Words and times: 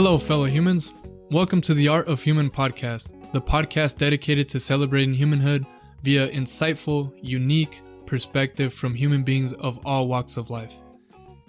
Hello, 0.00 0.16
fellow 0.16 0.44
humans. 0.44 0.92
Welcome 1.32 1.60
to 1.62 1.74
the 1.74 1.88
Art 1.88 2.06
of 2.06 2.22
Human 2.22 2.50
podcast, 2.50 3.32
the 3.32 3.40
podcast 3.40 3.98
dedicated 3.98 4.48
to 4.50 4.60
celebrating 4.60 5.12
humanhood 5.12 5.66
via 6.04 6.28
insightful, 6.28 7.12
unique 7.20 7.80
perspective 8.06 8.72
from 8.72 8.94
human 8.94 9.24
beings 9.24 9.54
of 9.54 9.84
all 9.84 10.06
walks 10.06 10.36
of 10.36 10.50
life. 10.50 10.82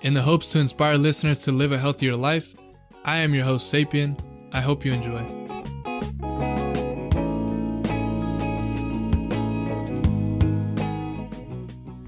In 0.02 0.16
the 0.16 0.23
hopes 0.23 0.52
to 0.54 0.59
inspire 0.59 0.98
listeners 0.98 1.38
to 1.43 1.52
live 1.52 1.71
a 1.71 1.77
healthier 1.77 2.16
life, 2.16 2.55
I 3.05 3.20
am 3.20 3.36
your 3.36 3.43
host, 3.43 3.71
Sapien. 3.71 4.20
I 4.52 4.61
hope 4.61 4.84
you 4.84 4.93
enjoy. 4.93 5.21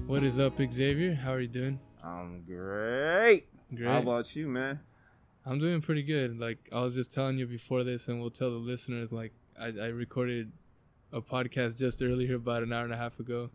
What 0.08 0.24
is 0.24 0.40
up, 0.40 0.58
Xzavier? 0.58 1.16
How 1.16 1.34
are 1.34 1.40
you 1.40 1.46
doing? 1.46 1.78
I'm 2.02 2.42
great. 2.44 3.46
Great. 3.72 3.86
How 3.86 4.00
about 4.00 4.34
you, 4.34 4.48
man? 4.48 4.80
I'm 5.44 5.58
doing 5.58 5.80
pretty 5.80 6.02
good. 6.02 6.38
Like 6.38 6.58
I 6.72 6.80
was 6.80 6.94
just 6.94 7.12
telling 7.12 7.38
you 7.38 7.46
before 7.46 7.82
this, 7.84 8.08
and 8.08 8.20
we'll 8.20 8.30
tell 8.30 8.50
the 8.50 8.56
listeners. 8.56 9.12
Like 9.12 9.32
I, 9.58 9.66
I 9.66 9.86
recorded 9.86 10.52
a 11.12 11.20
podcast 11.20 11.76
just 11.76 12.02
earlier, 12.02 12.36
about 12.36 12.62
an 12.62 12.72
hour 12.72 12.84
and 12.84 12.92
a 12.92 12.96
half 12.96 13.18
ago. 13.18 13.50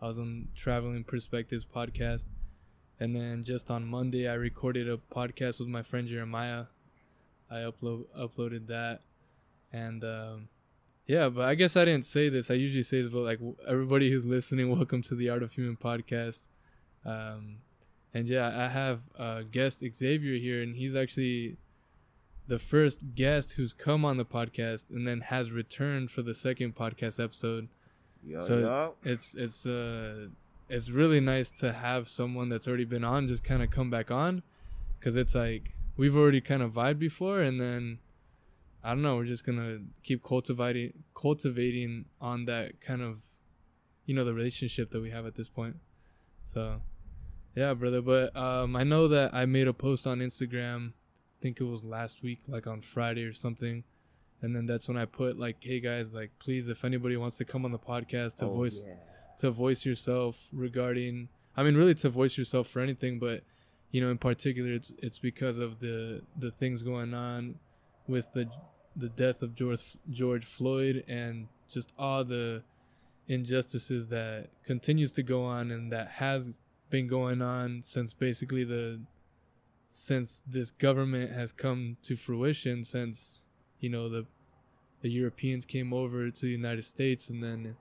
I 0.00 0.06
was 0.06 0.18
on 0.18 0.48
Traveling 0.54 1.02
Perspectives 1.02 1.64
podcast, 1.64 2.26
and 3.00 3.16
then 3.16 3.42
just 3.42 3.68
on 3.70 3.84
Monday, 3.84 4.28
I 4.28 4.34
recorded 4.34 4.88
a 4.88 4.96
podcast 4.96 5.58
with 5.58 5.68
my 5.68 5.82
friend 5.82 6.06
Jeremiah. 6.06 6.66
I 7.50 7.56
upload 7.56 8.04
uploaded 8.16 8.68
that, 8.68 9.00
and 9.72 10.04
um, 10.04 10.48
yeah, 11.06 11.28
but 11.30 11.46
I 11.46 11.56
guess 11.56 11.76
I 11.76 11.84
didn't 11.84 12.04
say 12.04 12.28
this. 12.28 12.48
I 12.48 12.54
usually 12.54 12.84
say 12.84 13.02
this, 13.02 13.10
but 13.10 13.20
like 13.22 13.40
everybody 13.66 14.08
who's 14.10 14.24
listening, 14.24 14.70
welcome 14.76 15.02
to 15.02 15.16
the 15.16 15.30
Art 15.30 15.42
of 15.42 15.52
Human 15.52 15.76
podcast. 15.76 16.42
Um, 17.04 17.56
and 18.18 18.28
yeah, 18.28 18.48
I 18.64 18.68
have 18.68 19.00
uh, 19.18 19.42
guest 19.50 19.80
Xzavier 19.82 20.40
here, 20.40 20.60
and 20.62 20.74
he's 20.76 20.96
actually 20.96 21.56
the 22.46 22.58
first 22.58 23.14
guest 23.14 23.52
who's 23.52 23.72
come 23.72 24.04
on 24.04 24.16
the 24.16 24.24
podcast 24.24 24.90
and 24.90 25.06
then 25.06 25.20
has 25.20 25.50
returned 25.50 26.10
for 26.10 26.22
the 26.22 26.34
second 26.34 26.74
podcast 26.74 27.22
episode. 27.22 27.68
Yo, 28.24 28.40
So, 28.40 28.58
yo. 28.58 28.94
It's 29.04 29.34
it's 29.34 29.66
uh 29.66 30.28
it's 30.68 30.90
really 30.90 31.20
nice 31.20 31.50
to 31.62 31.72
have 31.72 32.08
someone 32.08 32.48
that's 32.48 32.66
already 32.68 32.84
been 32.84 33.04
on 33.04 33.26
just 33.26 33.44
kind 33.44 33.62
of 33.62 33.70
come 33.70 33.90
back 33.90 34.10
on, 34.10 34.42
because 34.98 35.14
it's 35.16 35.34
like 35.34 35.74
we've 35.96 36.16
already 36.16 36.40
kind 36.40 36.62
of 36.62 36.72
vibed 36.72 36.98
before, 36.98 37.40
and 37.40 37.60
then 37.60 37.98
I 38.82 38.90
don't 38.90 39.02
know, 39.02 39.16
we're 39.16 39.24
just 39.24 39.44
gonna 39.46 39.78
keep 40.02 40.24
cultivating 40.24 40.92
cultivating 41.14 42.06
on 42.20 42.46
that 42.46 42.80
kind 42.80 43.02
of, 43.02 43.18
you 44.06 44.14
know, 44.14 44.24
the 44.24 44.34
relationship 44.34 44.90
that 44.90 45.00
we 45.00 45.10
have 45.10 45.26
at 45.26 45.34
this 45.36 45.48
point. 45.48 45.76
So, 46.46 46.80
yeah, 47.58 47.74
brother. 47.74 48.02
But 48.02 48.34
um, 48.36 48.76
I 48.76 48.84
know 48.84 49.08
that 49.08 49.34
I 49.34 49.44
made 49.46 49.68
a 49.68 49.72
post 49.72 50.06
on 50.06 50.18
Instagram. 50.20 50.90
I 50.90 51.36
think 51.42 51.60
it 51.60 51.64
was 51.64 51.84
last 51.84 52.22
week, 52.22 52.40
like 52.48 52.66
on 52.66 52.80
Friday 52.82 53.24
or 53.24 53.32
something. 53.34 53.84
And 54.42 54.54
then 54.54 54.66
that's 54.66 54.86
when 54.88 54.96
I 54.96 55.04
put 55.04 55.38
like, 55.38 55.56
"Hey 55.60 55.80
guys, 55.80 56.14
like, 56.14 56.30
please, 56.38 56.68
if 56.68 56.84
anybody 56.84 57.16
wants 57.16 57.36
to 57.38 57.44
come 57.44 57.64
on 57.64 57.72
the 57.72 57.78
podcast 57.92 58.36
to 58.38 58.46
Oh, 58.46 58.54
voice 58.54 58.84
yeah. 58.86 58.94
to 59.40 59.50
voice 59.50 59.84
yourself 59.84 60.34
regarding 60.52 61.28
I 61.56 61.62
mean 61.64 61.74
really 61.76 61.94
to 61.96 62.08
voice 62.08 62.38
yourself 62.38 62.68
for 62.68 62.80
anything 62.80 63.18
but 63.18 63.42
you 63.92 64.00
know 64.00 64.10
in 64.10 64.18
particular 64.18 64.72
it's 64.78 64.90
it's 65.06 65.18
because 65.30 65.58
of 65.58 65.70
the 65.80 66.22
the 66.44 66.50
things 66.60 66.82
going 66.82 67.12
on 67.14 67.56
with 68.06 68.26
the 68.32 68.44
the 69.04 69.08
death 69.08 69.42
of 69.42 69.50
George 69.60 69.84
George 70.20 70.44
Floyd 70.44 71.04
and 71.08 71.48
just 71.74 71.92
all 71.98 72.22
the 72.24 72.62
injustices 73.28 74.08
that 74.08 74.48
continues 74.64 75.12
to 75.12 75.22
go 75.22 75.44
on 75.44 75.70
and 75.70 75.92
that 75.92 76.08
has 76.22 76.52
been 76.90 77.06
going 77.06 77.42
on 77.42 77.82
since 77.84 78.12
basically 78.12 78.64
the 78.64 79.00
since 79.90 80.42
this 80.46 80.70
government 80.70 81.32
has 81.32 81.52
come 81.52 81.96
to 82.02 82.16
fruition 82.16 82.84
since 82.84 83.42
you 83.80 83.88
know 83.88 84.08
the 84.08 84.26
the 85.00 85.08
Europeans 85.08 85.64
came 85.64 85.92
over 85.92 86.30
to 86.30 86.40
the 86.42 86.50
United 86.52 86.84
States 86.84 87.28
and 87.30 87.42
then 87.42 87.76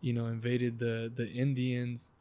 you 0.00 0.12
know 0.12 0.26
invaded 0.26 0.78
the 0.78 1.10
the 1.14 1.28
Indians 1.28 2.12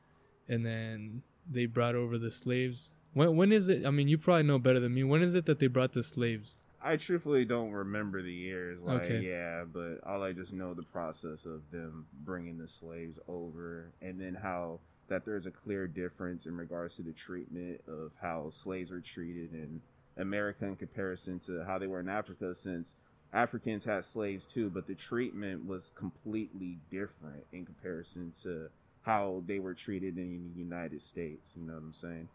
and 0.47 0.65
then 0.65 1.21
they 1.49 1.65
brought 1.65 1.95
over 1.95 2.17
the 2.17 2.31
slaves 2.31 2.91
when 3.13 3.35
when 3.35 3.51
is 3.51 3.69
it 3.69 3.85
I 3.85 3.91
mean 3.91 4.07
you 4.07 4.17
probably 4.17 4.43
know 4.43 4.59
better 4.59 4.79
than 4.79 4.93
me 4.93 5.03
when 5.03 5.21
is 5.21 5.35
it 5.35 5.45
that 5.45 5.59
they 5.59 5.67
brought 5.67 5.93
the 5.93 6.03
slaves 6.03 6.55
I 6.81 6.95
truthfully 6.95 7.43
don't 7.43 7.71
remember 7.71 8.21
the 8.21 8.31
years. 8.31 8.79
Like, 8.81 9.01
Okay. 9.01 9.19
yeah, 9.19 9.65
but 9.65 9.99
all 10.07 10.23
I 10.23 10.31
just 10.31 10.53
know 10.53 10.73
the 10.73 10.83
process 10.83 11.43
of 11.43 11.69
them 11.71 12.05
bringing 12.23 12.57
the 12.57 12.69
slaves 12.69 13.19
over, 13.27 13.91
and 14.01 14.17
then 14.17 14.33
how 14.33 14.79
that 15.09 15.25
there's 15.25 15.45
a 15.45 15.51
clear 15.51 15.87
difference 15.87 16.45
in 16.45 16.55
regards 16.55 16.95
to 16.95 17.01
the 17.01 17.11
treatment 17.11 17.81
of 17.87 18.11
how 18.21 18.49
slaves 18.51 18.91
are 18.91 19.01
treated 19.01 19.53
in 19.53 19.81
America 20.17 20.65
in 20.65 20.75
comparison 20.75 21.39
to 21.39 21.63
how 21.65 21.77
they 21.77 21.87
were 21.87 21.99
in 21.99 22.09
Africa, 22.09 22.53
since 22.53 22.95
Africans 23.33 23.83
had 23.83 24.03
slaves 24.05 24.45
too, 24.45 24.69
but 24.69 24.87
the 24.87 24.95
treatment 24.95 25.65
was 25.65 25.91
completely 25.95 26.77
different 26.89 27.43
in 27.51 27.65
comparison 27.65 28.33
to 28.43 28.69
how 29.03 29.43
they 29.47 29.59
were 29.59 29.73
treated 29.73 30.17
in 30.17 30.51
the 30.53 30.59
United 30.59 31.01
States. 31.01 31.51
You 31.55 31.63
know 31.63 31.73
what 31.73 31.83
I'm 31.83 31.93
saying? 31.93 32.27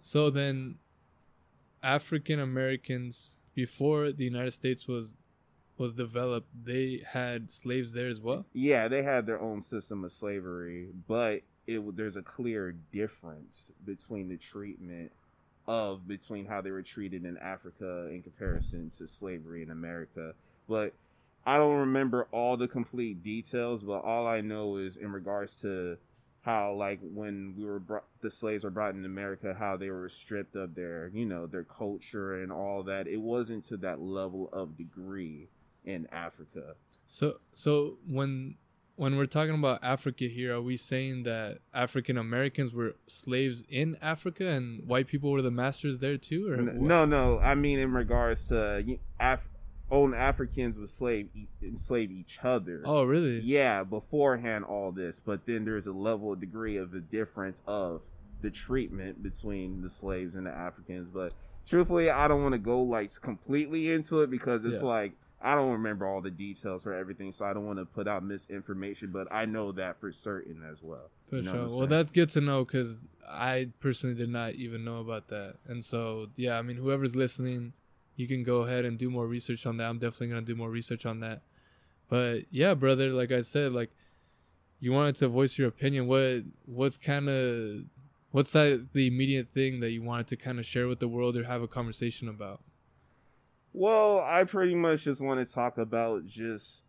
so 0.00 0.30
then 0.30 0.76
African 1.82 2.40
Americans 2.40 3.34
before 3.54 4.10
the 4.10 4.24
United 4.24 4.52
States 4.52 4.88
was 4.88 5.16
was 5.76 5.92
developed 5.92 6.48
they 6.64 7.02
had 7.06 7.50
slaves 7.50 7.92
there 7.92 8.08
as 8.08 8.20
well 8.20 8.46
Yeah, 8.52 8.88
they 8.88 9.02
had 9.02 9.26
their 9.26 9.40
own 9.40 9.60
system 9.60 10.04
of 10.04 10.12
slavery, 10.12 10.88
but 11.06 11.40
it 11.70 11.96
there's 11.96 12.16
a 12.16 12.22
clear 12.22 12.74
difference 12.92 13.70
between 13.84 14.28
the 14.28 14.36
treatment 14.36 15.12
of 15.66 16.08
between 16.08 16.46
how 16.46 16.60
they 16.60 16.70
were 16.70 16.82
treated 16.82 17.24
in 17.24 17.36
Africa 17.38 18.08
in 18.10 18.22
comparison 18.22 18.90
to 18.98 19.06
slavery 19.06 19.62
in 19.62 19.70
America. 19.70 20.34
But 20.68 20.92
I 21.46 21.56
don't 21.56 21.78
remember 21.78 22.26
all 22.32 22.56
the 22.56 22.68
complete 22.68 23.22
details, 23.22 23.82
but 23.82 24.04
all 24.04 24.26
I 24.26 24.40
know 24.40 24.76
is 24.76 24.96
in 24.96 25.12
regards 25.12 25.54
to 25.56 25.96
how 26.42 26.72
like 26.72 26.98
when 27.02 27.54
we 27.56 27.64
were 27.64 27.78
brought, 27.78 28.04
the 28.20 28.30
slaves 28.30 28.64
were 28.64 28.70
brought 28.70 28.94
in 28.94 29.04
America, 29.04 29.54
how 29.58 29.76
they 29.76 29.90
were 29.90 30.08
stripped 30.08 30.56
of 30.56 30.74
their 30.74 31.10
you 31.14 31.24
know 31.24 31.46
their 31.46 31.64
culture 31.64 32.42
and 32.42 32.50
all 32.50 32.82
that. 32.84 33.06
It 33.06 33.20
wasn't 33.20 33.64
to 33.66 33.76
that 33.78 34.00
level 34.00 34.48
of 34.52 34.76
degree 34.76 35.48
in 35.84 36.08
Africa. 36.12 36.74
So 37.08 37.38
so 37.52 37.98
when 38.08 38.56
when 39.00 39.16
we're 39.16 39.24
talking 39.24 39.54
about 39.54 39.82
Africa 39.82 40.24
here, 40.26 40.56
are 40.56 40.60
we 40.60 40.76
saying 40.76 41.22
that 41.22 41.60
African 41.72 42.18
Americans 42.18 42.74
were 42.74 42.96
slaves 43.06 43.62
in 43.66 43.96
Africa 44.02 44.46
and 44.46 44.86
white 44.86 45.06
people 45.06 45.30
were 45.32 45.40
the 45.40 45.50
masters 45.50 46.00
there 46.00 46.18
too? 46.18 46.50
Or 46.50 46.56
N- 46.56 46.66
what? 46.66 46.74
No, 46.76 47.06
no. 47.06 47.38
I 47.38 47.54
mean, 47.54 47.78
in 47.78 47.92
regards 47.94 48.44
to 48.48 48.84
Af- 49.18 49.48
own 49.90 50.12
Africans 50.12 50.76
would 50.76 50.90
slave 50.90 51.30
e- 51.34 51.46
enslave 51.62 52.10
each 52.10 52.40
other. 52.44 52.82
Oh, 52.84 53.04
really? 53.04 53.40
yeah, 53.40 53.84
beforehand 53.84 54.66
all 54.66 54.92
this, 54.92 55.18
but 55.18 55.46
then 55.46 55.64
there's 55.64 55.86
a 55.86 55.92
level 55.92 56.34
of 56.34 56.40
degree 56.40 56.76
of 56.76 56.90
the 56.90 57.00
difference 57.00 57.58
of 57.66 58.02
the 58.42 58.50
treatment 58.50 59.22
between 59.22 59.80
the 59.80 59.88
slaves 59.88 60.34
and 60.34 60.46
the 60.46 60.50
Africans. 60.50 61.08
But 61.10 61.32
truthfully, 61.66 62.10
I 62.10 62.28
don't 62.28 62.42
want 62.42 62.52
to 62.52 62.58
go 62.58 62.82
like 62.82 63.18
completely 63.22 63.92
into 63.92 64.20
it 64.20 64.28
because 64.30 64.66
it's 64.66 64.82
Yeah. 64.82 64.88
like 64.88 65.12
I 65.42 65.54
don't 65.54 65.72
remember 65.72 66.06
all 66.06 66.20
the 66.20 66.30
details 66.30 66.82
for 66.82 66.92
everything, 66.92 67.32
so 67.32 67.44
I 67.44 67.52
don't 67.52 67.66
want 67.66 67.78
to 67.78 67.86
put 67.86 68.06
out 68.06 68.22
misinformation. 68.22 69.10
But 69.10 69.28
I 69.32 69.46
know 69.46 69.72
that 69.72 69.98
for 70.00 70.12
certain 70.12 70.62
as 70.70 70.82
well. 70.82 71.10
For 71.28 71.36
You 71.36 71.42
know 71.42 71.68
sure. 71.68 71.78
Well, 71.78 71.86
that's 71.86 72.10
good 72.10 72.28
to 72.30 72.40
know 72.40 72.64
because 72.64 72.98
I 73.26 73.68
personally 73.80 74.16
did 74.16 74.28
not 74.28 74.54
even 74.54 74.84
know 74.84 74.98
about 74.98 75.28
that. 75.28 75.56
And 75.66 75.84
so, 75.84 76.28
yeah, 76.36 76.58
I 76.58 76.62
mean, 76.62 76.76
whoever's 76.76 77.16
listening, 77.16 77.72
you 78.16 78.28
can 78.28 78.42
go 78.42 78.62
ahead 78.62 78.84
and 78.84 78.98
do 78.98 79.08
more 79.08 79.26
research 79.26 79.64
on 79.64 79.78
that. 79.78 79.84
I'm 79.84 79.98
definitely 79.98 80.28
gonna 80.28 80.42
do 80.42 80.56
more 80.56 80.70
research 80.70 81.06
on 81.06 81.20
that. 81.20 81.40
But 82.08 82.40
yeah, 82.50 82.74
brother, 82.74 83.10
like 83.10 83.32
I 83.32 83.40
said, 83.40 83.72
like 83.72 83.90
you 84.80 84.92
wanted 84.92 85.16
to 85.16 85.28
voice 85.28 85.56
your 85.56 85.68
opinion. 85.68 86.06
What 86.06 86.42
what's 86.66 86.96
kind 86.96 87.28
of 87.28 87.84
what's 88.30 88.52
that 88.52 88.88
the 88.92 89.06
immediate 89.06 89.48
thing 89.48 89.80
that 89.80 89.90
you 89.90 90.02
wanted 90.02 90.26
to 90.28 90.36
kind 90.36 90.58
of 90.58 90.66
share 90.66 90.88
with 90.88 91.00
the 91.00 91.08
world 91.08 91.36
or 91.36 91.44
have 91.44 91.62
a 91.62 91.68
conversation 91.68 92.28
about? 92.28 92.60
Well, 93.72 94.20
I 94.20 94.44
pretty 94.44 94.74
much 94.74 95.04
just 95.04 95.20
want 95.20 95.46
to 95.46 95.54
talk 95.54 95.78
about 95.78 96.26
just 96.26 96.82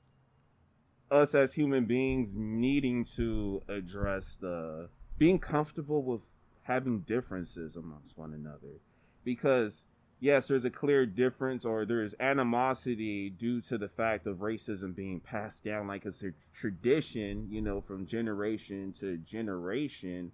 us 1.12 1.36
as 1.36 1.54
human 1.54 1.86
beings 1.86 2.36
needing 2.36 3.04
to 3.04 3.62
address 3.68 4.38
the 4.40 4.90
being 5.18 5.38
comfortable 5.38 6.02
with 6.02 6.22
having 6.64 7.02
differences 7.02 7.76
amongst 7.76 8.18
one 8.18 8.34
another. 8.34 8.80
Because, 9.24 9.86
yes, 10.20 10.48
there's 10.48 10.66
a 10.66 10.72
clear 10.72 11.06
difference 11.06 11.66
or 11.66 11.86
there's 11.86 12.16
animosity 12.20 13.30
due 13.30 13.62
to 13.62 13.78
the 13.78 13.90
fact 13.90 14.26
of 14.26 14.38
racism 14.38 14.96
being 14.96 15.20
passed 15.20 15.64
down 15.64 15.88
like 15.88 16.06
it's 16.06 16.24
a 16.24 16.32
tradition, 16.56 17.48
you 17.52 17.62
know, 17.62 17.82
from 17.82 18.08
generation 18.08 18.94
to 19.00 19.18
generation. 19.18 20.32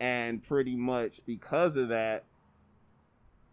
And 0.00 0.42
pretty 0.42 0.74
much 0.74 1.20
because 1.26 1.76
of 1.76 1.90
that, 1.90 2.24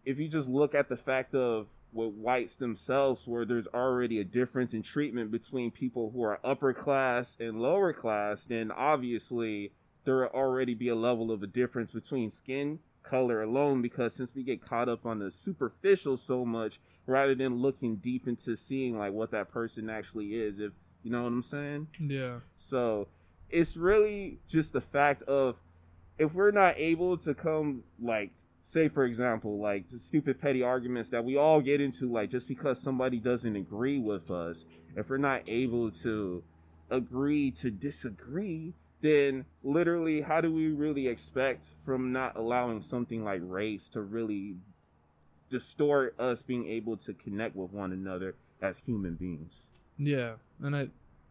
if 0.04 0.18
you 0.18 0.26
just 0.26 0.48
look 0.48 0.74
at 0.74 0.88
the 0.88 0.96
fact 0.96 1.34
of 1.34 1.68
with 1.92 2.12
whites 2.14 2.56
themselves 2.56 3.26
where 3.26 3.44
there's 3.44 3.66
already 3.68 4.20
a 4.20 4.24
difference 4.24 4.74
in 4.74 4.82
treatment 4.82 5.30
between 5.30 5.70
people 5.70 6.10
who 6.10 6.22
are 6.22 6.38
upper 6.44 6.72
class 6.74 7.36
and 7.40 7.60
lower 7.60 7.92
class 7.92 8.44
then 8.44 8.70
obviously 8.70 9.72
there 10.04 10.16
will 10.16 10.26
already 10.28 10.74
be 10.74 10.88
a 10.88 10.94
level 10.94 11.30
of 11.30 11.42
a 11.42 11.46
difference 11.46 11.90
between 11.92 12.30
skin 12.30 12.78
color 13.02 13.42
alone 13.42 13.80
because 13.80 14.14
since 14.14 14.34
we 14.34 14.42
get 14.42 14.60
caught 14.60 14.88
up 14.88 15.06
on 15.06 15.18
the 15.18 15.30
superficial 15.30 16.16
so 16.16 16.44
much 16.44 16.78
rather 17.06 17.34
than 17.34 17.56
looking 17.56 17.96
deep 17.96 18.28
into 18.28 18.54
seeing 18.54 18.98
like 18.98 19.12
what 19.12 19.30
that 19.30 19.50
person 19.50 19.88
actually 19.88 20.34
is 20.34 20.58
if 20.58 20.74
you 21.02 21.10
know 21.10 21.22
what 21.22 21.28
i'm 21.28 21.40
saying 21.42 21.86
Yeah. 21.98 22.40
so 22.58 23.08
it's 23.48 23.76
really 23.78 24.40
just 24.46 24.74
the 24.74 24.80
fact 24.82 25.22
of 25.22 25.56
if 26.18 26.34
we're 26.34 26.50
not 26.50 26.74
able 26.76 27.16
to 27.18 27.32
come 27.32 27.82
like 27.98 28.30
say 28.68 28.88
for 28.88 29.04
example 29.04 29.58
like 29.58 29.88
the 29.88 29.98
stupid 29.98 30.40
petty 30.40 30.62
arguments 30.62 31.10
that 31.10 31.24
we 31.24 31.36
all 31.36 31.60
get 31.60 31.80
into 31.80 32.10
like 32.10 32.30
just 32.30 32.48
because 32.48 32.80
somebody 32.80 33.18
doesn't 33.18 33.56
agree 33.56 33.98
with 33.98 34.30
us 34.30 34.64
if 34.96 35.08
we're 35.08 35.16
not 35.16 35.42
able 35.48 35.90
to 35.90 36.42
agree 36.90 37.50
to 37.50 37.70
disagree 37.70 38.74
then 39.00 39.44
literally 39.62 40.20
how 40.20 40.40
do 40.40 40.52
we 40.52 40.68
really 40.68 41.06
expect 41.06 41.66
from 41.84 42.12
not 42.12 42.36
allowing 42.36 42.80
something 42.80 43.24
like 43.24 43.40
race 43.44 43.88
to 43.88 44.00
really 44.02 44.56
distort 45.50 46.18
us 46.20 46.42
being 46.42 46.68
able 46.68 46.96
to 46.96 47.14
connect 47.14 47.56
with 47.56 47.72
one 47.72 47.92
another 47.92 48.34
as 48.60 48.82
human 48.84 49.14
beings 49.14 49.62
Yeah, 49.98 50.34
and 50.62 50.76
I, 50.76 50.88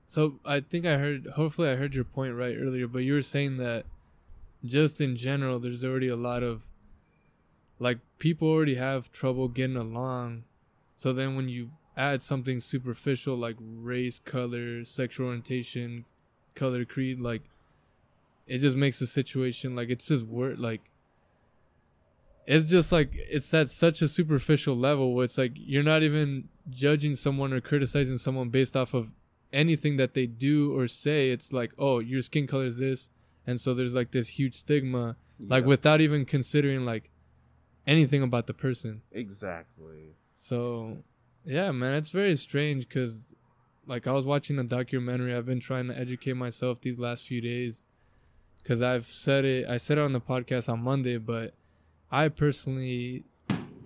so 0.07 0.39
I 0.45 0.59
think 0.59 0.85
I 0.85 0.97
heard. 0.97 1.27
Hopefully, 1.35 1.69
I 1.69 1.75
heard 1.75 1.95
your 1.95 2.03
point 2.03 2.35
right 2.35 2.55
earlier. 2.59 2.87
But 2.87 2.99
you 2.99 3.13
were 3.13 3.21
saying 3.21 3.57
that, 3.57 3.85
just 4.63 4.99
in 4.99 5.15
general, 5.15 5.57
there's 5.59 5.85
already 5.85 6.09
a 6.09 6.15
lot 6.17 6.43
of, 6.43 6.63
like, 7.79 7.99
people 8.19 8.47
already 8.47 8.75
have 8.75 9.11
trouble 9.11 9.47
getting 9.47 9.77
along. 9.77 10.43
So 10.95 11.13
then, 11.13 11.35
when 11.35 11.49
you 11.49 11.71
add 11.95 12.21
something 12.21 12.59
superficial 12.59 13.35
like 13.35 13.55
race, 13.59 14.19
color, 14.19 14.83
sexual 14.83 15.27
orientation, 15.27 16.05
color, 16.55 16.85
creed, 16.85 17.19
like, 17.19 17.43
it 18.47 18.59
just 18.59 18.77
makes 18.77 18.99
the 18.99 19.07
situation 19.07 19.75
like 19.75 19.89
it's 19.89 20.07
just 20.07 20.23
word 20.23 20.57
like. 20.57 20.81
It's 22.45 22.63
just 22.63 22.93
like 22.93 23.09
it's 23.13 23.53
at 23.53 23.69
such 23.69 24.01
a 24.01 24.07
superficial 24.07 24.75
level 24.75 25.13
where 25.13 25.25
it's 25.25 25.37
like 25.37 25.51
you're 25.55 25.83
not 25.83 26.01
even 26.01 26.47
judging 26.69 27.15
someone 27.15 27.51
or 27.51 27.59
criticizing 27.59 28.17
someone 28.17 28.47
based 28.47 28.77
off 28.77 28.93
of 28.93 29.09
anything 29.51 29.97
that 29.97 30.13
they 30.13 30.25
do 30.25 30.77
or 30.77 30.87
say 30.87 31.29
it's 31.29 31.51
like 31.51 31.71
oh 31.77 31.99
your 31.99 32.21
skin 32.21 32.47
color 32.47 32.65
is 32.65 32.77
this 32.77 33.09
and 33.45 33.59
so 33.59 33.73
there's 33.73 33.93
like 33.95 34.11
this 34.11 34.29
huge 34.29 34.55
stigma 34.55 35.15
like 35.39 35.65
without 35.65 36.01
even 36.01 36.25
considering 36.25 36.85
like 36.85 37.09
anything 37.87 38.21
about 38.21 38.45
the 38.47 38.53
person. 38.53 39.01
Exactly. 39.11 40.15
So 40.35 40.97
yeah 41.45 41.71
man 41.71 41.93
it's 41.93 42.09
very 42.09 42.35
strange 42.35 42.87
because 42.89 43.25
like 43.87 44.05
i 44.05 44.11
was 44.11 44.25
watching 44.25 44.59
a 44.59 44.63
documentary. 44.63 45.33
I've 45.33 45.45
been 45.45 45.61
trying 45.61 45.87
to 45.87 45.97
educate 45.97 46.33
myself 46.33 46.81
these 46.81 46.99
last 46.99 47.23
few 47.25 47.39
days 47.39 47.85
because 48.61 48.81
i've 48.81 49.07
said 49.07 49.45
it 49.45 49.65
i 49.69 49.77
said 49.77 49.97
it 49.97 50.01
on 50.01 50.11
the 50.11 50.19
podcast 50.19 50.67
on 50.67 50.81
monday 50.83 51.17
but 51.17 51.53
i 52.11 52.27
personally 52.27 53.23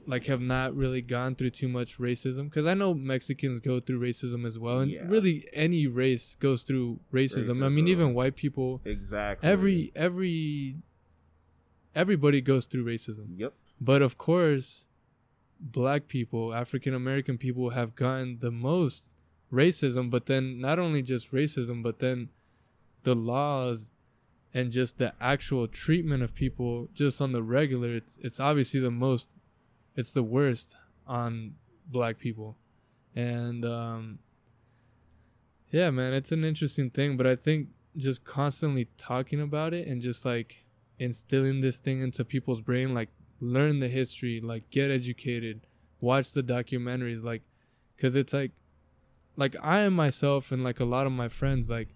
like 0.07 0.25
have 0.25 0.41
not 0.41 0.75
really 0.75 1.03
gone 1.03 1.35
through 1.35 1.51
too 1.51 1.67
much 1.67 1.99
racism 1.99 2.45
because 2.45 2.65
i 2.65 2.73
know 2.73 2.95
mexicans 2.95 3.59
go 3.59 3.79
through 3.79 3.99
racism 3.99 4.43
as 4.47 4.57
well 4.57 4.79
and 4.79 4.89
Yeah. 4.89 5.01
really 5.07 5.45
any 5.53 5.85
race 5.85 6.33
goes 6.39 6.63
through 6.63 6.99
racism. 7.13 7.63
i 7.63 7.69
mean 7.69 7.87
even 7.87 8.15
white 8.15 8.35
people 8.35 8.81
exactly. 8.85 9.47
every 9.47 9.91
every 9.95 10.77
everybody 11.93 12.41
goes 12.41 12.65
through 12.65 12.85
racism. 12.85 13.27
Yep 13.37 13.53
but 13.81 14.03
of 14.03 14.15
course, 14.19 14.85
black 15.59 16.07
people, 16.07 16.53
African 16.53 16.93
American 16.93 17.39
people 17.39 17.71
have 17.71 17.95
gotten 17.95 18.37
the 18.39 18.51
most 18.51 19.05
racism, 19.51 20.11
but 20.11 20.27
then 20.27 20.61
not 20.61 20.77
only 20.77 21.01
just 21.01 21.31
racism, 21.31 21.81
but 21.81 21.97
then 21.97 22.29
the 23.03 23.15
laws 23.15 23.91
and 24.53 24.71
just 24.71 24.99
the 24.99 25.13
actual 25.19 25.67
treatment 25.67 26.21
of 26.21 26.35
people 26.35 26.89
just 26.93 27.19
on 27.19 27.31
the 27.31 27.41
regular, 27.41 27.95
it's 27.95 28.17
it's 28.21 28.39
obviously 28.39 28.79
the 28.79 28.91
most 28.91 29.27
it's 29.95 30.13
the 30.13 30.23
worst 30.23 30.75
on 31.07 31.55
black 31.87 32.19
people. 32.19 32.57
And 33.15 33.65
um 33.65 34.19
yeah, 35.71 35.89
man, 35.89 36.13
it's 36.13 36.31
an 36.31 36.43
interesting 36.43 36.91
thing, 36.91 37.17
but 37.17 37.25
I 37.25 37.35
think 37.35 37.69
just 37.97 38.23
constantly 38.23 38.89
talking 38.97 39.41
about 39.41 39.73
it 39.73 39.87
and 39.87 40.01
just 40.01 40.23
like 40.23 40.65
instilling 40.99 41.61
this 41.61 41.77
thing 41.77 42.01
into 42.01 42.23
people's 42.23 42.61
brain 42.61 42.93
like 42.93 43.09
learn 43.41 43.79
the 43.79 43.87
history 43.89 44.39
like 44.39 44.69
get 44.69 44.89
educated 44.91 45.61
watch 45.99 46.31
the 46.31 46.43
documentaries 46.43 47.23
like 47.23 47.41
because 47.95 48.15
it's 48.15 48.33
like 48.33 48.51
like 49.35 49.55
i 49.61 49.79
am 49.79 49.93
myself 49.93 50.51
and 50.51 50.63
like 50.63 50.79
a 50.79 50.85
lot 50.85 51.05
of 51.05 51.11
my 51.11 51.27
friends 51.27 51.69
like 51.69 51.89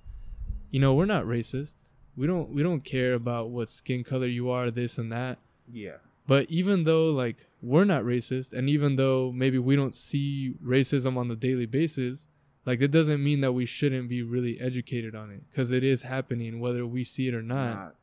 you 0.75 0.81
know 0.81 0.93
we're 0.93 1.05
not 1.05 1.23
racist. 1.23 1.75
We 2.17 2.27
don't 2.27 2.49
we 2.49 2.61
don't 2.61 2.83
care 2.83 3.13
about 3.13 3.49
what 3.49 3.69
skin 3.69 4.03
color 4.03 4.27
you 4.27 4.49
are 4.49 4.69
this 4.69 4.97
and 4.97 5.09
that. 5.11 5.37
Yeah. 5.71 5.97
But 6.27 6.49
even 6.49 6.83
though 6.83 7.05
like 7.07 7.45
we're 7.61 7.85
not 7.85 8.03
racist 8.03 8.51
and 8.51 8.69
even 8.69 8.97
though 8.97 9.31
maybe 9.33 9.57
we 9.57 9.77
don't 9.77 9.95
see 9.95 10.55
racism 10.61 11.15
on 11.15 11.29
the 11.29 11.35
daily 11.37 11.65
basis 11.65 12.27
like 12.65 12.81
it 12.81 12.91
doesn't 12.91 13.23
mean 13.23 13.39
that 13.39 13.53
we 13.53 13.65
shouldn't 13.65 14.09
be 14.09 14.21
really 14.21 14.59
educated 14.59 15.15
on 15.15 15.31
it 15.31 15.43
because 15.49 15.71
it 15.71 15.83
is 15.83 16.01
happening 16.01 16.59
whether 16.59 16.85
we 16.85 17.05
see 17.05 17.29
it 17.29 17.33
or 17.33 17.41
not. 17.41 17.73
Not- 17.75 17.95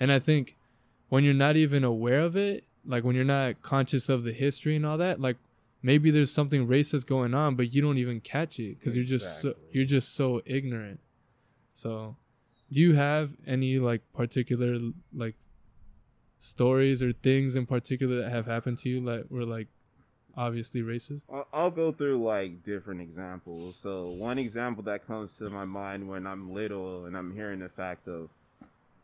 and 0.00 0.10
I 0.10 0.18
think 0.18 0.56
when 1.10 1.22
you're 1.22 1.34
not 1.34 1.56
even 1.56 1.84
aware 1.84 2.20
of 2.20 2.34
it, 2.34 2.64
like 2.86 3.04
when 3.04 3.14
you're 3.16 3.24
not 3.24 3.62
conscious 3.62 4.08
of 4.08 4.24
the 4.24 4.32
history 4.32 4.76
and 4.76 4.86
all 4.86 4.98
that, 4.98 5.20
like 5.20 5.36
maybe 5.82 6.10
there's 6.10 6.32
something 6.32 6.66
racist 6.66 7.06
going 7.06 7.34
on, 7.34 7.54
but 7.56 7.72
you 7.72 7.82
don't 7.82 7.98
even 7.98 8.20
catch 8.20 8.58
it 8.58 8.78
because 8.78 8.96
you're 8.96 9.04
just 9.04 9.42
so, 9.42 9.54
you're 9.70 9.84
just 9.84 10.14
so 10.14 10.42
ignorant. 10.44 11.00
So, 11.74 12.16
do 12.72 12.80
you 12.80 12.94
have 12.94 13.32
any 13.46 13.78
like 13.78 14.02
particular 14.12 14.78
like 15.14 15.34
stories 16.38 17.02
or 17.02 17.12
things 17.12 17.56
in 17.56 17.66
particular 17.66 18.22
that 18.22 18.30
have 18.30 18.46
happened 18.46 18.78
to 18.78 18.88
you 18.88 19.04
that 19.06 19.30
were 19.30 19.44
like 19.44 19.68
obviously 20.36 20.82
racist? 20.82 21.24
I'll, 21.32 21.46
I'll 21.52 21.70
go 21.70 21.92
through 21.92 22.22
like 22.22 22.62
different 22.62 23.00
examples. 23.00 23.76
So 23.76 24.08
one 24.08 24.38
example 24.38 24.82
that 24.84 25.06
comes 25.06 25.36
to 25.36 25.50
my 25.50 25.64
mind 25.64 26.08
when 26.08 26.26
I'm 26.26 26.52
little 26.52 27.06
and 27.06 27.16
I'm 27.16 27.34
hearing 27.34 27.60
the 27.60 27.68
fact 27.68 28.08
of 28.08 28.30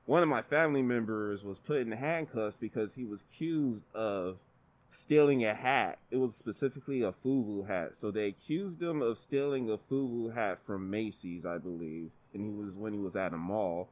one 0.06 0.22
of 0.22 0.28
my 0.28 0.42
family 0.42 0.82
members 0.82 1.44
was 1.44 1.58
put 1.58 1.78
in 1.78 1.92
handcuffs 1.92 2.56
because 2.56 2.94
he 2.94 3.04
was 3.04 3.22
accused 3.22 3.84
of 3.94 4.38
stealing 4.90 5.44
a 5.44 5.54
hat. 5.54 5.98
It 6.10 6.16
was 6.16 6.34
specifically 6.34 7.02
a 7.02 7.12
FUBU 7.12 7.66
hat. 7.66 7.96
So 7.96 8.10
they 8.10 8.26
accused 8.26 8.82
him 8.82 9.00
of 9.00 9.18
stealing 9.18 9.70
a 9.70 9.78
FUBU 9.78 10.34
hat 10.34 10.58
from 10.66 10.90
Macy's, 10.90 11.46
I 11.46 11.58
believe, 11.58 12.10
and 12.34 12.42
he 12.42 12.50
was 12.50 12.76
when 12.76 12.92
he 12.92 12.98
was 12.98 13.16
at 13.16 13.32
a 13.32 13.38
mall. 13.38 13.88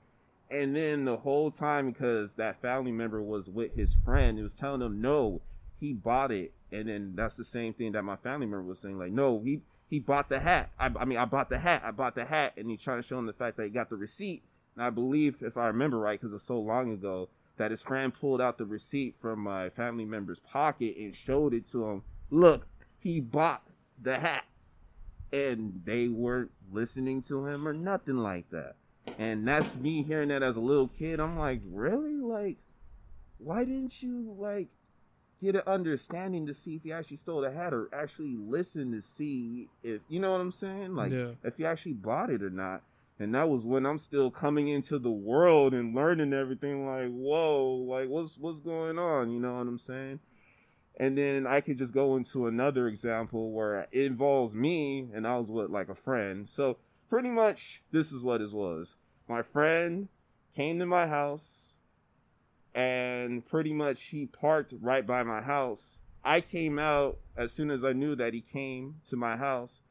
And 0.50 0.74
then 0.74 1.04
the 1.04 1.18
whole 1.18 1.50
time, 1.50 1.90
because 1.90 2.34
that 2.34 2.60
family 2.60 2.90
member 2.90 3.22
was 3.22 3.48
with 3.48 3.76
his 3.76 3.94
friend, 4.04 4.36
he 4.36 4.42
was 4.42 4.52
telling 4.52 4.82
him, 4.82 5.00
no, 5.00 5.40
he 5.78 5.92
bought 5.92 6.32
it. 6.32 6.52
And 6.72 6.88
then 6.88 7.12
that's 7.14 7.36
the 7.36 7.44
same 7.44 7.72
thing 7.72 7.92
that 7.92 8.02
my 8.02 8.16
family 8.16 8.46
member 8.46 8.62
was 8.62 8.80
saying, 8.80 8.98
like, 8.98 9.12
no, 9.12 9.40
he 9.40 9.62
he 9.88 9.98
bought 9.98 10.28
the 10.28 10.38
hat. 10.38 10.70
I, 10.78 10.90
I 11.00 11.04
mean, 11.04 11.18
I 11.18 11.24
bought 11.24 11.50
the 11.50 11.58
hat. 11.58 11.82
I 11.84 11.90
bought 11.90 12.14
the 12.14 12.24
hat. 12.24 12.54
And 12.56 12.70
he's 12.70 12.82
trying 12.82 13.02
to 13.02 13.06
show 13.06 13.18
him 13.18 13.26
the 13.26 13.32
fact 13.32 13.56
that 13.56 13.64
he 13.64 13.70
got 13.70 13.90
the 13.90 13.96
receipt. 13.96 14.42
And 14.80 14.86
I 14.86 14.88
believe, 14.88 15.42
if 15.42 15.58
I 15.58 15.66
remember 15.66 15.98
right, 15.98 16.18
because 16.18 16.32
it's 16.32 16.42
so 16.42 16.58
long 16.58 16.90
ago, 16.90 17.28
that 17.58 17.70
his 17.70 17.82
friend 17.82 18.14
pulled 18.14 18.40
out 18.40 18.56
the 18.56 18.64
receipt 18.64 19.14
from 19.20 19.40
my 19.40 19.68
family 19.68 20.06
member's 20.06 20.40
pocket 20.40 20.96
and 20.96 21.14
showed 21.14 21.52
it 21.52 21.70
to 21.72 21.84
him. 21.84 22.02
Look, 22.30 22.66
he 22.98 23.20
bought 23.20 23.62
the 24.00 24.18
hat. 24.18 24.46
And 25.30 25.82
they 25.84 26.08
weren't 26.08 26.50
listening 26.72 27.20
to 27.24 27.44
him 27.44 27.68
or 27.68 27.74
nothing 27.74 28.16
like 28.16 28.48
that. 28.52 28.76
And 29.18 29.46
that's 29.46 29.76
me 29.76 30.02
hearing 30.02 30.30
that 30.30 30.42
as 30.42 30.56
a 30.56 30.62
little 30.62 30.88
kid. 30.88 31.20
I'm 31.20 31.38
like, 31.38 31.60
really? 31.70 32.16
Like, 32.16 32.56
why 33.36 33.64
didn't 33.64 34.02
you, 34.02 34.34
like, 34.38 34.68
get 35.42 35.56
an 35.56 35.62
understanding 35.66 36.46
to 36.46 36.54
see 36.54 36.76
if 36.76 36.84
he 36.84 36.92
actually 36.92 37.18
stole 37.18 37.42
the 37.42 37.50
hat 37.50 37.74
or 37.74 37.90
actually 37.92 38.34
listen 38.34 38.92
to 38.92 39.02
see 39.02 39.68
if, 39.82 40.00
you 40.08 40.20
know 40.20 40.32
what 40.32 40.40
I'm 40.40 40.50
saying? 40.50 40.94
Like, 40.94 41.12
Yeah. 41.12 41.32
if 41.44 41.58
he 41.58 41.66
actually 41.66 41.92
bought 41.92 42.30
it 42.30 42.42
or 42.42 42.48
not. 42.50 42.82
And 43.20 43.34
that 43.34 43.50
was 43.50 43.66
when 43.66 43.84
I'm 43.84 43.98
still 43.98 44.30
coming 44.30 44.68
into 44.68 44.98
the 44.98 45.10
world 45.10 45.74
and 45.74 45.94
learning 45.94 46.32
everything. 46.32 46.86
Like, 46.86 47.10
whoa, 47.10 47.84
like 47.86 48.08
what's 48.08 48.38
what's 48.38 48.60
going 48.60 48.98
on? 48.98 49.30
You 49.30 49.38
know 49.38 49.50
what 49.50 49.66
I'm 49.66 49.78
saying? 49.78 50.20
And 50.98 51.18
then 51.18 51.46
I 51.46 51.60
could 51.60 51.76
just 51.76 51.92
go 51.92 52.16
into 52.16 52.46
another 52.46 52.88
example 52.88 53.52
where 53.52 53.86
it 53.92 54.06
involves 54.06 54.54
me, 54.54 55.10
and 55.14 55.26
I 55.26 55.36
was 55.36 55.50
with 55.50 55.68
like 55.68 55.90
a 55.90 55.94
friend. 55.94 56.48
So 56.48 56.78
pretty 57.10 57.28
much, 57.28 57.82
this 57.92 58.10
is 58.10 58.24
what 58.24 58.40
it 58.40 58.52
was. 58.54 58.96
My 59.28 59.42
friend 59.42 60.08
came 60.56 60.78
to 60.78 60.86
my 60.86 61.06
house, 61.06 61.74
and 62.74 63.46
pretty 63.46 63.74
much 63.74 64.04
he 64.04 64.26
parked 64.26 64.72
right 64.80 65.06
by 65.06 65.24
my 65.24 65.42
house. 65.42 65.98
I 66.24 66.40
came 66.40 66.78
out 66.78 67.18
as 67.36 67.52
soon 67.52 67.70
as 67.70 67.84
I 67.84 67.92
knew 67.92 68.16
that 68.16 68.32
he 68.32 68.40
came 68.40 68.96
to 69.10 69.16
my 69.16 69.36
house, 69.36 69.82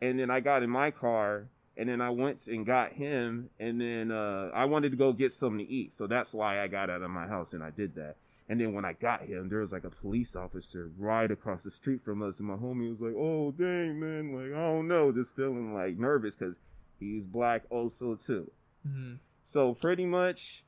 and 0.00 0.20
then 0.20 0.30
I 0.30 0.38
got 0.38 0.62
in 0.62 0.70
my 0.70 0.92
car 0.92 1.48
and 1.78 1.88
then 1.88 2.00
I 2.00 2.10
went 2.10 2.48
and 2.48 2.66
got 2.66 2.92
him, 2.92 3.50
and 3.60 3.80
then 3.80 4.10
uh, 4.10 4.50
I 4.52 4.64
wanted 4.64 4.90
to 4.90 4.96
go 4.96 5.12
get 5.12 5.32
something 5.32 5.64
to 5.64 5.72
eat, 5.72 5.94
so 5.94 6.08
that's 6.08 6.34
why 6.34 6.60
I 6.60 6.66
got 6.66 6.90
out 6.90 7.02
of 7.02 7.10
my 7.10 7.26
house 7.28 7.52
and 7.52 7.62
I 7.62 7.70
did 7.70 7.94
that. 7.94 8.16
And 8.48 8.60
then 8.60 8.72
when 8.72 8.84
I 8.84 8.94
got 8.94 9.24
him, 9.24 9.48
there 9.48 9.60
was 9.60 9.72
like 9.72 9.84
a 9.84 9.90
police 9.90 10.34
officer 10.34 10.90
right 10.98 11.30
across 11.30 11.62
the 11.62 11.70
street 11.70 12.02
from 12.04 12.22
us, 12.22 12.40
and 12.40 12.48
my 12.48 12.56
homie 12.56 12.88
was 12.88 13.00
like, 13.00 13.14
"Oh 13.16 13.52
dang 13.52 14.00
man, 14.00 14.32
like 14.34 14.52
I 14.58 14.66
don't 14.66 14.88
know, 14.88 15.12
just 15.12 15.36
feeling 15.36 15.72
like 15.72 15.98
nervous 15.98 16.34
because 16.34 16.58
he's 16.98 17.24
black 17.24 17.62
also 17.70 18.16
too." 18.16 18.50
hmm 18.86 19.14
So 19.44 19.74
pretty 19.74 20.06
much, 20.06 20.64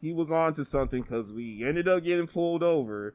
he 0.00 0.12
was 0.12 0.30
on 0.30 0.54
to 0.54 0.64
something 0.64 1.02
because 1.02 1.32
we 1.32 1.64
ended 1.64 1.88
up 1.88 2.04
getting 2.04 2.26
pulled 2.26 2.62
over. 2.62 3.14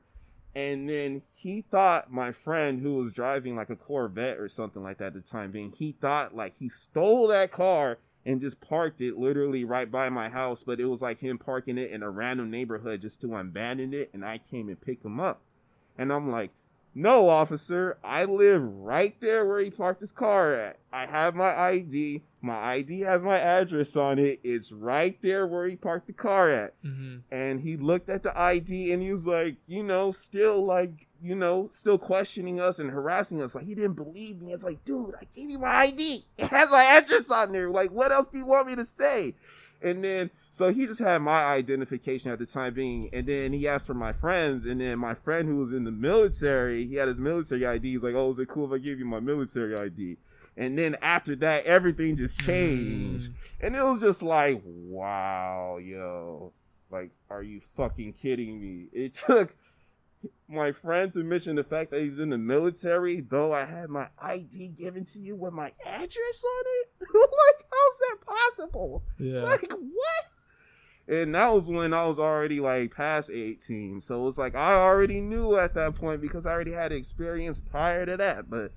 And 0.55 0.89
then 0.89 1.21
he 1.33 1.63
thought 1.69 2.11
my 2.11 2.31
friend 2.31 2.81
who 2.81 2.95
was 2.95 3.11
driving 3.11 3.57
like 3.57 3.69
a 3.69 3.75
Corvette 3.75 4.39
or 4.39 4.47
something 4.47 4.81
like 4.81 4.99
that 4.99 5.07
at 5.07 5.13
the 5.13 5.21
time 5.21 5.51
being, 5.51 5.73
he 5.77 5.91
thought 5.99 6.33
like 6.33 6.53
he 6.57 6.69
stole 6.69 7.27
that 7.27 7.51
car 7.51 7.97
and 8.25 8.41
just 8.41 8.59
parked 8.61 9.01
it 9.01 9.17
literally 9.17 9.65
right 9.65 9.91
by 9.91 10.07
my 10.09 10.29
house. 10.29 10.63
But 10.63 10.79
it 10.79 10.85
was 10.85 11.01
like 11.01 11.19
him 11.19 11.37
parking 11.37 11.77
it 11.77 11.91
in 11.91 12.03
a 12.03 12.09
random 12.09 12.49
neighborhood 12.49 13.01
just 13.01 13.19
to 13.21 13.35
abandon 13.35 13.93
it. 13.93 14.09
And 14.13 14.23
I 14.23 14.39
came 14.49 14.69
and 14.69 14.79
picked 14.79 15.05
him 15.05 15.19
up. 15.19 15.41
And 15.97 16.11
I'm 16.11 16.31
like, 16.31 16.51
no, 16.97 17.27
officer, 17.27 17.97
I 18.05 18.23
live 18.23 18.63
right 18.63 19.13
there 19.19 19.45
where 19.45 19.59
he 19.59 19.69
parked 19.69 19.99
his 19.99 20.11
car 20.11 20.55
at. 20.55 20.79
I 20.93 21.05
have 21.05 21.35
my 21.35 21.53
ID. 21.53 22.23
My 22.41 22.75
ID 22.75 23.01
has 23.01 23.21
my 23.21 23.37
address 23.37 23.97
on 23.97 24.17
it. 24.17 24.39
It's 24.45 24.71
right 24.71 25.21
there 25.21 25.45
where 25.45 25.67
he 25.67 25.75
parked 25.75 26.07
the 26.07 26.13
car 26.13 26.49
at. 26.49 26.81
Mm-hmm. 26.83 27.17
And 27.31 27.59
he 27.59 27.75
looked 27.75 28.07
at 28.07 28.23
the 28.23 28.39
ID 28.39 28.93
and 28.93 29.03
he 29.03 29.11
was 29.11 29.27
like, 29.27 29.57
you 29.67 29.83
know, 29.83 30.11
still 30.11 30.65
like, 30.65 31.07
you 31.19 31.35
know, 31.35 31.69
still 31.73 31.97
questioning 31.97 32.61
us 32.61 32.79
and 32.79 32.89
harassing 32.89 33.41
us. 33.41 33.55
Like, 33.55 33.65
he 33.65 33.75
didn't 33.75 33.95
believe 33.95 34.41
me. 34.41 34.53
It's 34.53 34.63
like, 34.63 34.85
dude, 34.85 35.15
I 35.19 35.25
gave 35.35 35.49
you 35.49 35.59
my 35.59 35.75
ID. 35.87 36.25
It 36.37 36.47
has 36.47 36.69
my 36.69 36.85
address 36.85 37.29
on 37.29 37.51
there. 37.51 37.69
Like, 37.69 37.91
what 37.91 38.13
else 38.13 38.29
do 38.29 38.37
you 38.37 38.45
want 38.45 38.67
me 38.67 38.75
to 38.75 38.85
say? 38.85 39.35
And 39.85 40.03
then, 40.03 40.31
so 40.49 40.73
he 40.73 40.87
just 40.87 40.99
had 40.99 41.19
my 41.21 41.43
identification 41.43 42.31
at 42.31 42.39
the 42.39 42.45
time 42.47 42.73
being. 42.73 43.07
And 43.13 43.27
then 43.27 43.53
he 43.53 43.67
asked 43.67 43.85
for 43.85 43.93
my 43.93 44.13
friends. 44.13 44.65
And 44.65 44.81
then 44.81 44.97
my 44.97 45.13
friend 45.13 45.47
who 45.47 45.57
was 45.57 45.73
in 45.73 45.83
the 45.83 45.91
military, 45.91 46.87
he 46.87 46.95
had 46.95 47.07
his 47.07 47.19
military 47.19 47.67
ID. 47.67 47.91
He's 47.91 48.03
like, 48.03 48.15
oh, 48.15 48.31
is 48.31 48.39
it 48.39 48.47
cool 48.49 48.65
if 48.65 48.71
I 48.71 48.83
give 48.83 48.97
you 48.97 49.05
my 49.05 49.19
military 49.19 49.77
ID? 49.77 50.17
And 50.57 50.75
then 50.75 50.95
after 51.03 51.35
that, 51.37 51.65
everything 51.65 52.17
just 52.17 52.39
changed. 52.39 53.31
Mm. 53.31 53.35
And 53.61 53.75
it 53.75 53.83
was 53.83 54.01
just 54.01 54.23
like, 54.23 54.59
wow, 54.65 55.77
yo. 55.77 56.51
Like, 56.89 57.11
are 57.29 57.43
you 57.43 57.61
fucking 57.77 58.13
kidding 58.13 58.59
me? 58.59 58.87
It 58.91 59.13
took 59.27 59.55
my 60.47 60.71
friend 60.71 61.11
to 61.13 61.23
mention 61.23 61.55
the 61.55 61.63
fact 61.63 61.91
that 61.91 62.01
he's 62.01 62.19
in 62.19 62.29
the 62.29 62.37
military, 62.37 63.21
though 63.21 63.53
I 63.53 63.65
had 63.65 63.89
my 63.89 64.07
ID 64.19 64.69
given 64.69 65.05
to 65.05 65.19
you 65.19 65.35
with 65.35 65.53
my 65.53 65.71
address 65.85 66.43
on 66.43 66.63
it. 66.65 66.89
like, 67.13 67.65
how's 67.71 67.99
that 67.99 68.25
possible? 68.25 69.03
Yeah. 69.17 69.41
Like, 69.41 69.71
what? 69.71 70.25
And 71.07 71.35
that 71.35 71.53
was 71.53 71.67
when 71.67 71.93
I 71.93 72.05
was 72.05 72.19
already 72.19 72.59
like 72.59 72.95
past 72.95 73.29
18. 73.29 74.01
So 74.01 74.21
it 74.21 74.23
was 74.23 74.37
like 74.37 74.55
I 74.55 74.73
already 74.73 75.21
knew 75.21 75.55
at 75.55 75.75
that 75.75 75.95
point 75.95 76.21
because 76.21 76.45
I 76.45 76.51
already 76.51 76.71
had 76.71 76.91
experience 76.91 77.59
prior 77.59 78.05
to 78.05 78.17
that. 78.17 78.49
But 78.49 78.71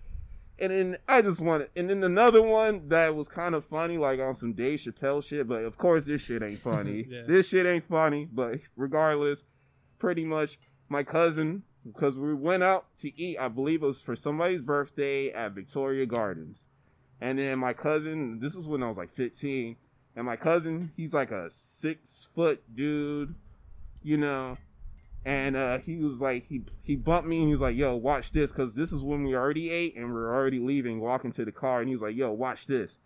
and 0.58 0.70
then 0.70 0.96
I 1.06 1.22
just 1.22 1.40
wanted 1.40 1.70
and 1.74 1.88
then 1.88 2.04
another 2.04 2.42
one 2.42 2.88
that 2.88 3.14
was 3.16 3.28
kind 3.28 3.54
of 3.54 3.64
funny, 3.64 3.96
like 3.96 4.20
on 4.20 4.34
some 4.34 4.52
Dave 4.52 4.80
Chappelle 4.80 5.24
shit, 5.24 5.48
but 5.48 5.64
of 5.64 5.78
course 5.78 6.04
this 6.04 6.20
shit 6.20 6.42
ain't 6.42 6.60
funny. 6.62 7.06
Yeah. 7.08 7.22
This 7.26 7.46
shit 7.46 7.64
ain't 7.64 7.88
funny, 7.88 8.28
but 8.30 8.58
regardless, 8.76 9.44
pretty 9.98 10.26
much 10.26 10.58
my 10.88 11.02
cousin 11.02 11.62
because 11.86 12.16
we 12.16 12.34
went 12.34 12.62
out 12.62 12.86
to 12.98 13.20
eat, 13.20 13.38
I 13.38 13.48
believe 13.48 13.82
it 13.82 13.86
was 13.86 14.02
for 14.02 14.16
somebody's 14.16 14.62
birthday 14.62 15.30
at 15.30 15.52
Victoria 15.52 16.06
Gardens. 16.06 16.64
And 17.20 17.38
then 17.38 17.58
my 17.58 17.72
cousin, 17.72 18.40
this 18.40 18.54
is 18.54 18.66
when 18.66 18.82
I 18.82 18.88
was 18.88 18.96
like 18.96 19.12
15, 19.12 19.76
and 20.16 20.26
my 20.26 20.36
cousin, 20.36 20.92
he's 20.96 21.12
like 21.12 21.30
a 21.30 21.48
six 21.50 22.28
foot 22.34 22.62
dude, 22.74 23.34
you 24.02 24.16
know. 24.16 24.56
And 25.24 25.56
uh, 25.56 25.78
he 25.78 25.96
was 25.96 26.20
like, 26.20 26.46
he 26.48 26.62
he 26.82 26.96
bumped 26.96 27.28
me 27.28 27.38
and 27.38 27.46
he 27.46 27.52
was 27.52 27.60
like, 27.60 27.76
"Yo, 27.76 27.96
watch 27.96 28.32
this," 28.32 28.50
because 28.50 28.72
this 28.74 28.92
is 28.92 29.02
when 29.02 29.24
we 29.24 29.34
already 29.34 29.70
ate 29.70 29.96
and 29.96 30.12
we 30.12 30.18
are 30.18 30.34
already 30.34 30.58
leaving, 30.58 31.00
walking 31.00 31.32
to 31.32 31.44
the 31.44 31.52
car. 31.52 31.80
And 31.80 31.88
he 31.88 31.94
was 31.94 32.02
like, 32.02 32.16
"Yo, 32.16 32.32
watch 32.32 32.66
this." 32.66 32.98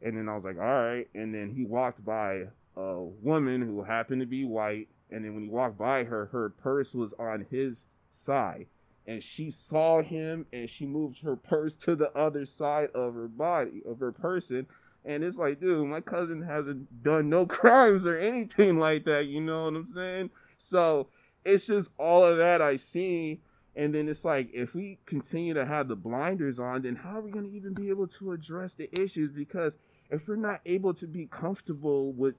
And 0.00 0.16
then 0.16 0.28
I 0.28 0.34
was 0.34 0.44
like, 0.44 0.56
"All 0.56 0.64
right." 0.64 1.08
And 1.14 1.34
then 1.34 1.52
he 1.54 1.64
walked 1.64 2.04
by 2.04 2.44
a 2.76 3.00
woman 3.02 3.62
who 3.62 3.82
happened 3.82 4.20
to 4.20 4.26
be 4.26 4.44
white. 4.44 4.88
And 5.10 5.24
then 5.24 5.34
when 5.34 5.44
he 5.44 5.48
walked 5.48 5.78
by 5.78 6.04
her, 6.04 6.26
her 6.26 6.50
purse 6.50 6.92
was 6.92 7.14
on 7.18 7.46
his 7.50 7.86
side. 8.10 8.66
And 9.06 9.22
she 9.22 9.50
saw 9.50 10.02
him 10.02 10.44
and 10.52 10.68
she 10.68 10.84
moved 10.84 11.22
her 11.22 11.34
purse 11.34 11.74
to 11.76 11.96
the 11.96 12.12
other 12.16 12.44
side 12.44 12.90
of 12.94 13.14
her 13.14 13.28
body, 13.28 13.82
of 13.88 14.00
her 14.00 14.12
person. 14.12 14.66
And 15.04 15.24
it's 15.24 15.38
like, 15.38 15.60
dude, 15.60 15.88
my 15.88 16.02
cousin 16.02 16.42
hasn't 16.42 17.02
done 17.02 17.28
no 17.28 17.46
crimes 17.46 18.04
or 18.04 18.18
anything 18.18 18.78
like 18.78 19.04
that. 19.06 19.26
You 19.26 19.40
know 19.40 19.64
what 19.64 19.74
I'm 19.74 19.86
saying? 19.86 20.30
So 20.58 21.08
it's 21.44 21.66
just 21.66 21.90
all 21.98 22.24
of 22.24 22.36
that 22.36 22.60
I 22.60 22.76
see. 22.76 23.40
And 23.76 23.94
then 23.94 24.08
it's 24.08 24.24
like, 24.24 24.50
if 24.52 24.74
we 24.74 24.98
continue 25.06 25.54
to 25.54 25.64
have 25.64 25.88
the 25.88 25.96
blinders 25.96 26.58
on, 26.58 26.82
then 26.82 26.96
how 26.96 27.18
are 27.18 27.22
we 27.22 27.30
going 27.30 27.48
to 27.48 27.56
even 27.56 27.72
be 27.72 27.90
able 27.90 28.08
to 28.08 28.32
address 28.32 28.74
the 28.74 28.90
issues? 29.00 29.30
Because 29.30 29.76
if 30.10 30.26
we're 30.26 30.36
not 30.36 30.60
able 30.66 30.92
to 30.94 31.06
be 31.06 31.26
comfortable 31.26 32.12
with 32.12 32.34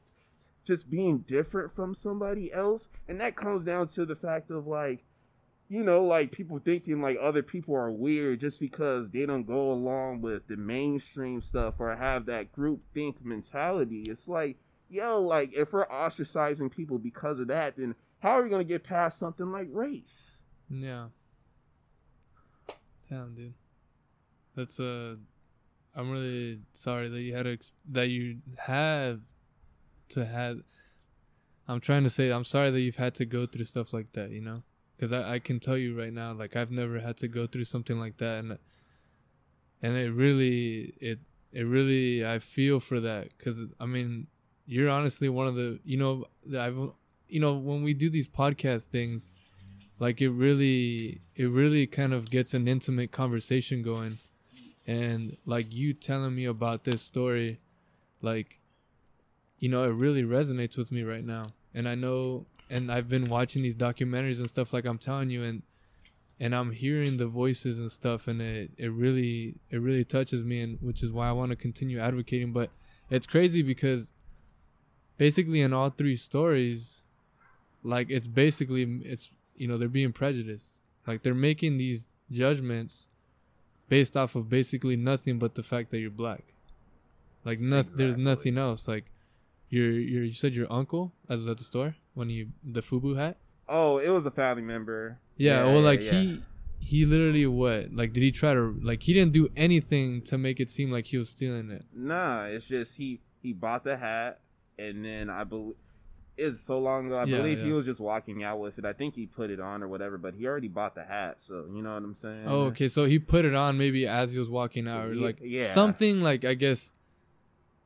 just 0.70 0.88
being 0.88 1.18
different 1.20 1.76
from 1.76 1.96
somebody 1.96 2.54
else, 2.54 2.90
and 3.08 3.20
that 3.20 3.36
comes 3.36 3.66
down 3.66 3.88
to 3.88 4.06
the 4.06 4.16
fact 4.16 4.52
of 4.52 4.68
like, 4.68 5.04
you 5.68 5.84
know, 5.84 6.06
like 6.06 6.32
people 6.32 6.60
thinking 6.60 7.02
like 7.02 7.18
other 7.20 7.42
people 7.42 7.76
are 7.76 7.90
weird 7.90 8.40
just 8.40 8.60
because 8.60 9.10
they 9.10 9.26
don't 9.26 9.48
go 9.48 9.72
along 9.72 10.22
with 10.22 10.48
the 10.48 10.56
mainstream 10.56 11.42
stuff 11.42 11.74
or 11.80 11.96
have 11.96 12.28
that 12.28 12.52
group 12.52 12.84
think 12.94 13.26
mentality. 13.26 14.04
It's 14.08 14.28
like, 14.28 14.58
yo, 14.90 15.20
like 15.20 15.54
if 15.54 15.74
we're 15.74 15.88
ostracizing 15.88 16.70
people 16.72 17.00
because 17.00 17.40
of 17.40 17.48
that, 17.48 17.76
then 17.76 17.96
how 18.20 18.38
are 18.40 18.44
we 18.44 18.50
gonna 18.50 18.64
get 18.64 18.84
past 18.84 19.18
something 19.18 19.52
like 19.52 19.70
race? 19.72 20.38
Yeah. 20.70 21.08
Damn, 23.10 23.34
dude. 23.34 23.56
That's 24.56 24.80
uh 24.80 25.16
I'm 25.96 26.12
really 26.12 26.60
sorry 26.74 27.10
that 27.10 27.22
you 27.22 27.36
had 27.36 27.46
to 27.46 27.58
that 27.92 28.10
you 28.10 28.38
have 28.58 29.20
to 30.10 30.26
have 30.26 30.60
I'm 31.68 31.80
trying 31.80 32.04
to 32.04 32.10
say 32.10 32.32
I'm 32.32 32.44
sorry 32.44 32.72
that 32.72 32.82
you've 32.82 32.96
had 32.96 33.16
to 33.16 33.26
go 33.26 33.46
through 33.46 33.66
stuff 33.66 33.94
like 33.94 34.14
that, 34.14 34.32
you 34.32 34.42
know? 34.42 34.64
Cuz 35.00 35.14
I 35.14 35.36
I 35.36 35.40
can 35.40 35.60
tell 35.60 35.78
you 35.78 35.98
right 35.98 36.14
now 36.14 36.34
like 36.34 36.56
I've 36.56 36.72
never 36.72 37.00
had 37.00 37.18
to 37.18 37.28
go 37.28 37.48
through 37.48 37.66
something 37.66 38.00
like 38.00 38.18
that 38.18 38.40
and 38.40 38.58
and 39.82 39.98
it 39.98 40.12
really 40.12 40.94
it 41.00 41.20
it 41.52 41.64
really 41.64 42.26
I 42.26 42.40
feel 42.40 42.80
for 42.80 43.00
that 43.00 43.38
cuz 43.38 43.62
I 43.80 43.86
mean 43.86 44.28
you're 44.66 44.90
honestly 44.90 45.30
one 45.30 45.48
of 45.48 45.56
the 45.56 45.80
you 45.84 45.98
know 45.98 46.26
I've 46.58 46.78
you 47.28 47.40
know 47.40 47.56
when 47.56 47.84
we 47.84 47.94
do 47.94 48.10
these 48.10 48.28
podcast 48.28 48.86
things 48.86 49.32
like 50.00 50.22
it 50.22 50.30
really 50.30 51.22
it 51.36 51.46
really 51.46 51.88
kind 51.88 52.14
of 52.14 52.30
gets 52.30 52.54
an 52.54 52.68
intimate 52.68 53.12
conversation 53.12 53.82
going 53.82 54.18
and 54.88 55.38
like 55.46 55.74
you 55.74 55.94
telling 55.94 56.36
me 56.36 56.46
about 56.46 56.84
this 56.84 57.02
story 57.02 57.60
like 58.22 58.59
you 59.60 59.70
know 59.70 59.84
it 59.84 59.94
really 59.94 60.24
resonates 60.24 60.78
with 60.78 60.92
me 60.92 61.04
right 61.04 61.26
now. 61.26 61.48
And 61.74 61.86
i 61.86 61.96
know 61.96 62.46
and 62.70 62.92
i've 62.92 63.08
been 63.08 63.26
watching 63.26 63.64
these 63.64 63.76
documentaries 63.76 64.40
and 64.40 64.48
stuff 64.48 64.74
like 64.74 64.86
i'm 64.86 64.98
telling 64.98 65.30
you 65.30 65.44
and 65.44 65.64
and 66.40 66.56
i'm 66.56 66.72
hearing 66.72 67.18
the 67.18 67.28
voices 67.28 67.80
and 67.80 67.92
stuff 67.92 68.28
and 68.28 68.42
it 68.42 68.72
it 68.78 68.92
really 68.92 69.56
it 69.70 69.78
really 69.78 70.04
touches 70.04 70.44
me 70.44 70.62
and 70.62 70.80
which 70.82 71.04
is 71.04 71.12
why 71.12 71.30
i 71.30 71.32
want 71.32 71.50
to 71.52 71.56
continue 71.56 72.00
advocating. 72.00 72.52
But 72.52 72.70
it's 73.10 73.28
crazy 73.28 73.62
because 73.62 74.10
basically 75.18 75.62
in 75.62 75.74
all 75.74 75.90
three 75.90 76.16
stories 76.16 77.02
like 77.84 78.10
it's 78.10 78.28
basically 78.28 78.84
it's 79.04 79.30
you 79.56 79.68
know 79.68 79.78
they're 79.78 79.88
being 79.88 80.14
prejudiced. 80.14 80.72
Like 81.06 81.24
they're 81.24 81.34
making 81.34 81.78
these 81.78 82.08
judgments 82.32 83.08
based 83.88 84.16
off 84.16 84.36
of 84.36 84.50
basically 84.50 84.96
nothing 84.96 85.40
but 85.40 85.56
the 85.56 85.64
fact 85.64 85.92
that 85.92 86.00
you're 86.00 86.12
black. 86.12 86.44
Like 87.46 87.60
nothing 87.60 87.98
there's 87.98 88.18
nothing 88.18 88.58
else. 88.58 88.88
Like 88.88 89.06
your 89.70 89.92
your 89.92 90.24
you 90.24 90.34
said 90.34 90.54
your 90.54 90.72
uncle 90.72 91.14
as 91.30 91.40
was 91.42 91.48
at 91.50 91.58
the 91.58 91.64
store 91.64 91.96
when 92.14 92.30
he 92.30 92.48
the 92.64 92.82
fubu 92.82 93.16
hat 93.18 93.38
Oh, 93.72 94.00
it 94.00 94.10
was 94.10 94.26
a 94.26 94.32
family 94.32 94.64
member. 94.64 95.20
yeah, 95.38 95.64
Yeah, 95.64 95.72
well 95.72 95.82
like 95.82 96.02
yeah. 96.04 96.12
he 96.12 96.44
he 96.80 97.06
literally 97.06 97.46
what 97.46 97.94
like 97.94 98.14
did 98.14 98.24
he 98.24 98.32
try 98.32 98.54
to 98.54 98.80
like 98.82 99.04
he 99.04 99.14
didn't 99.14 99.32
do 99.34 99.50
anything 99.56 100.22
to 100.24 100.38
make 100.38 100.60
it 100.60 100.70
seem 100.70 100.92
like 100.92 101.06
he 101.08 101.18
was 101.18 101.30
stealing 101.30 101.70
it 101.70 101.86
Nah, 101.96 102.46
it's 102.46 102.66
just 102.66 102.98
he 102.98 103.20
he 103.42 103.54
bought 103.54 103.84
the 103.84 103.98
hat 103.98 104.40
and 104.78 105.06
then 105.06 105.30
I 105.30 105.44
believe 105.44 105.76
it's 106.42 106.62
so 106.62 106.80
long 106.80 107.08
ago. 107.08 107.18
I 107.18 107.26
Yeah, 107.26 107.36
believe 107.38 107.60
he 107.60 107.74
was 107.74 107.86
just 107.86 108.00
walking 108.00 108.46
out 108.46 108.62
with 108.62 108.80
it. 108.80 108.86
I 108.86 108.94
think 108.94 109.14
he 109.14 109.26
put 109.26 109.50
it 109.50 109.60
on 109.60 109.84
or 109.84 109.90
whatever, 109.90 110.18
but 110.18 110.36
he 110.36 110.48
already 110.48 110.70
bought 110.70 110.96
the 110.96 111.04
hat, 111.04 111.42
so 111.42 111.66
you 111.76 111.82
know 111.82 111.94
what 111.94 112.02
I'm 112.02 112.14
saying. 112.14 112.46
oh 112.48 112.62
okay 112.72 112.88
so 112.88 113.04
he 113.06 113.20
put 113.20 113.44
it 113.44 113.54
on 113.54 113.78
maybe 113.78 114.08
as 114.08 114.32
he 114.32 114.40
was 114.40 114.50
walking 114.50 114.88
out 114.88 115.08
or 115.08 115.16
like 115.16 115.40
yeah. 115.44 115.64
something 115.64 116.22
like 116.22 116.46
i 116.46 116.54
guess 116.54 116.92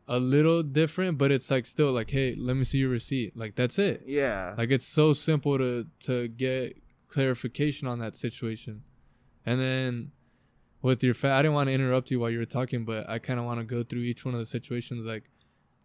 a 0.08 0.20
little 0.20 0.64
different 0.64 1.18
but 1.18 1.32
it's 1.32 1.50
like 1.50 1.66
still 1.66 1.92
like 1.92 2.10
hey 2.10 2.36
let 2.38 2.56
me 2.56 2.64
see 2.64 2.80
your 2.80 2.90
receipt. 2.90 3.38
Like 3.38 3.56
that's 3.56 3.80
it. 3.80 4.04
Yeah. 4.06 4.54
like 4.58 4.70
it's 4.72 4.86
so 4.86 5.14
simple 5.14 5.58
to 5.58 5.86
to 6.02 6.28
get 6.28 6.82
clarification 7.10 7.88
on 7.88 8.00
that 8.00 8.16
situation. 8.16 8.84
And 9.46 9.60
then 9.60 10.12
with 10.82 11.02
your 11.04 11.14
fa- 11.14 11.32
i 11.32 11.42
didn't 11.42 11.54
want 11.54 11.68
to 11.68 11.74
interrupt 11.74 12.12
you 12.12 12.20
while 12.20 12.30
you 12.30 12.38
were 12.38 12.46
talking 12.46 12.84
but 12.86 13.10
i 13.10 13.18
kind 13.18 13.40
of 13.40 13.46
want 13.46 13.60
to 13.60 13.64
go 13.64 13.84
through 13.84 14.02
each 14.02 14.24
one 14.26 14.34
of 14.36 14.40
the 14.40 14.46
situations 14.46 15.06
like 15.06 15.24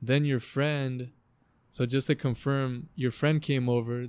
then 0.02 0.24
your 0.24 0.40
friend 0.40 1.10
so 1.70 1.86
just 1.86 2.08
to 2.08 2.14
confirm 2.14 2.88
your 2.96 3.10
friend 3.12 3.40
came 3.40 3.68
over 3.68 4.08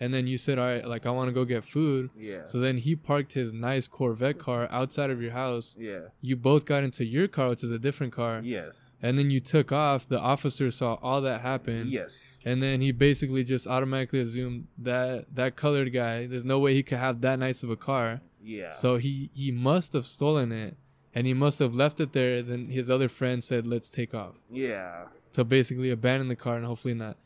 and 0.00 0.12
then 0.14 0.26
you 0.26 0.38
said, 0.38 0.58
"All 0.58 0.66
right, 0.66 0.86
like 0.86 1.06
I 1.06 1.10
want 1.10 1.28
to 1.28 1.32
go 1.32 1.44
get 1.44 1.64
food." 1.64 2.10
Yeah. 2.18 2.44
So 2.44 2.58
then 2.60 2.78
he 2.78 2.94
parked 2.96 3.32
his 3.32 3.52
nice 3.52 3.86
Corvette 3.88 4.38
car 4.38 4.68
outside 4.70 5.10
of 5.10 5.20
your 5.20 5.32
house. 5.32 5.76
yeah. 5.78 6.08
You 6.20 6.36
both 6.36 6.64
got 6.64 6.84
into 6.84 7.04
your 7.04 7.28
car, 7.28 7.48
which 7.50 7.62
is 7.64 7.70
a 7.70 7.78
different 7.78 8.12
car, 8.12 8.40
Yes. 8.44 8.92
and 9.02 9.18
then 9.18 9.30
you 9.30 9.40
took 9.40 9.72
off. 9.72 10.08
The 10.08 10.18
officer 10.18 10.70
saw 10.70 10.94
all 11.02 11.20
that 11.22 11.40
happen. 11.40 11.88
Yes. 11.88 12.38
And 12.44 12.62
then 12.62 12.80
he 12.80 12.92
basically 12.92 13.44
just 13.44 13.66
automatically 13.66 14.20
assumed 14.20 14.66
that 14.78 15.26
that 15.34 15.56
colored 15.56 15.92
guy, 15.92 16.26
there's 16.26 16.44
no 16.44 16.58
way 16.58 16.74
he 16.74 16.82
could 16.82 16.98
have 16.98 17.20
that 17.22 17.38
nice 17.38 17.62
of 17.62 17.70
a 17.70 17.76
car. 17.76 18.20
Yeah. 18.42 18.72
So 18.72 18.96
he 18.96 19.30
he 19.34 19.50
must 19.50 19.92
have 19.94 20.06
stolen 20.06 20.52
it, 20.52 20.76
and 21.14 21.26
he 21.26 21.34
must 21.34 21.58
have 21.58 21.74
left 21.74 21.98
it 22.00 22.12
there. 22.12 22.42
Then 22.42 22.68
his 22.68 22.88
other 22.88 23.08
friend 23.08 23.42
said, 23.42 23.66
"Let's 23.66 23.90
take 23.90 24.14
off." 24.14 24.36
yeah. 24.50 25.06
To 25.34 25.44
basically 25.44 25.90
abandon 25.90 26.28
the 26.28 26.36
car 26.36 26.56
and 26.56 26.64
hopefully 26.64 26.94
not. 26.94 27.16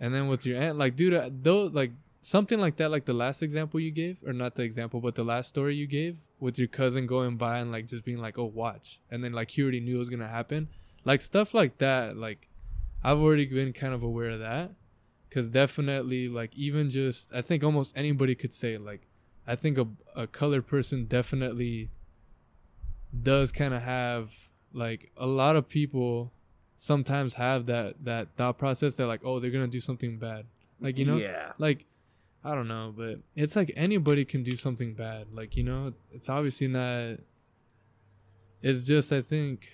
and 0.00 0.12
then 0.12 0.26
with 0.26 0.44
your 0.44 0.60
aunt, 0.60 0.78
like, 0.78 0.96
dude, 0.96 1.14
uh, 1.14 1.30
though, 1.30 1.66
like 1.66 1.92
something 2.22 2.58
like 2.58 2.74
that, 2.78 2.90
like 2.90 3.04
the 3.04 3.12
last 3.12 3.40
example 3.40 3.78
you 3.78 3.92
gave, 3.92 4.16
or 4.26 4.32
not 4.32 4.56
the 4.56 4.64
example, 4.64 5.00
but 5.00 5.14
the 5.14 5.22
last 5.22 5.48
story 5.48 5.76
you 5.76 5.86
gave 5.86 6.16
with 6.42 6.58
your 6.58 6.68
cousin 6.68 7.06
going 7.06 7.36
by 7.36 7.58
and 7.60 7.70
like 7.72 7.86
just 7.86 8.04
being 8.04 8.18
like, 8.18 8.36
"Oh, 8.38 8.44
watch," 8.62 9.00
and 9.10 9.22
then 9.22 9.32
like 9.32 9.50
he 9.52 9.62
already 9.62 9.80
knew 9.80 9.96
it 9.96 9.98
was 9.98 10.10
gonna 10.10 10.28
happen, 10.28 10.68
like 11.04 11.20
stuff 11.20 11.54
like 11.54 11.78
that. 11.78 12.16
Like, 12.16 12.48
I've 13.02 13.18
already 13.18 13.46
been 13.46 13.72
kind 13.72 13.94
of 13.94 14.02
aware 14.02 14.30
of 14.30 14.40
that, 14.40 14.72
because 15.28 15.46
definitely, 15.48 16.28
like, 16.28 16.54
even 16.54 16.90
just 16.90 17.32
I 17.32 17.42
think 17.42 17.62
almost 17.64 17.96
anybody 17.96 18.34
could 18.34 18.52
say 18.52 18.76
like, 18.76 19.06
I 19.46 19.54
think 19.56 19.78
a 19.78 19.86
a 20.16 20.26
colored 20.26 20.66
person 20.66 21.06
definitely 21.06 21.90
does 23.22 23.52
kind 23.52 23.74
of 23.74 23.82
have 23.82 24.30
like 24.72 25.10
a 25.16 25.26
lot 25.26 25.54
of 25.56 25.68
people 25.68 26.32
sometimes 26.76 27.34
have 27.34 27.66
that 27.66 28.04
that 28.04 28.28
thought 28.36 28.58
process 28.58 28.94
that 28.96 29.06
like 29.06 29.20
oh 29.24 29.38
they're 29.38 29.50
gonna 29.50 29.66
do 29.66 29.80
something 29.80 30.18
bad 30.18 30.46
like 30.80 30.96
you 30.98 31.04
know 31.04 31.18
Yeah. 31.18 31.52
like 31.58 31.84
i 32.44 32.54
don't 32.54 32.68
know 32.68 32.92
but 32.96 33.18
it's 33.36 33.54
like 33.56 33.72
anybody 33.76 34.24
can 34.24 34.42
do 34.42 34.56
something 34.56 34.94
bad 34.94 35.26
like 35.32 35.56
you 35.56 35.62
know 35.62 35.92
it's 36.12 36.28
obviously 36.28 36.66
not 36.68 37.18
it's 38.62 38.82
just 38.82 39.12
i 39.12 39.20
think 39.22 39.68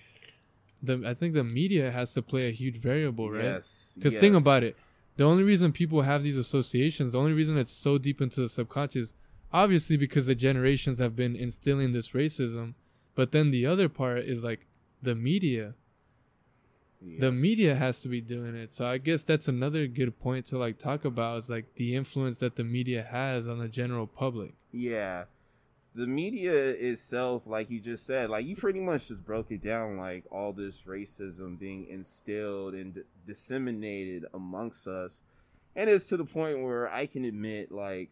the 0.81 1.01
i 1.05 1.13
think 1.13 1.33
the 1.33 1.43
media 1.43 1.91
has 1.91 2.13
to 2.13 2.21
play 2.21 2.47
a 2.47 2.51
huge 2.51 2.77
variable 2.77 3.29
right 3.31 3.43
Yes. 3.43 3.91
because 3.95 4.13
yes. 4.13 4.21
think 4.21 4.35
about 4.35 4.63
it 4.63 4.75
the 5.17 5.23
only 5.25 5.43
reason 5.43 5.71
people 5.71 6.01
have 6.03 6.23
these 6.23 6.37
associations 6.37 7.11
the 7.13 7.19
only 7.19 7.33
reason 7.33 7.57
it's 7.57 7.71
so 7.71 7.97
deep 7.97 8.21
into 8.21 8.41
the 8.41 8.49
subconscious 8.49 9.13
obviously 9.51 9.97
because 9.97 10.25
the 10.27 10.35
generations 10.35 10.99
have 10.99 11.15
been 11.15 11.35
instilling 11.35 11.91
this 11.91 12.09
racism 12.09 12.73
but 13.15 13.31
then 13.31 13.51
the 13.51 13.65
other 13.65 13.89
part 13.89 14.19
is 14.19 14.43
like 14.43 14.65
the 15.01 15.15
media 15.15 15.73
the 17.01 17.31
media 17.31 17.75
has 17.75 18.01
to 18.01 18.09
be 18.09 18.19
doing 18.21 18.55
it 18.55 18.73
so 18.73 18.85
i 18.85 18.97
guess 18.97 19.23
that's 19.23 19.47
another 19.47 19.87
good 19.87 20.19
point 20.19 20.45
to 20.45 20.57
like 20.57 20.77
talk 20.77 21.05
about 21.05 21.39
is 21.39 21.49
like 21.49 21.75
the 21.75 21.95
influence 21.95 22.39
that 22.39 22.55
the 22.57 22.63
media 22.63 23.07
has 23.09 23.47
on 23.47 23.59
the 23.59 23.67
general 23.69 24.05
public 24.07 24.53
Yeah. 24.71 25.25
The 25.95 26.05
media 26.05 26.53
itself, 26.53 27.43
like 27.47 27.71
you 27.71 27.79
just 27.79 28.05
said, 28.05 28.29
like 28.29 28.45
you 28.45 28.55
pretty 28.55 28.79
much 28.79 29.07
just 29.07 29.25
broke 29.25 29.49
it 29.49 29.63
down, 29.63 29.97
like 29.97 30.23
all 30.31 30.53
this 30.53 30.83
racism 30.83 31.57
being 31.57 31.87
instilled 31.89 32.75
and 32.75 32.93
d- 32.93 33.01
disseminated 33.25 34.25
amongst 34.31 34.87
us. 34.87 35.23
And 35.75 35.89
it's 35.89 36.07
to 36.09 36.15
the 36.17 36.25
point 36.25 36.61
where 36.63 36.87
I 36.87 37.07
can 37.07 37.25
admit, 37.25 37.71
like, 37.71 38.11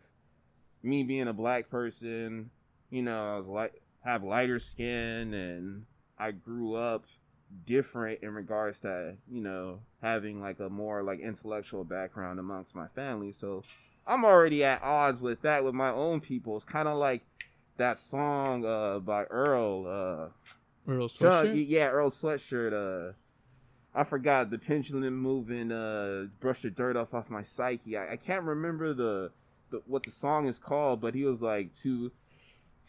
me 0.82 1.04
being 1.04 1.28
a 1.28 1.34
black 1.34 1.70
person, 1.70 2.50
you 2.90 3.04
know, 3.04 3.36
I 3.36 3.38
was 3.38 3.48
like, 3.48 3.80
have 4.04 4.24
lighter 4.24 4.58
skin 4.60 5.34
and 5.34 5.86
I 6.18 6.32
grew 6.32 6.74
up 6.74 7.06
different 7.66 8.22
in 8.22 8.34
regards 8.34 8.80
to, 8.82 9.16
you 9.32 9.42
know, 9.42 9.80
having 10.02 10.42
like 10.42 10.60
a 10.60 10.70
more 10.70 11.04
like 11.04 11.20
intellectual 11.20 11.84
background 11.84 12.40
amongst 12.40 12.76
my 12.76 12.88
family. 12.88 13.32
So 13.32 13.64
I'm 14.06 14.26
already 14.26 14.64
at 14.64 14.82
odds 14.84 15.20
with 15.20 15.42
that 15.42 15.64
with 15.64 15.74
my 15.74 15.90
own 15.90 16.22
people. 16.22 16.56
It's 16.56 16.66
kind 16.66 16.88
of 16.88 16.98
like 16.98 17.24
that 17.78 17.98
song 18.00 18.66
uh 18.66 19.00
by 19.00 19.24
Earl 19.26 19.86
uh 20.88 20.92
Earl 20.92 21.10
Chuck- 21.10 21.46
Sweatshirt? 21.46 21.66
yeah, 21.68 21.90
Earl 21.90 22.10
Sweatshirt 22.10 22.74
uh 22.74 23.14
I 23.96 24.04
forgot 24.04 24.52
the 24.52 24.60
pendulum 24.60 25.16
moving 25.18 25.72
uh 25.72 26.26
brush 26.40 26.62
the 26.64 26.70
dirt 26.70 26.96
off 26.98 27.14
off 27.14 27.30
my 27.30 27.42
psyche. 27.42 27.98
I, 27.98 28.14
I 28.14 28.16
can't 28.18 28.44
remember 28.44 28.94
the, 28.94 29.32
the 29.72 29.82
what 29.88 30.04
the 30.04 30.12
song 30.12 30.48
is 30.48 30.60
called, 30.60 31.02
but 31.02 31.16
he 31.16 31.24
was 31.24 31.42
like 31.42 31.74
too 31.76 32.12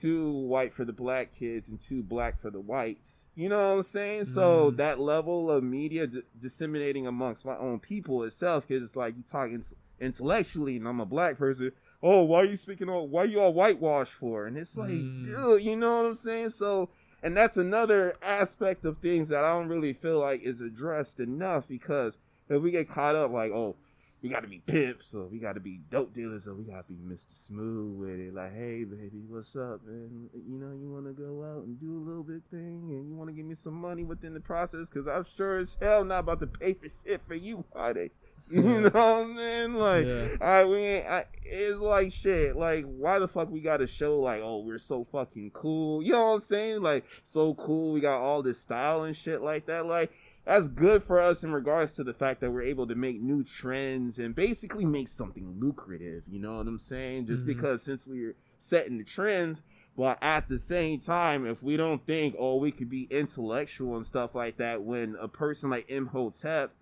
too 0.00 0.30
white 0.30 0.72
for 0.72 0.84
the 0.84 0.92
black 0.92 1.32
kids 1.34 1.68
and 1.68 1.80
too 1.80 2.02
black 2.02 2.40
for 2.40 2.50
the 2.50 2.60
whites. 2.60 3.20
You 3.38 3.48
know 3.48 3.56
what 3.68 3.76
I'm 3.76 3.82
saying? 3.84 4.24
So 4.24 4.72
Mm. 4.72 4.76
that 4.78 4.98
level 4.98 5.48
of 5.48 5.62
media 5.62 6.08
d- 6.08 6.22
disseminating 6.40 7.06
amongst 7.06 7.46
my 7.46 7.56
own 7.56 7.78
people 7.78 8.24
itself, 8.24 8.66
because 8.66 8.82
it's 8.82 8.96
like 8.96 9.16
you 9.16 9.22
talking 9.22 9.62
intellectually, 10.00 10.76
and 10.76 10.88
I'm 10.88 10.98
a 10.98 11.06
black 11.06 11.38
person. 11.38 11.70
Oh, 12.02 12.24
why 12.24 12.40
are 12.40 12.44
you 12.46 12.56
speaking 12.56 12.88
all? 12.88 13.06
Why 13.06 13.24
you 13.24 13.40
all 13.40 13.52
whitewashed 13.52 14.14
for? 14.14 14.46
And 14.46 14.56
it's 14.56 14.76
like, 14.76 14.90
Mm. 14.90 15.24
dude, 15.24 15.62
you 15.62 15.76
know 15.76 15.98
what 15.98 16.06
I'm 16.08 16.14
saying? 16.16 16.50
So, 16.50 16.88
and 17.22 17.36
that's 17.36 17.56
another 17.56 18.16
aspect 18.22 18.84
of 18.84 18.98
things 18.98 19.28
that 19.28 19.44
I 19.44 19.50
don't 19.50 19.68
really 19.68 19.92
feel 19.92 20.18
like 20.18 20.42
is 20.42 20.60
addressed 20.60 21.20
enough 21.20 21.68
because 21.68 22.18
if 22.48 22.60
we 22.60 22.72
get 22.72 22.88
caught 22.88 23.14
up, 23.14 23.30
like, 23.30 23.52
oh, 23.52 23.76
we 24.22 24.28
got 24.28 24.40
to 24.40 24.48
be 24.48 24.58
pimps, 24.66 25.14
or 25.14 25.26
we 25.26 25.38
got 25.38 25.52
to 25.54 25.60
be 25.60 25.80
dope 25.90 26.12
dealers, 26.12 26.46
or 26.46 26.54
we 26.54 26.64
got 26.64 26.86
to 26.88 26.92
be 26.92 26.98
Mr. 27.02 27.30
Smooth 27.46 27.98
with 27.98 28.18
it. 28.20 28.34
Like, 28.34 28.52
hey, 28.54 28.84
baby, 28.84 29.22
what's 29.28 29.54
up? 29.54 29.80
And 29.86 30.28
you 30.34 30.58
know, 30.58 30.72
you 30.80 30.90
want 30.90 31.06
to 31.06 31.12
go 31.12 31.44
out 31.44 31.64
and 31.64 31.78
do 31.80 31.96
a 31.98 32.02
little 32.04 32.24
bit 32.24 32.42
thing, 32.50 32.88
and 32.90 33.08
you 33.08 33.14
want 33.14 33.28
to 33.30 33.34
give 33.34 33.46
me 33.46 33.54
some 33.54 33.74
money 33.74 34.04
within 34.04 34.34
the 34.34 34.40
process, 34.40 34.88
because 34.88 35.06
I'm 35.06 35.24
sure 35.36 35.58
as 35.58 35.76
hell 35.80 36.04
not 36.04 36.20
about 36.20 36.40
to 36.40 36.46
pay 36.46 36.74
for 36.74 36.88
shit 37.06 37.20
for 37.26 37.34
you, 37.34 37.64
they? 37.94 38.10
You 38.50 38.62
Yeah. 38.62 38.80
know 38.80 38.88
what 38.88 38.96
I'm 38.96 39.36
saying? 39.36 39.74
Like, 39.74 40.06
Yeah. 40.06 40.28
I 40.40 40.64
mean, 40.64 41.02
I, 41.06 41.24
it's 41.44 41.78
like 41.78 42.12
shit. 42.12 42.56
Like, 42.56 42.86
why 42.86 43.18
the 43.18 43.28
fuck 43.28 43.50
we 43.50 43.60
gotta 43.60 43.86
show 43.86 44.20
like, 44.20 44.40
oh, 44.42 44.60
we're 44.60 44.78
so 44.78 45.04
fucking 45.12 45.50
cool? 45.50 46.02
You 46.02 46.12
know 46.12 46.28
what 46.28 46.34
I'm 46.36 46.40
saying? 46.40 46.80
Like, 46.80 47.04
so 47.24 47.52
cool. 47.54 47.92
We 47.92 48.00
got 48.00 48.20
all 48.22 48.42
this 48.42 48.58
style 48.58 49.02
and 49.02 49.14
shit 49.14 49.42
like 49.42 49.66
that. 49.66 49.84
Like, 49.84 50.10
that's 50.48 50.66
good 50.68 51.02
for 51.02 51.20
us 51.20 51.44
in 51.44 51.52
regards 51.52 51.92
to 51.94 52.02
the 52.04 52.14
fact 52.14 52.40
that 52.40 52.50
we're 52.50 52.62
able 52.62 52.86
to 52.86 52.94
make 52.94 53.20
new 53.20 53.44
trends 53.44 54.18
and 54.18 54.34
basically 54.34 54.86
make 54.86 55.08
something 55.08 55.56
lucrative. 55.60 56.22
You 56.26 56.40
know 56.40 56.56
what 56.56 56.66
I'm 56.66 56.78
saying? 56.78 57.26
Just 57.26 57.44
Mhm. 57.44 57.48
because 57.48 57.82
since 57.82 58.06
we're 58.06 58.34
setting 58.56 58.96
the 58.96 59.04
trends. 59.04 59.60
But 59.94 60.16
at 60.22 60.48
the 60.48 60.58
same 60.58 61.00
time, 61.00 61.44
if 61.44 61.62
we 61.62 61.76
don't 61.76 62.06
think, 62.06 62.34
oh, 62.38 62.56
we 62.56 62.70
could 62.72 62.88
be 62.88 63.08
intellectual 63.10 63.96
and 63.96 64.06
stuff 64.06 64.34
like 64.34 64.56
that, 64.56 64.82
when 64.82 65.16
a 65.16 65.28
person 65.28 65.70
like 65.70 65.90
Imhotep 65.90 66.72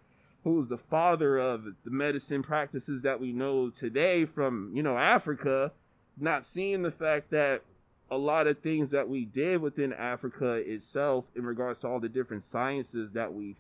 who's 0.45 0.69
the 0.69 0.79
father 0.79 1.39
of 1.39 1.65
the 1.83 1.91
medicine 1.91 2.41
practices 2.41 3.03
that 3.03 3.19
we 3.21 3.33
know 3.33 3.69
today 3.69 4.25
from 4.25 4.71
you 4.75 4.83
know 4.83 4.97
Africa, 4.97 5.73
not 6.17 6.47
seeing 6.47 6.83
the 6.83 6.93
fact 6.93 7.31
that 7.31 7.63
a 8.11 8.17
lot 8.17 8.47
of 8.47 8.59
things 8.61 8.91
that 8.91 9.09
we 9.09 9.25
did 9.25 9.61
within 9.61 9.93
Africa 9.93 10.55
itself 10.55 11.25
in 11.35 11.45
regards 11.45 11.79
to 11.81 11.89
all 11.89 12.01
the 12.01 12.09
different 12.09 12.43
sciences 12.43 13.11
that 13.13 13.33
we've 13.33 13.57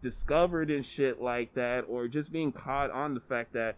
discovered 0.00 0.70
and 0.70 0.84
shit 0.84 1.20
like 1.20 1.54
that, 1.54 1.84
or 1.88 2.08
just 2.08 2.32
being 2.32 2.52
caught 2.52 2.90
on 2.90 3.14
the 3.14 3.20
fact 3.20 3.52
that 3.52 3.76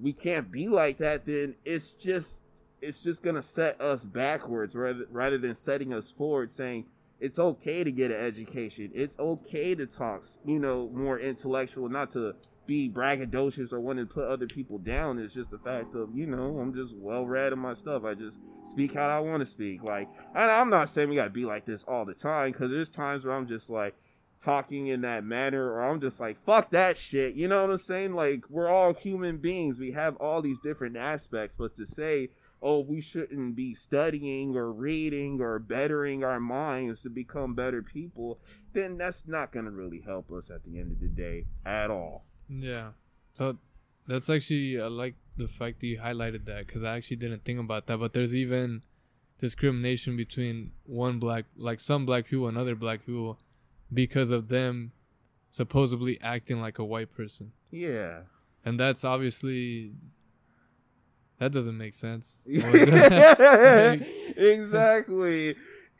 we 0.00 0.12
can't 0.12 0.50
be 0.50 0.68
like 0.68 0.98
that, 0.98 1.26
then 1.26 1.54
it's 1.64 1.94
just 1.94 2.40
it's 2.80 3.00
just 3.00 3.22
gonna 3.22 3.42
set 3.42 3.80
us 3.80 4.06
backwards 4.06 4.76
rather 4.76 5.06
rather 5.10 5.38
than 5.38 5.54
setting 5.54 5.92
us 5.92 6.10
forward, 6.10 6.50
saying 6.50 6.84
it's 7.20 7.38
okay 7.38 7.82
to 7.82 7.90
get 7.90 8.10
an 8.10 8.24
education. 8.24 8.90
It's 8.94 9.18
okay 9.18 9.74
to 9.74 9.86
talk, 9.86 10.22
you 10.44 10.60
know, 10.60 10.88
more 10.94 11.18
intellectual, 11.18 11.88
not 11.88 12.12
to 12.12 12.36
be 12.68 12.88
braggadocious 12.88 13.72
or 13.72 13.80
want 13.80 13.98
to 13.98 14.06
put 14.06 14.28
other 14.28 14.46
people 14.46 14.78
down. 14.78 15.18
It's 15.18 15.34
just 15.34 15.50
the 15.50 15.58
fact 15.58 15.96
of, 15.96 16.14
you 16.14 16.26
know, 16.26 16.58
I'm 16.60 16.72
just 16.72 16.94
well 16.96 17.26
read 17.26 17.52
in 17.52 17.58
my 17.58 17.72
stuff. 17.72 18.04
I 18.04 18.14
just 18.14 18.38
speak 18.68 18.94
how 18.94 19.08
I 19.08 19.18
want 19.18 19.40
to 19.40 19.46
speak. 19.46 19.82
Like, 19.82 20.08
and 20.34 20.50
I'm 20.50 20.70
not 20.70 20.90
saying 20.90 21.08
we 21.08 21.16
got 21.16 21.24
to 21.24 21.30
be 21.30 21.46
like 21.46 21.64
this 21.64 21.82
all 21.84 22.04
the 22.04 22.14
time 22.14 22.52
because 22.52 22.70
there's 22.70 22.90
times 22.90 23.24
where 23.24 23.34
I'm 23.34 23.48
just 23.48 23.70
like 23.70 23.96
talking 24.44 24.88
in 24.88 25.00
that 25.00 25.24
manner 25.24 25.72
or 25.72 25.82
I'm 25.82 26.00
just 26.00 26.20
like, 26.20 26.44
fuck 26.44 26.70
that 26.70 26.98
shit. 26.98 27.34
You 27.34 27.48
know 27.48 27.62
what 27.62 27.70
I'm 27.70 27.78
saying? 27.78 28.12
Like, 28.12 28.44
we're 28.50 28.68
all 28.68 28.92
human 28.92 29.38
beings. 29.38 29.80
We 29.80 29.92
have 29.92 30.16
all 30.16 30.42
these 30.42 30.60
different 30.60 30.96
aspects, 30.96 31.56
but 31.58 31.74
to 31.76 31.86
say, 31.86 32.28
oh, 32.60 32.80
we 32.80 33.00
shouldn't 33.00 33.56
be 33.56 33.72
studying 33.72 34.56
or 34.56 34.70
reading 34.70 35.40
or 35.40 35.58
bettering 35.58 36.22
our 36.22 36.38
minds 36.38 37.02
to 37.02 37.08
become 37.08 37.54
better 37.54 37.82
people, 37.82 38.38
then 38.74 38.98
that's 38.98 39.24
not 39.26 39.52
going 39.52 39.64
to 39.64 39.70
really 39.70 40.02
help 40.04 40.30
us 40.30 40.50
at 40.50 40.62
the 40.64 40.78
end 40.78 40.92
of 40.92 41.00
the 41.00 41.08
day 41.08 41.46
at 41.64 41.90
all. 41.90 42.27
Yeah. 42.48 42.90
So 43.34 43.56
that's 44.06 44.28
actually 44.30 44.80
I 44.80 44.86
like 44.86 45.14
the 45.36 45.48
fact 45.48 45.80
that 45.80 45.86
you 45.86 45.98
highlighted 45.98 46.44
that 46.46 46.66
because 46.66 46.82
I 46.82 46.96
actually 46.96 47.18
didn't 47.18 47.44
think 47.44 47.60
about 47.60 47.86
that. 47.86 47.98
But 47.98 48.12
there's 48.12 48.34
even 48.34 48.82
discrimination 49.40 50.16
between 50.16 50.72
one 50.84 51.18
black, 51.18 51.44
like 51.56 51.80
some 51.80 52.04
black 52.06 52.26
people 52.26 52.48
and 52.48 52.58
other 52.58 52.74
black 52.74 53.06
people, 53.06 53.38
because 53.92 54.30
of 54.30 54.48
them 54.48 54.92
supposedly 55.50 56.20
acting 56.20 56.60
like 56.60 56.78
a 56.78 56.84
white 56.84 57.14
person. 57.14 57.52
Yeah. 57.70 58.20
And 58.64 58.78
that's 58.78 59.04
obviously 59.04 59.92
that 61.38 61.52
doesn't 61.52 61.78
make 61.78 61.94
sense. 61.94 62.40
exactly. 64.36 65.54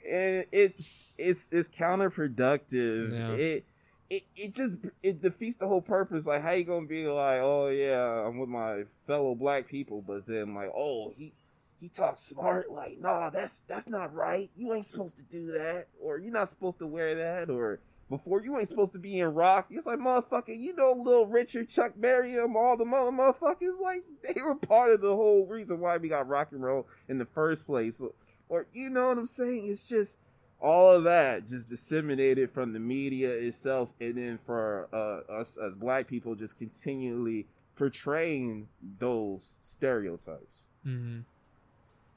And 0.09 0.45
it's 0.51 0.91
it's 1.17 1.49
it's 1.53 1.69
counterproductive. 1.69 3.13
Yeah. 3.13 3.33
It 3.33 3.65
it 4.11 4.25
it 4.37 4.55
just 4.55 4.79
it 5.03 5.21
defeats 5.21 5.57
the 5.57 5.69
whole 5.69 5.83
purpose. 5.83 6.27
Like 6.27 6.43
how 6.43 6.53
you 6.53 6.65
gonna 6.65 6.87
be 6.87 7.07
like, 7.07 7.41
oh 7.41 7.69
yeah, 7.69 8.27
I'm 8.27 8.39
with 8.39 8.49
my 8.49 8.85
fellow 9.07 9.35
black 9.35 9.69
people, 9.69 10.03
but 10.03 10.27
then 10.27 10.55
like, 10.55 10.71
oh 10.75 11.13
he 11.17 11.33
he 11.81 11.89
talks 11.89 12.23
smart. 12.23 12.71
Like, 12.71 12.99
nah, 13.01 13.31
that's 13.31 13.63
that's 13.69 13.89
not 13.89 14.15
right. 14.15 14.51
You 14.57 14.75
ain't 14.75 14.87
supposed 14.87 15.17
to 15.19 15.23
do 15.23 15.53
that, 15.53 15.89
or 16.01 16.19
you're 16.19 16.33
not 16.33 16.49
supposed 16.49 16.79
to 16.81 16.87
wear 16.87 17.15
that, 17.15 17.51
or 17.51 17.81
before 18.09 18.43
you 18.43 18.59
ain't 18.59 18.69
supposed 18.69 18.95
to 18.95 18.99
be 18.99 19.21
in 19.21 19.35
rock. 19.35 19.67
It's 19.71 19.87
like 19.87 19.99
motherfucker, 19.99 20.59
you 20.59 20.75
know, 20.75 20.93
Little 20.93 21.27
Richard, 21.27 21.69
Chuck 21.69 21.93
Berry, 21.97 22.33
them, 22.33 22.57
all 22.57 22.77
the 22.77 22.85
mother 22.85 23.11
motherfuckers. 23.11 23.79
Like 23.81 24.05
they 24.23 24.41
were 24.41 24.55
part 24.55 24.91
of 24.91 25.01
the 25.01 25.15
whole 25.15 25.47
reason 25.47 25.81
why 25.81 25.99
we 25.99 26.09
got 26.09 26.29
rock 26.29 26.49
and 26.53 26.63
roll 26.63 26.87
in 27.09 27.19
the 27.19 27.27
first 27.27 27.67
place. 27.67 28.01
Or, 28.01 28.13
or 28.49 28.67
you 28.73 28.89
know 28.89 29.09
what 29.09 29.19
I'm 29.19 29.27
saying? 29.27 29.69
It's 29.69 29.85
just 29.85 30.17
all 30.61 30.93
of 30.93 31.05
that 31.05 31.47
just 31.47 31.69
disseminated 31.69 32.51
from 32.51 32.73
the 32.73 32.81
media 32.81 33.31
itself, 33.31 33.93
and 34.01 34.17
then 34.17 34.39
for 34.45 34.89
uh, 34.93 35.33
us 35.33 35.57
as 35.57 35.75
black 35.75 36.07
people, 36.09 36.35
just 36.35 36.59
continually 36.59 37.47
portraying 37.77 38.69
those 38.99 39.55
stereotypes. 39.61 40.67
hmm 40.83 41.21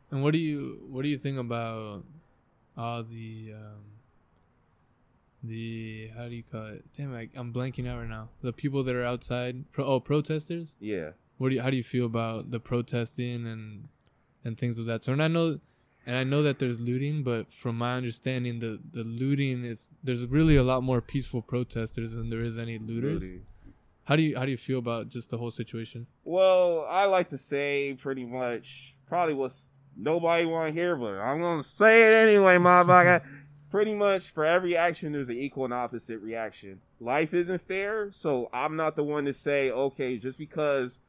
And 0.10 0.24
what 0.24 0.32
do 0.34 0.40
you 0.40 0.88
what 0.90 1.04
do 1.04 1.10
you 1.10 1.18
think 1.18 1.38
about 1.38 2.04
all 2.76 3.04
the 3.04 3.54
um, 3.54 3.84
the 5.44 6.10
how 6.16 6.28
do 6.28 6.36
you 6.36 6.44
call 6.52 6.68
it? 6.68 6.86
Damn, 6.96 7.14
I, 7.16 7.30
I'm 7.36 7.54
blanking 7.54 7.88
out 7.88 8.00
right 8.00 8.10
now. 8.10 8.30
The 8.42 8.54
people 8.54 8.84
that 8.84 8.96
are 8.96 9.06
outside, 9.06 9.72
pro, 9.72 9.86
oh, 9.86 10.00
protesters. 10.00 10.76
Yeah. 10.80 11.12
What 11.38 11.50
do 11.50 11.56
you, 11.56 11.62
how 11.62 11.72
do 11.72 11.78
you 11.78 11.84
feel 11.84 12.06
about 12.06 12.52
the 12.52 12.60
protesting 12.60 13.48
and 13.48 13.88
and 14.44 14.58
things 14.58 14.80
of 14.80 14.86
that 14.88 15.04
sort? 15.04 15.14
And 15.16 15.24
I 15.24 15.28
know, 15.28 15.60
and 16.06 16.16
I 16.16 16.24
know 16.24 16.42
that 16.44 16.60
there's 16.60 16.80
looting, 16.80 17.24
but 17.24 17.54
from 17.54 17.78
my 17.78 17.96
understanding, 17.96 18.60
the 18.60 18.80
the 18.92 19.04
looting 19.04 19.64
is 19.66 19.90
there's 20.04 20.26
really 20.26 20.56
a 20.56 20.64
lot 20.64 20.84
more 20.84 21.02
peaceful 21.02 21.42
protesters 21.42 22.14
than 22.14 22.30
there 22.30 22.42
is 22.42 22.58
any 22.58 22.80
looters. 22.80 23.22
Really. 23.22 23.42
How 24.06 24.16
do 24.16 24.24
you 24.24 24.38
how 24.38 24.46
do 24.46 24.52
you 24.52 24.58
feel 24.58 24.80
about 24.80 25.10
just 25.10 25.30
the 25.30 25.38
whole 25.38 25.52
situation? 25.52 26.08
Well, 26.24 26.86
I 26.90 27.06
like 27.06 27.30
to 27.30 27.38
say 27.38 27.98
pretty 28.00 28.26
much 28.26 28.96
probably 29.08 29.36
what's 29.36 29.70
nobody 29.96 30.46
want 30.46 30.70
to 30.70 30.74
hear, 30.74 30.96
but 30.96 31.20
I'm 31.20 31.42
gonna 31.42 31.64
say 31.64 32.08
it 32.08 32.14
anyway, 32.14 32.58
motherfucker. 32.58 33.22
pretty 33.72 33.94
much 33.94 34.30
for 34.30 34.44
every 34.44 34.76
action, 34.76 35.14
there's 35.14 35.30
an 35.30 35.38
equal 35.38 35.66
and 35.66 35.74
opposite 35.74 36.20
reaction. 36.20 36.82
Life 37.00 37.34
isn't 37.34 37.62
fair, 37.68 38.12
so 38.12 38.50
I'm 38.54 38.76
not 38.76 38.96
the 38.96 39.04
one 39.04 39.26
to 39.26 39.34
say, 39.34 39.72
okay, 39.72 40.18
just 40.18 40.38
because 40.38 41.00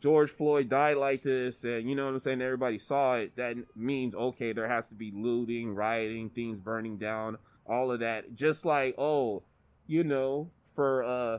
George 0.00 0.30
Floyd 0.30 0.68
died 0.68 0.98
like 0.98 1.22
this, 1.22 1.64
and 1.64 1.88
you 1.88 1.94
know 1.94 2.04
what 2.04 2.12
I'm 2.12 2.18
saying, 2.18 2.42
everybody 2.42 2.78
saw 2.78 3.16
it, 3.16 3.36
that 3.36 3.56
means 3.74 4.14
okay, 4.14 4.52
there 4.52 4.68
has 4.68 4.88
to 4.88 4.94
be 4.94 5.10
looting, 5.14 5.74
rioting, 5.74 6.30
things 6.30 6.60
burning 6.60 6.98
down, 6.98 7.38
all 7.66 7.90
of 7.90 8.00
that. 8.00 8.34
Just 8.34 8.64
like, 8.64 8.94
oh, 8.98 9.42
you 9.86 10.04
know, 10.04 10.50
for 10.74 11.02
uh 11.02 11.38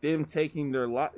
them 0.00 0.24
taking 0.24 0.70
their 0.70 0.86
life, 0.86 1.10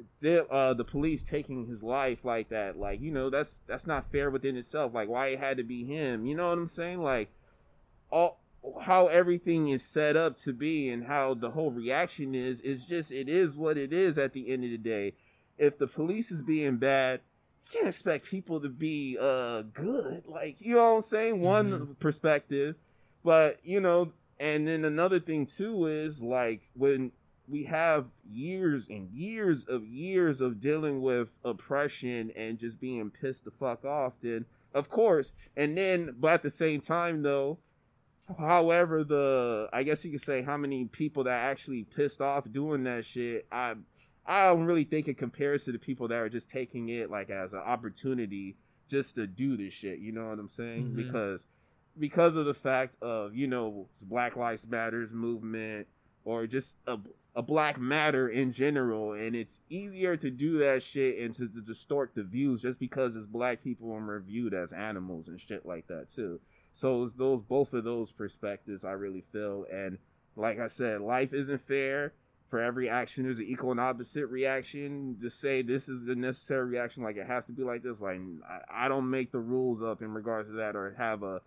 uh, 0.50 0.72
the 0.72 0.84
police 0.84 1.22
taking 1.22 1.66
his 1.66 1.82
life 1.82 2.24
like 2.24 2.48
that, 2.48 2.78
like 2.78 3.00
you 3.00 3.10
know, 3.10 3.28
that's 3.28 3.60
that's 3.66 3.86
not 3.86 4.10
fair 4.10 4.30
within 4.30 4.56
itself. 4.56 4.94
Like 4.94 5.08
why 5.08 5.28
it 5.28 5.38
had 5.38 5.58
to 5.58 5.62
be 5.62 5.84
him, 5.84 6.24
you 6.24 6.34
know 6.34 6.48
what 6.48 6.58
I'm 6.58 6.66
saying? 6.66 7.02
Like 7.02 7.30
all 8.10 8.40
how 8.82 9.08
everything 9.08 9.68
is 9.68 9.82
set 9.82 10.16
up 10.16 10.36
to 10.38 10.52
be 10.52 10.90
and 10.90 11.04
how 11.04 11.34
the 11.34 11.50
whole 11.50 11.70
reaction 11.70 12.34
is 12.34 12.60
is 12.60 12.84
just 12.84 13.12
it 13.12 13.28
is 13.28 13.56
what 13.56 13.78
it 13.78 13.92
is 13.92 14.18
at 14.18 14.32
the 14.32 14.50
end 14.50 14.64
of 14.64 14.70
the 14.70 14.78
day. 14.78 15.14
If 15.60 15.78
the 15.78 15.86
police 15.86 16.30
is 16.32 16.40
being 16.42 16.78
bad, 16.78 17.20
you 17.66 17.72
can't 17.78 17.88
expect 17.88 18.24
people 18.26 18.60
to 18.60 18.68
be 18.70 19.16
uh 19.20 19.62
good. 19.74 20.24
Like 20.26 20.56
you 20.58 20.74
know 20.74 20.90
what 20.90 20.96
I'm 20.96 21.02
saying? 21.02 21.40
One 21.40 21.70
Mhm. 21.70 21.98
perspective, 22.00 22.74
but 23.22 23.60
you 23.62 23.78
know, 23.78 24.12
and 24.40 24.66
then 24.66 24.84
another 24.84 25.20
thing 25.20 25.44
too 25.46 25.86
is 25.86 26.22
like 26.22 26.62
when 26.74 27.12
we 27.46 27.64
have 27.64 28.06
years 28.30 28.88
and 28.88 29.10
years 29.10 29.66
of 29.66 29.84
years 29.86 30.40
of 30.40 30.60
dealing 30.60 31.02
with 31.02 31.28
oppression 31.44 32.30
and 32.36 32.58
just 32.58 32.80
being 32.80 33.10
pissed 33.10 33.44
the 33.44 33.50
fuck 33.50 33.84
off, 33.84 34.14
then 34.22 34.46
of 34.72 34.88
course, 34.88 35.32
and 35.56 35.76
then 35.76 36.14
but 36.18 36.32
at 36.34 36.42
the 36.42 36.50
same 36.50 36.80
time 36.80 37.22
though, 37.22 37.58
however 38.38 39.04
the 39.04 39.68
I 39.72 39.82
guess 39.82 40.04
you 40.04 40.12
could 40.12 40.22
say 40.22 40.42
how 40.42 40.56
many 40.56 40.86
people 40.86 41.24
that 41.24 41.38
actually 41.50 41.84
pissed 41.84 42.20
off 42.20 42.50
doing 42.50 42.84
that 42.84 43.04
shit, 43.04 43.46
I 43.52 43.74
I 44.26 44.46
don't 44.48 44.64
really 44.64 44.84
think 44.84 45.08
it 45.08 45.18
compares 45.18 45.64
to 45.64 45.72
the 45.72 45.78
people 45.78 46.08
that 46.08 46.16
are 46.18 46.28
just 46.28 46.48
taking 46.48 46.88
it 46.88 47.10
like 47.10 47.30
as 47.30 47.52
an 47.52 47.60
opportunity 47.60 48.56
just 48.88 49.14
to 49.16 49.26
do 49.26 49.56
this 49.56 49.72
shit. 49.72 49.98
You 49.98 50.12
know 50.12 50.28
what 50.28 50.38
I'm 50.38 50.48
saying? 50.48 50.90
Mhm. 50.90 50.96
Because 50.96 51.46
because 51.98 52.36
of 52.36 52.46
the 52.46 52.54
fact 52.54 52.96
of 53.02 53.34
you 53.34 53.46
know 53.46 53.88
Black 54.04 54.36
Lives 54.36 54.66
Matters 54.68 55.10
movement 55.12 55.86
or 56.24 56.46
just 56.46 56.76
a 56.86 56.98
a 57.36 57.42
black 57.42 57.78
matter 57.80 58.28
in 58.28 58.50
general 58.50 59.12
and 59.12 59.36
it's 59.36 59.60
easier 59.70 60.16
to 60.16 60.30
do 60.32 60.58
that 60.58 60.82
shit 60.82 61.16
and 61.20 61.32
to, 61.32 61.46
to 61.48 61.60
distort 61.60 62.10
the 62.16 62.24
views 62.24 62.60
just 62.62 62.80
because 62.80 63.14
it's 63.14 63.28
black 63.28 63.62
people 63.62 63.96
and 63.96 64.04
we're 64.08 64.18
viewed 64.18 64.52
as 64.52 64.72
animals 64.72 65.28
and 65.28 65.40
shit 65.40 65.64
like 65.64 65.86
that 65.86 66.10
too 66.12 66.40
so 66.74 67.04
it's 67.04 67.12
those 67.14 67.40
both 67.42 67.72
of 67.72 67.84
those 67.84 68.10
perspectives 68.10 68.84
i 68.84 68.90
really 68.90 69.22
feel 69.32 69.64
and 69.72 69.96
like 70.34 70.58
i 70.58 70.66
said 70.66 71.00
life 71.00 71.32
isn't 71.32 71.64
fair 71.68 72.12
for 72.50 72.60
every 72.60 72.88
action 72.90 73.24
there's 73.24 73.38
an 73.38 73.46
equal 73.46 73.70
and 73.70 73.80
opposite 73.80 74.26
reaction. 74.26 75.16
To 75.22 75.30
say 75.30 75.62
this 75.62 75.88
is 75.88 76.04
the 76.04 76.14
necessary 76.16 76.66
reaction 76.68 77.02
like 77.02 77.16
it 77.16 77.26
has 77.26 77.44
to 77.46 77.52
be 77.52 77.62
like 77.62 77.82
this 77.82 78.00
like 78.00 78.20
i, 78.48 78.84
I 78.84 78.88
don't 78.88 79.08
make 79.08 79.30
the 79.32 79.38
rules 79.38 79.82
up 79.82 80.02
in 80.02 80.12
regards 80.12 80.48
to 80.50 80.54
that 80.56 80.76
or 80.76 80.94
have 80.98 81.22
a 81.22 81.40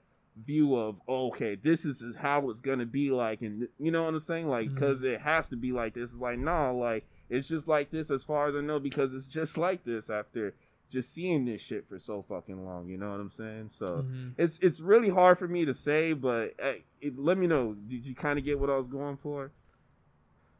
view 0.45 0.75
of 0.75 0.95
okay 1.07 1.53
this 1.53 1.85
is 1.85 2.01
how 2.15 2.49
it's 2.49 2.59
gonna 2.61 2.85
be 2.87 3.11
like 3.11 3.41
and 3.43 3.67
you 3.77 3.91
know 3.91 4.03
what 4.03 4.13
i'm 4.13 4.19
saying? 4.19 4.47
Like 4.47 4.73
because 4.73 5.03
it 5.03 5.21
has 5.21 5.47
to 5.49 5.55
be 5.55 5.71
like 5.71 5.93
this. 5.93 6.11
It's 6.11 6.21
like 6.21 6.39
no 6.39 6.75
like 6.77 7.05
it's 7.29 7.47
just 7.47 7.67
like 7.67 7.91
this 7.91 8.09
as 8.09 8.23
far 8.23 8.47
as 8.47 8.55
i 8.55 8.61
know 8.61 8.79
because 8.79 9.13
it's 9.13 9.27
just 9.27 9.57
like 9.57 9.83
this 9.83 10.09
after 10.09 10.55
just 10.89 11.13
seeing 11.13 11.45
this 11.45 11.59
shit 11.61 11.87
for 11.89 11.97
so 11.97 12.23
fucking 12.27 12.65
long 12.65 12.87
you 12.87 12.97
know 12.97 13.11
what 13.11 13.19
i'm 13.19 13.29
saying? 13.29 13.69
So 13.69 14.05
Mhm. 14.09 14.33
it's 14.37 14.57
it's 14.61 14.79
really 14.79 15.09
hard 15.09 15.37
for 15.37 15.47
me 15.47 15.65
to 15.65 15.73
say 15.73 16.13
but 16.13 16.53
uh, 16.63 16.73
it, 17.01 17.17
let 17.19 17.37
me 17.37 17.45
know. 17.47 17.73
Did 17.73 18.05
you 18.05 18.15
kind 18.15 18.39
of 18.39 18.45
get 18.45 18.59
what 18.59 18.69
i 18.69 18.77
was 18.77 18.87
going 18.87 19.17
for 19.17 19.51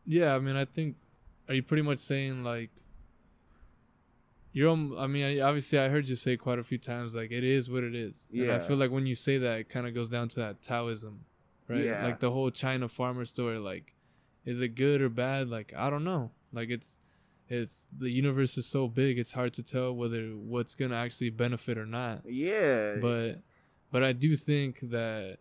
Yeah, 0.05 0.35
I 0.35 0.39
mean, 0.39 0.55
I 0.55 0.65
think. 0.65 0.95
Are 1.47 1.53
you 1.53 1.63
pretty 1.63 1.83
much 1.83 1.99
saying 1.99 2.43
like? 2.43 2.69
You're. 4.51 4.69
um, 4.69 4.95
I 4.97 5.07
mean, 5.07 5.41
obviously, 5.41 5.79
I 5.79 5.89
heard 5.89 6.07
you 6.07 6.15
say 6.15 6.37
quite 6.37 6.59
a 6.59 6.63
few 6.63 6.77
times 6.77 7.15
like 7.15 7.31
it 7.31 7.43
is 7.43 7.69
what 7.69 7.83
it 7.83 7.95
is. 7.95 8.29
And 8.31 8.51
I 8.51 8.59
feel 8.59 8.77
like 8.77 8.91
when 8.91 9.05
you 9.05 9.15
say 9.15 9.37
that, 9.39 9.59
it 9.59 9.69
kind 9.69 9.87
of 9.87 9.93
goes 9.93 10.09
down 10.09 10.27
to 10.29 10.35
that 10.41 10.61
Taoism, 10.61 11.25
right? 11.67 11.83
Yeah. 11.83 12.05
Like 12.05 12.19
the 12.19 12.31
whole 12.31 12.51
China 12.51 12.87
farmer 12.87 13.25
story. 13.25 13.57
Like, 13.57 13.93
is 14.45 14.61
it 14.61 14.75
good 14.75 15.01
or 15.01 15.09
bad? 15.09 15.49
Like, 15.49 15.73
I 15.75 15.89
don't 15.89 16.03
know. 16.03 16.31
Like 16.53 16.69
it's, 16.69 16.99
it's 17.49 17.87
the 17.97 18.09
universe 18.09 18.57
is 18.57 18.65
so 18.65 18.87
big, 18.87 19.17
it's 19.17 19.31
hard 19.31 19.53
to 19.55 19.63
tell 19.63 19.93
whether 19.93 20.27
what's 20.27 20.75
gonna 20.75 20.95
actually 20.95 21.29
benefit 21.31 21.77
or 21.77 21.85
not 21.85 22.21
yeah 22.29 22.95
but 23.01 23.41
but 23.91 24.03
I 24.03 24.13
do 24.13 24.35
think 24.35 24.79
that 24.91 25.37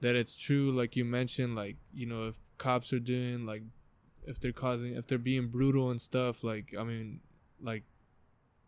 that 0.00 0.16
it's 0.16 0.34
true 0.34 0.72
like 0.72 0.96
you 0.96 1.04
mentioned 1.04 1.54
like 1.54 1.76
you 1.92 2.06
know 2.06 2.28
if 2.28 2.40
cops 2.58 2.92
are 2.92 2.98
doing 2.98 3.46
like 3.46 3.62
if 4.26 4.40
they're 4.40 4.52
causing 4.52 4.94
if 4.94 5.06
they're 5.06 5.18
being 5.18 5.48
brutal 5.48 5.90
and 5.90 6.00
stuff 6.00 6.44
like 6.44 6.74
I 6.78 6.84
mean 6.84 7.20
like 7.62 7.84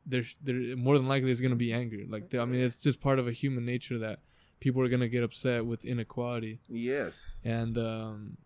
there's 0.05 0.35
there 0.43 0.77
more 0.77 0.99
than 0.99 1.09
likely 1.09 1.31
is 1.31 1.41
going 1.41 1.51
to 1.51 1.57
be 1.57 1.73
anger 1.73 1.99
like 2.09 2.35
I 2.35 2.45
mean 2.45 2.61
it's 2.61 2.79
just 2.79 3.01
part 3.01 3.19
of 3.19 3.29
a 3.29 3.33
human 3.33 3.65
nature 3.65 3.99
that 3.99 4.21
people 4.61 4.81
are 4.81 4.89
going 4.89 5.01
to 5.01 5.09
get 5.09 5.25
upset 5.25 5.67
with 5.67 5.85
inequality. 5.85 6.61
Yes. 6.69 7.41
And 7.45 7.77
um 7.77 8.37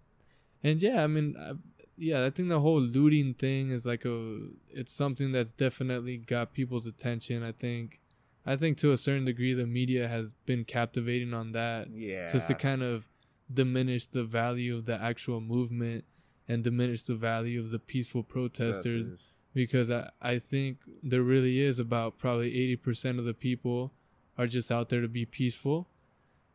and 0.64 0.83
yeah 0.83 1.05
I 1.05 1.07
mean 1.07 1.37
I, 1.38 1.53
yeah 1.97 2.25
I 2.25 2.31
think 2.31 2.49
the 2.49 2.61
whole 2.61 2.81
looting 2.81 3.35
thing 3.35 3.71
is 3.71 3.87
like 3.87 4.05
a 4.05 4.38
it's 4.71 4.92
something 4.92 5.33
that's 5.33 5.53
definitely 5.53 6.16
got 6.16 6.53
people's 6.53 6.87
attention 6.87 7.42
I 7.42 7.53
think. 7.53 8.01
I 8.49 8.55
think 8.57 8.79
to 8.79 8.92
a 8.92 8.97
certain 8.97 9.25
degree 9.25 9.55
the 9.55 9.66
media 9.66 10.09
has 10.09 10.31
been 10.47 10.64
captivating 10.64 11.35
on 11.35 11.53
that 11.53 11.88
yeah 11.92 12.29
just 12.29 12.47
to 12.49 12.55
kind 12.55 12.83
of 12.83 13.07
diminish 13.53 14.07
the 14.07 14.25
value 14.25 14.77
of 14.77 14.87
the 14.87 15.01
actual 15.01 15.40
movement 15.40 16.05
and 16.48 16.62
diminish 16.62 17.02
the 17.02 17.14
value 17.14 17.61
of 17.61 17.70
the 17.70 17.78
peaceful 17.78 18.22
protesters 18.22 19.32
because 19.54 19.90
I, 19.90 20.11
I 20.20 20.38
think 20.38 20.78
there 21.02 21.22
really 21.22 21.61
is 21.61 21.78
about 21.78 22.18
probably 22.18 22.52
80% 22.76 23.18
of 23.18 23.24
the 23.24 23.35
people 23.35 23.92
are 24.37 24.46
just 24.46 24.70
out 24.70 24.90
there 24.90 25.00
to 25.00 25.09
be 25.09 25.24
peaceful. 25.24 25.88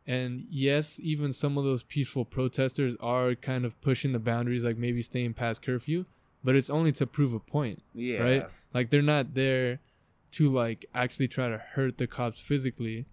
And 0.06 0.46
yes, 0.48 0.98
even 1.02 1.32
some 1.32 1.58
of 1.58 1.64
those 1.64 1.82
peaceful 1.82 2.24
protesters 2.24 2.94
are 3.00 3.34
kind 3.34 3.64
of 3.64 3.80
pushing 3.80 4.12
the 4.12 4.18
boundaries, 4.18 4.64
like 4.64 4.76
maybe 4.76 5.02
staying 5.02 5.34
past 5.34 5.62
curfew, 5.62 6.04
but 6.44 6.56
it's 6.56 6.70
only 6.70 6.92
to 6.92 7.06
prove 7.06 7.32
a 7.32 7.40
point, 7.40 7.82
yeah 7.92 8.18
right? 8.18 8.46
Like 8.72 8.90
they're 8.90 9.02
not 9.02 9.34
there 9.34 9.80
to 10.32 10.48
like 10.48 10.86
actually 10.94 11.28
try 11.28 11.48
to 11.48 11.58
hurt 11.58 11.98
the 11.98 12.06
cops 12.06 12.40
physically. 12.40 13.06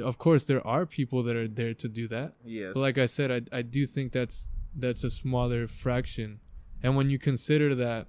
Of 0.00 0.18
course, 0.18 0.44
there 0.44 0.64
are 0.66 0.86
people 0.86 1.22
that 1.24 1.34
are 1.36 1.48
there 1.48 1.74
to 1.74 1.88
do 1.88 2.08
that, 2.08 2.34
yes 2.44 2.72
but 2.74 2.80
like 2.80 2.98
I 2.98 3.06
said, 3.06 3.30
I 3.30 3.58
I 3.58 3.62
do 3.62 3.86
think 3.86 4.12
that's 4.12 4.48
that's 4.74 5.04
a 5.04 5.10
smaller 5.10 5.66
fraction, 5.66 6.40
And 6.82 6.96
when 6.96 7.10
you 7.10 7.18
consider 7.18 7.74
that, 7.74 8.06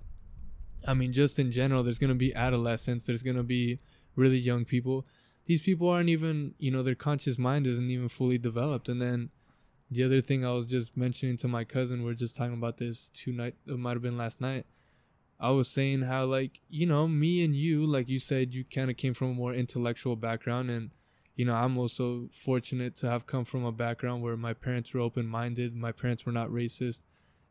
I 0.88 0.94
mean, 0.94 1.12
just 1.12 1.38
in 1.38 1.52
general, 1.52 1.84
there's 1.84 2.00
gonna 2.00 2.16
be 2.16 2.34
adolescents, 2.34 3.06
there's 3.06 3.24
gonna 3.24 3.44
be 3.44 3.80
really 4.16 4.38
young 4.38 4.66
people. 4.66 5.06
These 5.46 5.62
people 5.62 5.90
aren't 5.90 6.10
even, 6.10 6.54
you 6.58 6.72
know, 6.72 6.84
their 6.84 6.96
conscious 6.96 7.38
mind 7.38 7.68
isn't 7.68 7.90
even 7.90 8.08
fully 8.08 8.38
developed. 8.38 8.88
And 8.88 9.02
then 9.02 9.30
the 9.90 10.04
other 10.04 10.22
thing 10.22 10.46
I 10.46 10.52
was 10.52 10.66
just 10.66 10.96
mentioning 10.96 11.38
to 11.38 11.48
my 11.48 11.66
cousin, 11.66 12.04
we 12.04 12.12
are 12.12 12.16
just 12.16 12.36
talking 12.38 12.54
about 12.54 12.78
this 12.78 13.10
two 13.14 13.34
night, 13.34 13.56
it 13.68 13.78
might 13.78 13.94
have 13.94 14.02
been 14.02 14.18
last 14.18 14.40
night. 14.40 14.66
I 15.42 15.50
was 15.50 15.68
saying 15.68 16.04
how 16.04 16.26
like 16.26 16.62
you 16.70 16.86
know 16.86 17.08
me 17.08 17.44
and 17.44 17.56
you, 17.56 17.86
like 17.86 18.08
you 18.08 18.20
said, 18.20 18.54
you 18.54 18.64
kind 18.64 18.92
of 18.92 18.98
came 18.98 19.16
from 19.16 19.32
a 19.32 19.34
more 19.34 19.54
intellectual 19.54 20.16
background, 20.16 20.70
and 20.70 20.92
you 21.36 21.46
know 21.46 21.54
I'm 21.54 21.78
also 21.78 22.30
fortunate 22.32 22.96
to 22.98 23.10
have 23.10 23.28
come 23.28 23.46
from 23.46 23.66
a 23.66 23.72
background 23.72 24.22
where 24.22 24.38
my 24.38 24.54
parents 24.54 24.94
were 24.94 25.02
open 25.02 25.26
minded, 25.26 25.76
my 25.76 25.92
parents 25.92 26.26
were 26.26 26.32
not 26.32 26.50
racist, 26.50 27.02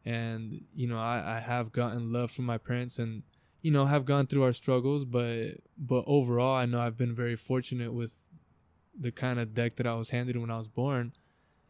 and 0.04 0.62
you 0.74 0.86
know 0.86 0.98
I, 0.98 1.36
I 1.36 1.40
have 1.40 1.72
gotten 1.72 2.12
love 2.12 2.30
from 2.30 2.46
my 2.46 2.58
parents 2.58 2.98
and 2.98 3.22
you 3.62 3.70
know 3.70 3.86
have 3.86 4.04
gone 4.04 4.26
through 4.26 4.44
our 4.44 4.52
struggles 4.52 5.04
but 5.04 5.58
but 5.76 6.04
overall 6.06 6.56
i 6.56 6.64
know 6.64 6.80
i've 6.80 6.96
been 6.96 7.14
very 7.14 7.36
fortunate 7.36 7.92
with 7.92 8.14
the 8.98 9.12
kind 9.12 9.38
of 9.38 9.54
deck 9.54 9.76
that 9.76 9.86
i 9.86 9.94
was 9.94 10.10
handed 10.10 10.36
when 10.36 10.50
i 10.50 10.56
was 10.56 10.68
born. 10.68 11.12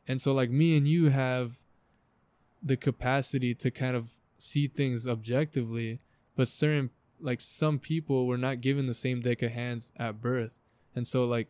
And 0.08 0.20
so 0.20 0.32
like 0.32 0.50
me 0.50 0.76
and 0.76 0.88
you 0.88 1.10
have 1.10 1.60
the 2.62 2.76
capacity 2.76 3.54
to 3.54 3.70
kind 3.70 3.94
of 3.94 4.10
see 4.38 4.66
things 4.66 5.06
objectively 5.06 6.00
but 6.34 6.48
certain 6.48 6.90
like 7.20 7.40
some 7.40 7.78
people 7.78 8.26
were 8.26 8.38
not 8.38 8.60
given 8.60 8.86
the 8.86 8.94
same 8.94 9.20
deck 9.20 9.42
of 9.42 9.52
hands 9.52 9.92
at 9.96 10.20
birth. 10.20 10.58
And 10.94 11.06
so 11.06 11.24
like 11.24 11.48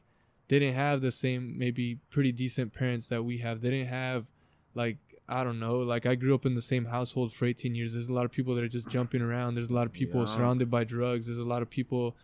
they 0.50 0.58
didn't 0.58 0.74
have 0.74 1.00
the 1.00 1.12
same 1.12 1.56
maybe 1.56 1.98
pretty 2.10 2.32
decent 2.32 2.74
parents 2.74 3.06
that 3.06 3.22
we 3.22 3.38
have 3.38 3.60
they 3.60 3.70
didn't 3.70 3.88
have 3.88 4.26
like 4.74 4.98
I 5.32 5.44
don't 5.44 5.60
know. 5.60 5.78
Like 5.78 6.06
I 6.06 6.16
grew 6.16 6.34
up 6.34 6.44
in 6.44 6.56
the 6.56 6.62
same 6.62 6.86
household 6.86 7.32
for 7.32 7.46
18 7.46 7.76
years. 7.76 7.94
There's 7.94 8.08
a 8.08 8.12
lot 8.12 8.24
of 8.24 8.32
people 8.32 8.56
that 8.56 8.64
are 8.64 8.68
just 8.68 8.88
jumping 8.88 9.22
around. 9.22 9.54
There's 9.54 9.70
a 9.70 9.72
lot 9.72 9.86
of 9.86 9.92
people 9.92 10.22
yeah. 10.22 10.34
surrounded 10.34 10.72
by 10.72 10.82
drugs. 10.82 11.26
There's 11.26 11.38
a 11.38 11.44
lot 11.44 11.62
of 11.62 11.70
people, 11.70 12.16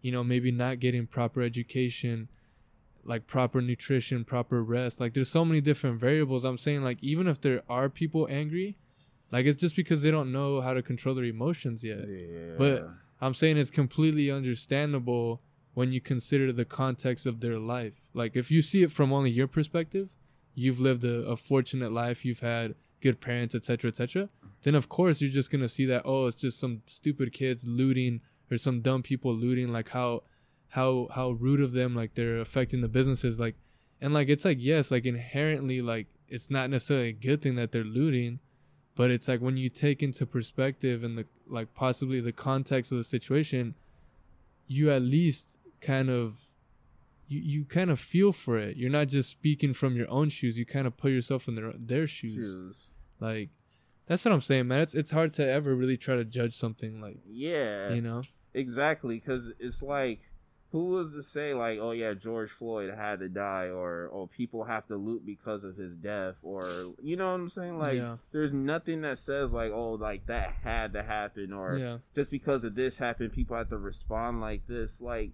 you 0.00 0.10
know, 0.10 0.24
maybe 0.24 0.50
not 0.50 0.80
getting 0.80 1.06
proper 1.06 1.40
education, 1.40 2.26
like 3.04 3.28
proper 3.28 3.60
nutrition, 3.60 4.24
proper 4.24 4.60
rest. 4.60 4.98
Like 4.98 5.14
there's 5.14 5.30
so 5.30 5.44
many 5.44 5.60
different 5.60 6.00
variables. 6.00 6.42
I'm 6.42 6.58
saying 6.58 6.82
like 6.82 6.98
even 7.00 7.28
if 7.28 7.40
there 7.40 7.62
are 7.68 7.88
people 7.88 8.26
angry, 8.28 8.76
like 9.30 9.46
it's 9.46 9.60
just 9.60 9.76
because 9.76 10.02
they 10.02 10.10
don't 10.10 10.32
know 10.32 10.60
how 10.60 10.74
to 10.74 10.82
control 10.82 11.14
their 11.14 11.24
emotions 11.24 11.84
yet. 11.84 12.08
Yeah. 12.08 12.54
But 12.58 12.90
I'm 13.20 13.34
saying 13.34 13.56
it's 13.56 13.70
completely 13.70 14.32
understandable 14.32 15.40
when 15.74 15.92
you 15.92 16.00
consider 16.00 16.52
the 16.52 16.64
context 16.64 17.26
of 17.26 17.40
their 17.40 17.58
life. 17.58 17.94
Like 18.14 18.36
if 18.36 18.50
you 18.50 18.62
see 18.62 18.82
it 18.82 18.92
from 18.92 19.12
only 19.12 19.30
your 19.30 19.46
perspective, 19.46 20.08
you've 20.54 20.80
lived 20.80 21.04
a, 21.04 21.22
a 21.22 21.36
fortunate 21.36 21.92
life, 21.92 22.24
you've 22.24 22.40
had 22.40 22.74
good 23.00 23.20
parents, 23.20 23.54
etc., 23.54 23.88
etc., 23.88 24.28
then 24.62 24.74
of 24.74 24.88
course 24.88 25.20
you're 25.20 25.30
just 25.30 25.50
gonna 25.50 25.68
see 25.68 25.86
that 25.86 26.02
oh, 26.04 26.26
it's 26.26 26.40
just 26.40 26.60
some 26.60 26.82
stupid 26.86 27.32
kids 27.32 27.64
looting 27.66 28.20
or 28.50 28.56
some 28.56 28.80
dumb 28.80 29.02
people 29.02 29.34
looting. 29.34 29.68
Like 29.68 29.88
how 29.88 30.22
how 30.68 31.08
how 31.14 31.30
rude 31.30 31.60
of 31.60 31.72
them, 31.72 31.96
like 31.96 32.14
they're 32.14 32.40
affecting 32.40 32.80
the 32.80 32.88
businesses, 32.88 33.40
like 33.40 33.56
and 34.00 34.14
like 34.14 34.28
it's 34.28 34.44
like 34.44 34.58
yes, 34.60 34.90
like 34.90 35.04
inherently 35.04 35.80
like 35.80 36.06
it's 36.28 36.50
not 36.50 36.70
necessarily 36.70 37.08
a 37.08 37.12
good 37.12 37.42
thing 37.42 37.56
that 37.56 37.72
they're 37.72 37.84
looting, 37.84 38.38
but 38.94 39.10
it's 39.10 39.28
like 39.28 39.40
when 39.40 39.56
you 39.56 39.68
take 39.68 40.02
into 40.02 40.26
perspective 40.26 41.02
and 41.02 41.18
the 41.18 41.26
like 41.46 41.74
possibly 41.74 42.20
the 42.20 42.32
context 42.32 42.92
of 42.92 42.98
the 42.98 43.04
situation, 43.04 43.74
you 44.66 44.90
at 44.90 45.02
least 45.02 45.58
kind 45.82 46.08
of 46.08 46.38
you, 47.28 47.40
you 47.40 47.64
kind 47.64 47.90
of 47.90 48.00
feel 48.00 48.32
for 48.32 48.58
it. 48.58 48.76
You're 48.76 48.90
not 48.90 49.08
just 49.08 49.30
speaking 49.30 49.74
from 49.74 49.96
your 49.96 50.08
own 50.10 50.28
shoes. 50.28 50.58
You 50.58 50.66
kind 50.66 50.86
of 50.86 50.96
put 50.96 51.12
yourself 51.12 51.48
in 51.48 51.54
their 51.54 51.72
their 51.76 52.06
shoes. 52.06 52.34
shoes. 52.34 52.88
Like 53.20 53.50
that's 54.06 54.24
what 54.24 54.32
I'm 54.32 54.40
saying, 54.40 54.68
man. 54.68 54.80
It's 54.80 54.94
it's 54.94 55.10
hard 55.10 55.34
to 55.34 55.46
ever 55.46 55.74
really 55.74 55.96
try 55.96 56.16
to 56.16 56.24
judge 56.24 56.54
something 56.54 57.00
like 57.00 57.18
yeah, 57.28 57.90
you 57.90 58.00
know, 58.00 58.22
exactly 58.54 59.18
because 59.18 59.52
it's 59.58 59.82
like 59.82 60.20
who 60.72 60.86
was 60.86 61.12
to 61.12 61.22
say 61.22 61.52
like 61.52 61.78
oh 61.80 61.92
yeah 61.92 62.14
George 62.14 62.50
Floyd 62.50 62.92
had 62.94 63.20
to 63.20 63.28
die 63.28 63.68
or 63.68 64.06
or 64.06 64.26
people 64.26 64.64
have 64.64 64.86
to 64.86 64.96
loot 64.96 65.24
because 65.24 65.64
of 65.64 65.76
his 65.76 65.94
death 65.94 66.36
or 66.42 66.94
you 67.02 67.14
know 67.14 67.30
what 67.30 67.40
I'm 67.40 67.48
saying 67.50 67.78
like 67.78 67.98
yeah. 67.98 68.16
there's 68.32 68.54
nothing 68.54 69.02
that 69.02 69.18
says 69.18 69.52
like 69.52 69.70
oh 69.70 69.92
like 69.92 70.26
that 70.26 70.54
had 70.64 70.94
to 70.94 71.02
happen 71.02 71.52
or 71.52 71.76
yeah. 71.76 71.98
just 72.14 72.30
because 72.30 72.64
of 72.64 72.74
this 72.74 72.96
happened 72.96 73.32
people 73.32 73.54
have 73.54 73.68
to 73.68 73.76
respond 73.76 74.40
like 74.40 74.66
this 74.66 74.98
like 74.98 75.32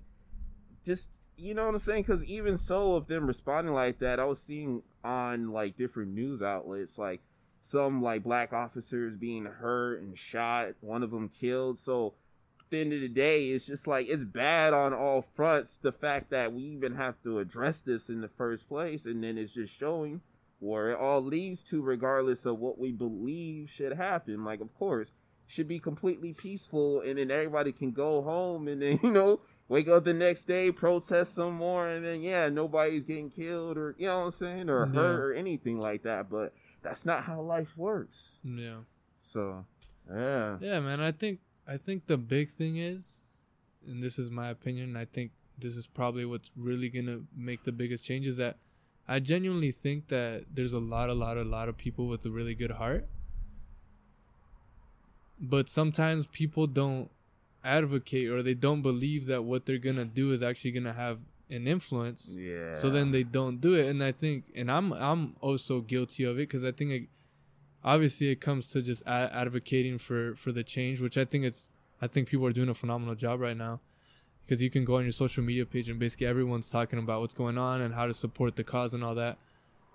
just 0.88 1.10
you 1.36 1.54
know 1.54 1.66
what 1.66 1.74
I'm 1.74 1.78
saying? 1.78 2.02
Because 2.02 2.24
even 2.24 2.58
so, 2.58 2.94
of 2.94 3.06
them 3.06 3.26
responding 3.26 3.72
like 3.72 4.00
that, 4.00 4.18
I 4.18 4.24
was 4.24 4.42
seeing 4.42 4.82
on 5.04 5.52
like 5.52 5.76
different 5.76 6.12
news 6.12 6.42
outlets, 6.42 6.98
like 6.98 7.20
some 7.62 8.02
like 8.02 8.24
black 8.24 8.52
officers 8.52 9.16
being 9.16 9.44
hurt 9.44 10.00
and 10.00 10.18
shot, 10.18 10.70
one 10.80 11.02
of 11.02 11.10
them 11.12 11.28
killed. 11.28 11.78
So 11.78 12.14
at 12.58 12.70
the 12.70 12.80
end 12.80 12.92
of 12.92 13.00
the 13.00 13.08
day, 13.08 13.50
it's 13.50 13.66
just 13.66 13.86
like 13.86 14.08
it's 14.08 14.24
bad 14.24 14.72
on 14.72 14.92
all 14.92 15.24
fronts. 15.36 15.76
The 15.76 15.92
fact 15.92 16.30
that 16.30 16.52
we 16.52 16.62
even 16.62 16.96
have 16.96 17.22
to 17.22 17.38
address 17.38 17.82
this 17.82 18.08
in 18.08 18.20
the 18.20 18.28
first 18.28 18.68
place, 18.68 19.06
and 19.06 19.22
then 19.22 19.38
it's 19.38 19.52
just 19.52 19.72
showing 19.72 20.22
where 20.58 20.90
it 20.90 20.98
all 20.98 21.22
leads 21.22 21.62
to, 21.64 21.82
regardless 21.82 22.46
of 22.46 22.58
what 22.58 22.78
we 22.78 22.90
believe 22.90 23.70
should 23.70 23.92
happen. 23.92 24.44
Like, 24.44 24.60
of 24.60 24.76
course, 24.76 25.12
should 25.46 25.68
be 25.68 25.78
completely 25.78 26.32
peaceful, 26.32 27.00
and 27.02 27.16
then 27.18 27.30
everybody 27.30 27.70
can 27.70 27.92
go 27.92 28.22
home, 28.22 28.66
and 28.66 28.82
then 28.82 28.98
you 29.04 29.12
know 29.12 29.40
wake 29.68 29.88
up 29.88 30.04
the 30.04 30.14
next 30.14 30.44
day, 30.44 30.72
protest 30.72 31.34
some 31.34 31.54
more, 31.54 31.88
and 31.88 32.04
then 32.04 32.22
yeah, 32.22 32.48
nobody's 32.48 33.04
getting 33.04 33.30
killed 33.30 33.76
or 33.76 33.94
you 33.98 34.06
know 34.06 34.20
what 34.20 34.24
I'm 34.24 34.30
saying, 34.30 34.70
or 34.70 34.86
yeah. 34.86 34.92
hurt 34.92 35.20
or 35.20 35.34
anything 35.34 35.80
like 35.80 36.02
that. 36.02 36.30
But 36.30 36.54
that's 36.82 37.04
not 37.04 37.24
how 37.24 37.40
life 37.40 37.76
works. 37.76 38.40
Yeah. 38.44 38.78
So, 39.20 39.64
yeah. 40.10 40.56
Yeah, 40.60 40.80
man. 40.80 41.00
I 41.00 41.12
think 41.12 41.40
I 41.66 41.76
think 41.76 42.06
the 42.06 42.16
big 42.16 42.50
thing 42.50 42.78
is, 42.78 43.18
and 43.86 44.02
this 44.02 44.18
is 44.18 44.30
my 44.30 44.48
opinion. 44.48 44.96
I 44.96 45.04
think 45.04 45.32
this 45.58 45.76
is 45.76 45.86
probably 45.86 46.24
what's 46.24 46.50
really 46.56 46.88
gonna 46.88 47.20
make 47.36 47.64
the 47.64 47.72
biggest 47.72 48.04
change 48.04 48.26
is 48.26 48.36
that 48.38 48.56
I 49.06 49.20
genuinely 49.20 49.72
think 49.72 50.08
that 50.08 50.44
there's 50.52 50.72
a 50.74 50.78
lot, 50.78 51.08
a 51.08 51.14
lot, 51.14 51.36
a 51.36 51.42
lot 51.42 51.68
of 51.68 51.76
people 51.76 52.08
with 52.08 52.24
a 52.26 52.30
really 52.30 52.54
good 52.54 52.72
heart. 52.72 53.06
But 55.40 55.68
sometimes 55.68 56.26
people 56.26 56.66
don't 56.66 57.10
advocate 57.64 58.28
or 58.28 58.42
they 58.42 58.54
don't 58.54 58.82
believe 58.82 59.26
that 59.26 59.44
what 59.44 59.66
they're 59.66 59.78
gonna 59.78 60.04
do 60.04 60.32
is 60.32 60.42
actually 60.42 60.70
gonna 60.72 60.92
have 60.92 61.18
an 61.50 61.66
influence. 61.66 62.34
Yeah. 62.38 62.74
So 62.74 62.90
then 62.90 63.10
they 63.10 63.22
don't 63.22 63.60
do 63.60 63.74
it, 63.74 63.86
and 63.86 64.02
I 64.02 64.12
think, 64.12 64.44
and 64.54 64.70
I'm 64.70 64.92
I'm 64.92 65.36
also 65.40 65.80
guilty 65.80 66.24
of 66.24 66.36
it 66.36 66.48
because 66.48 66.64
I 66.64 66.72
think, 66.72 66.90
it, 66.92 67.02
obviously, 67.82 68.28
it 68.28 68.40
comes 68.40 68.66
to 68.68 68.82
just 68.82 69.02
advocating 69.06 69.98
for 69.98 70.34
for 70.34 70.52
the 70.52 70.62
change, 70.62 71.00
which 71.00 71.16
I 71.16 71.24
think 71.24 71.44
it's 71.44 71.70
I 72.00 72.06
think 72.06 72.28
people 72.28 72.46
are 72.46 72.52
doing 72.52 72.68
a 72.68 72.74
phenomenal 72.74 73.14
job 73.14 73.40
right 73.40 73.56
now, 73.56 73.80
because 74.44 74.62
you 74.62 74.70
can 74.70 74.84
go 74.84 74.96
on 74.96 75.04
your 75.04 75.12
social 75.12 75.42
media 75.42 75.66
page 75.66 75.88
and 75.88 75.98
basically 75.98 76.26
everyone's 76.26 76.68
talking 76.68 76.98
about 76.98 77.20
what's 77.20 77.34
going 77.34 77.58
on 77.58 77.80
and 77.80 77.94
how 77.94 78.06
to 78.06 78.14
support 78.14 78.56
the 78.56 78.64
cause 78.64 78.94
and 78.94 79.02
all 79.02 79.14
that. 79.14 79.38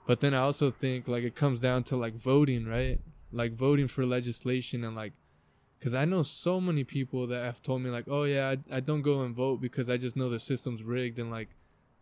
But 0.06 0.20
then 0.20 0.34
I 0.34 0.40
also 0.40 0.70
think 0.70 1.08
like 1.08 1.24
it 1.24 1.36
comes 1.36 1.62
down 1.62 1.84
to 1.86 1.96
like 1.96 2.16
voting, 2.16 2.66
right? 2.66 3.00
Like 3.32 3.54
voting 3.54 3.88
for 3.88 4.06
legislation 4.06 4.84
and 4.84 4.96
like 4.96 5.14
because 5.84 5.96
I 5.96 6.06
know 6.06 6.24
so 6.24 6.62
many 6.62 6.86
people 6.86 7.28
that 7.28 7.44
have 7.44 7.62
told 7.62 7.82
me 7.82 7.90
like, 7.90 8.06
oh 8.08 8.24
yeah, 8.24 8.56
I, 8.72 8.78
I 8.78 8.80
don't 8.80 9.02
go 9.02 9.20
and 9.24 9.36
vote 9.36 9.60
because 9.60 9.90
I 9.90 9.98
just 9.98 10.16
know 10.16 10.30
the 10.30 10.40
system's 10.40 10.82
rigged 10.82 11.20
and 11.20 11.30
like 11.30 11.50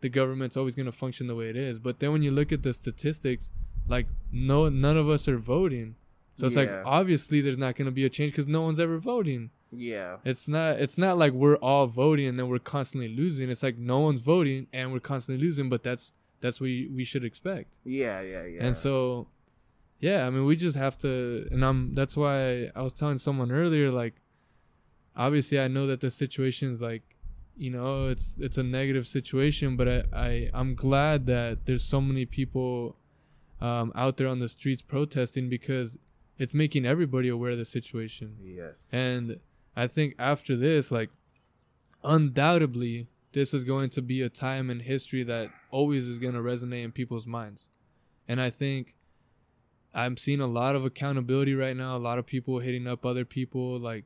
the 0.02 0.08
government's 0.08 0.56
always 0.56 0.76
gonna 0.76 0.92
function 0.92 1.26
the 1.26 1.34
way 1.34 1.50
it 1.50 1.56
is. 1.56 1.80
But 1.80 1.98
then 1.98 2.12
when 2.12 2.22
you 2.22 2.30
look 2.30 2.52
at 2.52 2.62
the 2.62 2.72
statistics, 2.72 3.50
like 3.88 4.06
no 4.30 4.68
none 4.68 4.96
of 4.96 5.08
us 5.08 5.26
are 5.26 5.36
voting. 5.36 5.96
So 6.36 6.46
it's 6.46 6.54
yeah. 6.54 6.62
like 6.62 6.70
obviously 6.86 7.40
there's 7.40 7.58
not 7.58 7.74
gonna 7.74 7.90
be 7.90 8.04
a 8.04 8.08
change 8.08 8.30
because 8.30 8.46
no 8.46 8.62
one's 8.62 8.78
ever 8.78 8.98
voting. 8.98 9.50
Yeah. 9.72 10.18
It's 10.24 10.46
not 10.46 10.78
it's 10.78 10.96
not 10.96 11.18
like 11.18 11.32
we're 11.32 11.56
all 11.56 11.88
voting 11.88 12.28
and 12.28 12.38
then 12.38 12.46
we're 12.46 12.60
constantly 12.60 13.08
losing. 13.08 13.50
It's 13.50 13.64
like 13.64 13.78
no 13.78 13.98
one's 13.98 14.20
voting 14.20 14.68
and 14.72 14.92
we're 14.92 15.00
constantly 15.00 15.44
losing, 15.44 15.68
but 15.68 15.82
that's 15.82 16.12
that's 16.40 16.60
what 16.60 16.66
we, 16.66 16.88
we 16.94 17.02
should 17.02 17.24
expect. 17.24 17.72
Yeah, 17.84 18.20
yeah, 18.20 18.44
yeah. 18.44 18.64
And 18.64 18.76
so 18.76 19.26
yeah, 20.02 20.26
I 20.26 20.30
mean, 20.30 20.44
we 20.44 20.56
just 20.56 20.76
have 20.76 20.98
to, 20.98 21.46
and 21.52 21.64
I'm. 21.64 21.94
That's 21.94 22.16
why 22.16 22.72
I 22.74 22.82
was 22.82 22.92
telling 22.92 23.18
someone 23.18 23.52
earlier, 23.52 23.92
like, 23.92 24.14
obviously, 25.16 25.60
I 25.60 25.68
know 25.68 25.86
that 25.86 26.00
the 26.00 26.10
situation 26.10 26.70
is 26.70 26.80
like, 26.80 27.02
you 27.56 27.70
know, 27.70 28.08
it's 28.08 28.36
it's 28.40 28.58
a 28.58 28.64
negative 28.64 29.06
situation, 29.06 29.76
but 29.76 29.88
I, 29.88 30.02
I 30.12 30.50
I'm 30.52 30.74
glad 30.74 31.26
that 31.26 31.66
there's 31.66 31.84
so 31.84 32.00
many 32.00 32.26
people, 32.26 32.96
um, 33.60 33.92
out 33.94 34.16
there 34.16 34.26
on 34.26 34.40
the 34.40 34.48
streets 34.48 34.82
protesting 34.82 35.48
because 35.48 35.96
it's 36.36 36.52
making 36.52 36.84
everybody 36.84 37.28
aware 37.28 37.52
of 37.52 37.58
the 37.58 37.64
situation. 37.64 38.38
Yes. 38.42 38.88
And 38.92 39.38
I 39.76 39.86
think 39.86 40.16
after 40.18 40.56
this, 40.56 40.90
like, 40.90 41.10
undoubtedly, 42.02 43.06
this 43.34 43.54
is 43.54 43.62
going 43.62 43.90
to 43.90 44.02
be 44.02 44.20
a 44.20 44.28
time 44.28 44.68
in 44.68 44.80
history 44.80 45.22
that 45.22 45.50
always 45.70 46.08
is 46.08 46.18
going 46.18 46.34
to 46.34 46.40
resonate 46.40 46.82
in 46.82 46.90
people's 46.90 47.28
minds, 47.28 47.68
and 48.26 48.40
I 48.40 48.50
think 48.50 48.96
I'm 49.94 50.16
seeing 50.16 50.40
a 50.40 50.46
lot 50.46 50.74
of 50.74 50.84
accountability 50.84 51.54
right 51.54 51.76
now. 51.76 51.96
A 51.96 51.98
lot 51.98 52.18
of 52.18 52.26
people 52.26 52.58
hitting 52.58 52.86
up 52.86 53.04
other 53.04 53.24
people, 53.24 53.78
like, 53.78 54.04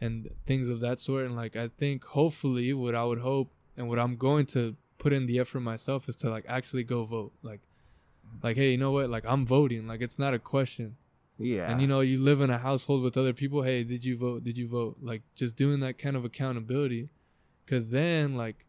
and 0.00 0.30
things 0.46 0.68
of 0.68 0.80
that 0.80 1.00
sort. 1.00 1.26
And 1.26 1.36
like, 1.36 1.56
I 1.56 1.68
think 1.68 2.04
hopefully, 2.04 2.72
what 2.72 2.94
I 2.94 3.04
would 3.04 3.20
hope 3.20 3.52
and 3.76 3.88
what 3.88 3.98
I'm 3.98 4.16
going 4.16 4.46
to 4.46 4.76
put 4.98 5.12
in 5.12 5.26
the 5.26 5.38
effort 5.38 5.60
myself 5.60 6.08
is 6.08 6.16
to 6.16 6.30
like 6.30 6.44
actually 6.48 6.84
go 6.84 7.04
vote. 7.04 7.32
Like, 7.42 7.60
mm-hmm. 8.26 8.46
like, 8.46 8.56
hey, 8.56 8.70
you 8.70 8.78
know 8.78 8.92
what? 8.92 9.10
Like, 9.10 9.24
I'm 9.26 9.44
voting. 9.46 9.86
Like, 9.86 10.00
it's 10.00 10.18
not 10.18 10.34
a 10.34 10.38
question. 10.38 10.96
Yeah. 11.38 11.70
And 11.70 11.80
you 11.80 11.86
know, 11.86 12.00
you 12.00 12.18
live 12.18 12.40
in 12.40 12.50
a 12.50 12.58
household 12.58 13.02
with 13.02 13.16
other 13.16 13.32
people. 13.32 13.62
Hey, 13.62 13.84
did 13.84 14.04
you 14.04 14.16
vote? 14.16 14.42
Did 14.42 14.56
you 14.56 14.68
vote? 14.68 14.96
Like 15.02 15.22
just 15.34 15.56
doing 15.56 15.80
that 15.80 15.98
kind 15.98 16.16
of 16.16 16.24
accountability, 16.24 17.10
because 17.64 17.90
then 17.90 18.36
like, 18.36 18.64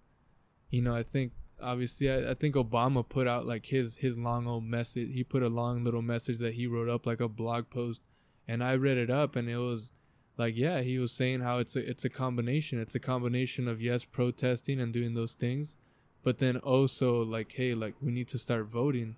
you 0.70 0.82
know, 0.82 0.94
I 0.94 1.04
think 1.04 1.32
obviously 1.62 2.10
I, 2.10 2.32
I 2.32 2.34
think 2.34 2.56
Obama 2.56 3.08
put 3.08 3.28
out 3.28 3.46
like 3.46 3.66
his 3.68 3.98
his 3.98 4.18
long 4.18 4.48
old 4.48 4.64
message. 4.64 5.10
He 5.14 5.24
put 5.24 5.44
a 5.44 5.50
long 5.50 5.84
little 5.84 6.02
message 6.02 6.40
that 6.40 6.56
he 6.56 6.68
wrote 6.68 6.90
up 6.90 7.06
like 7.06 7.20
a 7.20 7.28
blog 7.28 7.70
post, 7.70 8.02
and 8.48 8.64
I 8.64 8.76
read 8.76 8.98
it 8.98 9.10
up, 9.10 9.36
and 9.36 9.50
it 9.50 9.58
was 9.58 9.92
like 10.38 10.56
yeah, 10.56 10.82
he 10.82 11.00
was 11.00 11.12
saying 11.12 11.42
how 11.42 11.58
it's 11.60 11.76
a 11.76 11.90
it's 11.90 12.06
a 12.06 12.10
combination. 12.10 12.80
It's 12.80 12.96
a 12.96 13.00
combination 13.00 13.68
of 13.68 13.82
yes, 13.82 14.04
protesting 14.04 14.80
and 14.80 14.94
doing 14.94 15.14
those 15.14 15.34
things, 15.34 15.76
but 16.24 16.40
then 16.40 16.58
also 16.58 17.24
like 17.24 17.54
hey, 17.54 17.74
like 17.74 17.96
we 18.02 18.12
need 18.12 18.28
to 18.30 18.38
start 18.38 18.68
voting, 18.68 19.16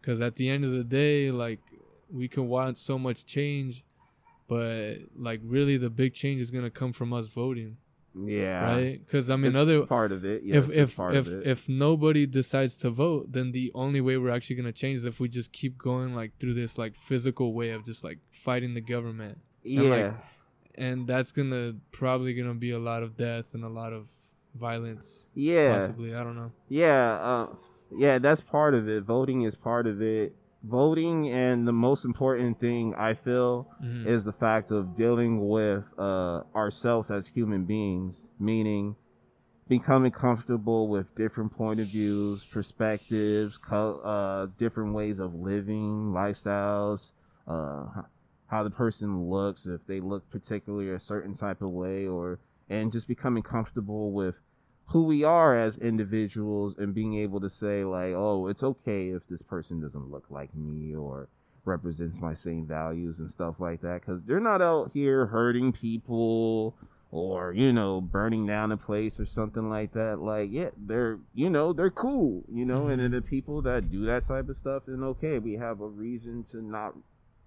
because 0.00 0.20
at 0.20 0.34
the 0.36 0.48
end 0.48 0.64
of 0.64 0.72
the 0.72 0.84
day, 0.84 1.30
like 1.30 1.60
we 2.10 2.28
can 2.28 2.48
want 2.48 2.78
so 2.78 2.98
much 2.98 3.24
change, 3.24 3.84
but 4.46 4.96
like 5.16 5.40
really 5.42 5.76
the 5.76 5.90
big 5.90 6.14
change 6.14 6.40
is 6.40 6.50
gonna 6.50 6.70
come 6.70 6.92
from 6.92 7.12
us 7.12 7.26
voting, 7.26 7.78
yeah. 8.14 8.64
right? 8.74 9.00
Because 9.04 9.30
I 9.30 9.36
mean, 9.36 9.46
It's- 9.46 9.60
other 9.60 9.76
it's 9.78 9.86
part 9.88 10.12
of 10.12 10.24
it. 10.24 10.42
Yes, 10.44 10.68
if 10.68 10.76
if 10.76 10.96
part 10.96 11.14
if 11.14 11.26
of 11.26 11.32
it. 11.32 11.46
if 11.46 11.68
nobody 11.68 12.26
decides 12.26 12.76
to 12.78 12.90
vote, 12.90 13.32
then 13.32 13.52
the 13.52 13.70
only 13.74 14.00
way 14.00 14.16
we're 14.16 14.30
actually 14.30 14.56
gonna 14.56 14.72
change 14.72 15.00
is 15.00 15.04
if 15.04 15.20
we 15.20 15.28
just 15.28 15.52
keep 15.52 15.78
going 15.78 16.14
like 16.14 16.36
through 16.38 16.54
this 16.54 16.78
like 16.78 16.94
physical 16.96 17.52
way 17.54 17.70
of 17.70 17.84
just 17.84 18.04
like 18.04 18.18
fighting 18.30 18.74
the 18.74 18.80
government, 18.80 19.38
yeah. 19.62 19.82
like, 19.82 20.14
and 20.76 21.06
that's 21.06 21.32
gonna 21.32 21.74
probably 21.92 22.34
gonna 22.34 22.54
be 22.54 22.70
a 22.70 22.78
lot 22.78 23.02
of 23.02 23.16
death 23.16 23.54
and 23.54 23.64
a 23.64 23.68
lot 23.68 23.92
of 23.92 24.06
violence. 24.54 25.28
yeah. 25.34 25.78
Possibly, 25.78 26.14
I 26.14 26.22
don't 26.22 26.36
know. 26.36 26.52
Yeah, 26.68 27.14
uh, 27.14 27.46
yeah, 27.96 28.18
that's 28.18 28.40
part 28.40 28.74
of 28.74 28.88
it. 28.88 29.02
Voting 29.04 29.42
is 29.42 29.54
part 29.54 29.86
of 29.86 30.00
it. 30.00 30.34
Voting 30.64 31.28
and 31.28 31.68
the 31.68 31.72
most 31.72 32.04
important 32.06 32.58
thing 32.58 32.94
I 32.94 33.12
feel 33.12 33.68
Mhm. 33.82 34.06
is 34.06 34.24
the 34.24 34.32
fact 34.32 34.70
of 34.70 34.94
dealing 34.94 35.46
with 35.46 35.84
uh, 35.98 36.42
ourselves 36.54 37.10
as 37.10 37.28
human 37.28 37.64
beings, 37.64 38.24
meaning 38.38 38.96
becoming 39.68 40.10
comfortable 40.10 40.88
with 40.88 41.14
different 41.14 41.52
point 41.52 41.80
of 41.80 41.88
views, 41.88 42.44
perspectives, 42.44 43.58
co- 43.58 43.98
uh, 44.00 44.46
different 44.56 44.94
ways 44.94 45.18
of 45.18 45.34
living, 45.34 46.12
lifestyles, 46.12 47.12
uh, 47.46 47.86
how 48.46 48.62
the 48.62 48.70
person 48.70 49.28
looks, 49.28 49.66
if 49.66 49.86
they 49.86 50.00
look 50.00 50.30
particularly 50.30 50.90
a 50.90 50.98
certain 50.98 51.34
type 51.34 51.60
of 51.60 51.70
way, 51.70 52.06
or 52.06 52.38
and 52.70 52.90
just 52.90 53.06
becoming 53.06 53.42
comfortable 53.42 54.12
with 54.12 54.40
who 54.86 55.04
we 55.04 55.24
are 55.24 55.58
as 55.58 55.76
individuals 55.78 56.76
and 56.76 56.94
being 56.94 57.14
able 57.14 57.40
to 57.40 57.48
say 57.48 57.84
like 57.84 58.12
oh 58.14 58.46
it's 58.46 58.62
okay 58.62 59.08
if 59.08 59.26
this 59.28 59.42
person 59.42 59.80
doesn't 59.80 60.10
look 60.10 60.26
like 60.30 60.54
me 60.54 60.94
or 60.94 61.28
represents 61.64 62.20
my 62.20 62.34
same 62.34 62.66
values 62.66 63.18
and 63.18 63.30
stuff 63.30 63.58
like 63.58 63.80
that 63.80 64.00
because 64.00 64.22
they're 64.24 64.40
not 64.40 64.60
out 64.60 64.90
here 64.92 65.26
hurting 65.26 65.72
people 65.72 66.74
or 67.10 67.52
you 67.52 67.72
know 67.72 68.00
burning 68.00 68.46
down 68.46 68.72
a 68.72 68.76
place 68.76 69.20
or 69.20 69.26
something 69.26 69.70
like 69.70 69.92
that. 69.92 70.18
Like 70.18 70.50
yeah 70.52 70.70
they're 70.76 71.18
you 71.34 71.48
know 71.48 71.72
they're 71.72 71.90
cool 71.90 72.44
you 72.52 72.64
know 72.64 72.88
and 72.88 73.00
mm-hmm. 73.00 73.02
then 73.02 73.10
the 73.12 73.22
people 73.22 73.62
that 73.62 73.90
do 73.90 74.04
that 74.06 74.26
type 74.26 74.48
of 74.48 74.56
stuff 74.56 74.84
then 74.86 75.02
okay 75.02 75.38
we 75.38 75.54
have 75.54 75.80
a 75.80 75.86
reason 75.86 76.44
to 76.50 76.60
not 76.60 76.94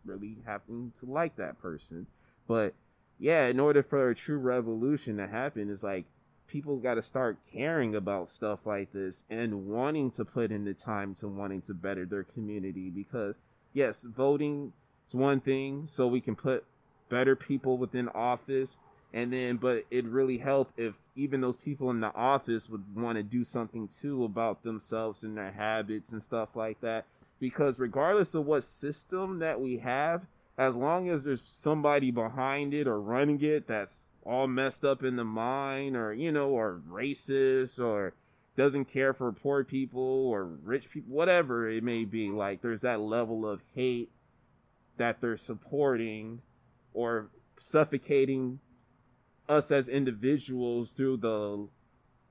really 0.06 0.38
having 0.45 0.93
to 1.00 1.06
like 1.06 1.36
that 1.36 1.62
person. 1.62 2.08
But 2.47 2.73
yeah 3.19 3.47
in 3.47 3.60
order 3.60 3.84
for 3.84 4.10
a 4.10 4.15
true 4.15 4.38
revolution 4.38 5.17
to 5.17 5.28
happen 5.28 5.69
it's 5.69 5.84
like 5.84 6.06
people 6.47 6.77
got 6.77 6.95
to 6.95 7.01
start 7.01 7.38
caring 7.51 7.95
about 7.95 8.29
stuff 8.29 8.60
like 8.65 8.91
this 8.93 9.25
and 9.29 9.67
wanting 9.67 10.10
to 10.12 10.25
put 10.25 10.51
in 10.51 10.63
the 10.63 10.73
time 10.73 11.13
to 11.15 11.27
wanting 11.27 11.62
to 11.62 11.73
better 11.73 12.05
their 12.05 12.23
community 12.23 12.89
because 12.89 13.36
yes 13.73 14.03
voting 14.03 14.71
is 15.07 15.13
one 15.13 15.39
thing 15.39 15.86
so 15.86 16.07
we 16.07 16.21
can 16.21 16.36
put 16.36 16.63
better 17.10 17.36
people 17.36 17.77
within 17.77 18.10
office 18.10 18.77
and 19.13 19.31
then 19.31 19.57
but 19.57 19.86
it'd 19.91 20.10
really 20.10 20.38
help 20.38 20.71
if 20.77 20.95
even 21.15 21.41
those 21.41 21.55
people 21.55 21.89
in 21.89 21.99
the 21.99 22.13
office 22.13 22.69
would 22.69 22.83
want 22.95 23.17
to 23.17 23.23
do 23.23 23.43
something 23.43 23.88
too 23.88 24.23
about 24.23 24.63
themselves 24.63 25.23
and 25.23 25.38
their 25.38 25.51
habits 25.51 26.12
and 26.12 26.21
stuff 26.21 26.55
like 26.55 26.79
that 26.81 27.05
because 27.39 27.79
regardless 27.79 28.33
of 28.33 28.45
what 28.45 28.63
system 28.63 29.39
that 29.39 29.60
we 29.60 29.77
have 29.77 30.25
as 30.57 30.75
long 30.75 31.07
as 31.10 31.23
there's 31.23 31.41
somebody 31.45 32.12
behind 32.12 32.73
it 32.73 32.88
or 32.88 32.99
running 32.99 33.41
it 33.41 33.67
that's 33.67 34.07
all 34.28 34.48
messed 34.48 34.84
up 34.84 35.04
in 35.04 35.16
the 35.16 35.24
mind 35.24 35.96
or 35.96 36.13
you 36.13 36.32
know 36.32 36.50
or 36.50 36.82
racist 36.90 37.80
or 37.80 38.13
doesn't 38.58 38.86
care 38.86 39.13
for 39.13 39.32
poor 39.32 39.63
people 39.63 40.28
or 40.28 40.46
rich 40.46 40.90
people 40.90 41.13
whatever 41.13 41.70
it 41.70 41.84
may 41.84 42.04
be 42.04 42.30
like 42.30 42.62
there's 42.62 42.82
that 42.82 43.00
level 43.00 43.48
of 43.48 43.62
hate 43.74 44.10
that 44.98 45.22
they're 45.22 45.38
supporting 45.38 46.42
or 46.94 47.28
suffocating 47.58 48.60
us 49.48 49.72
as 49.72 49.88
individuals 49.88 50.90
through 50.90 51.18
the 51.18 51.68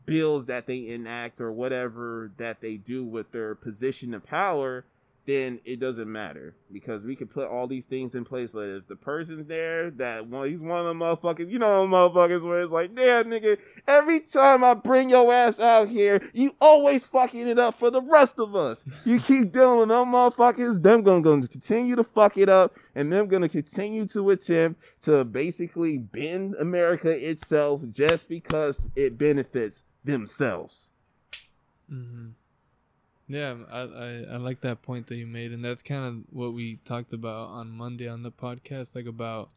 bills 0.04 0.46
that 0.46 0.66
they 0.66 0.88
enact 0.88 1.40
or 1.40 1.50
whatever 1.50 2.30
that 2.36 2.60
they 2.60 2.76
do 2.76 3.04
with 3.04 3.30
their 3.32 3.54
position 3.54 4.12
of 4.12 4.24
power 4.24 4.84
then 5.26 5.58
it 5.64 5.80
doesn't 5.80 6.10
matter 6.10 6.54
because 6.72 7.04
we 7.04 7.16
can 7.16 7.26
put 7.26 7.48
all 7.48 7.66
these 7.66 7.84
things 7.84 8.14
in 8.14 8.24
place. 8.24 8.52
But 8.52 8.68
if 8.68 8.86
the 8.86 8.94
person's 8.94 9.48
there, 9.48 9.90
that 9.92 10.28
one, 10.28 10.48
he's 10.48 10.62
one 10.62 10.78
of 10.78 10.86
the 10.86 10.94
motherfuckers, 10.94 11.50
you 11.50 11.58
know, 11.58 11.82
the 11.82 11.88
motherfuckers 11.88 12.42
where 12.42 12.60
it's 12.60 12.70
like, 12.70 12.94
damn, 12.94 13.26
nigga, 13.26 13.58
every 13.88 14.20
time 14.20 14.62
I 14.62 14.74
bring 14.74 15.10
your 15.10 15.32
ass 15.32 15.58
out 15.58 15.88
here, 15.88 16.22
you 16.32 16.54
always 16.60 17.02
fucking 17.02 17.48
it 17.48 17.58
up 17.58 17.78
for 17.78 17.90
the 17.90 18.02
rest 18.02 18.38
of 18.38 18.54
us. 18.54 18.84
You 19.04 19.18
keep 19.18 19.52
dealing 19.52 19.80
with 19.80 19.88
them 19.88 20.12
motherfuckers, 20.12 20.80
them 20.80 21.02
gonna, 21.02 21.22
gonna 21.22 21.48
continue 21.48 21.96
to 21.96 22.04
fuck 22.04 22.38
it 22.38 22.48
up, 22.48 22.76
and 22.94 23.12
them 23.12 23.26
gonna 23.26 23.48
continue 23.48 24.06
to 24.06 24.30
attempt 24.30 24.80
to 25.02 25.24
basically 25.24 25.98
bend 25.98 26.54
America 26.54 27.10
itself 27.10 27.82
just 27.90 28.28
because 28.28 28.78
it 28.94 29.18
benefits 29.18 29.82
themselves. 30.04 30.90
Mm-hmm. 31.92 32.28
Yeah, 33.28 33.50
um, 33.50 33.66
I, 33.70 33.80
I 33.80 34.34
I 34.34 34.36
like 34.36 34.60
that 34.60 34.82
point 34.82 35.08
that 35.08 35.16
you 35.16 35.26
made, 35.26 35.52
and 35.52 35.64
that's 35.64 35.82
kind 35.82 36.04
of 36.04 36.34
what 36.34 36.54
we 36.54 36.76
talked 36.84 37.12
about 37.12 37.48
on 37.48 37.70
Monday 37.70 38.06
on 38.08 38.22
the 38.22 38.30
podcast, 38.30 38.94
like 38.94 39.06
about 39.06 39.50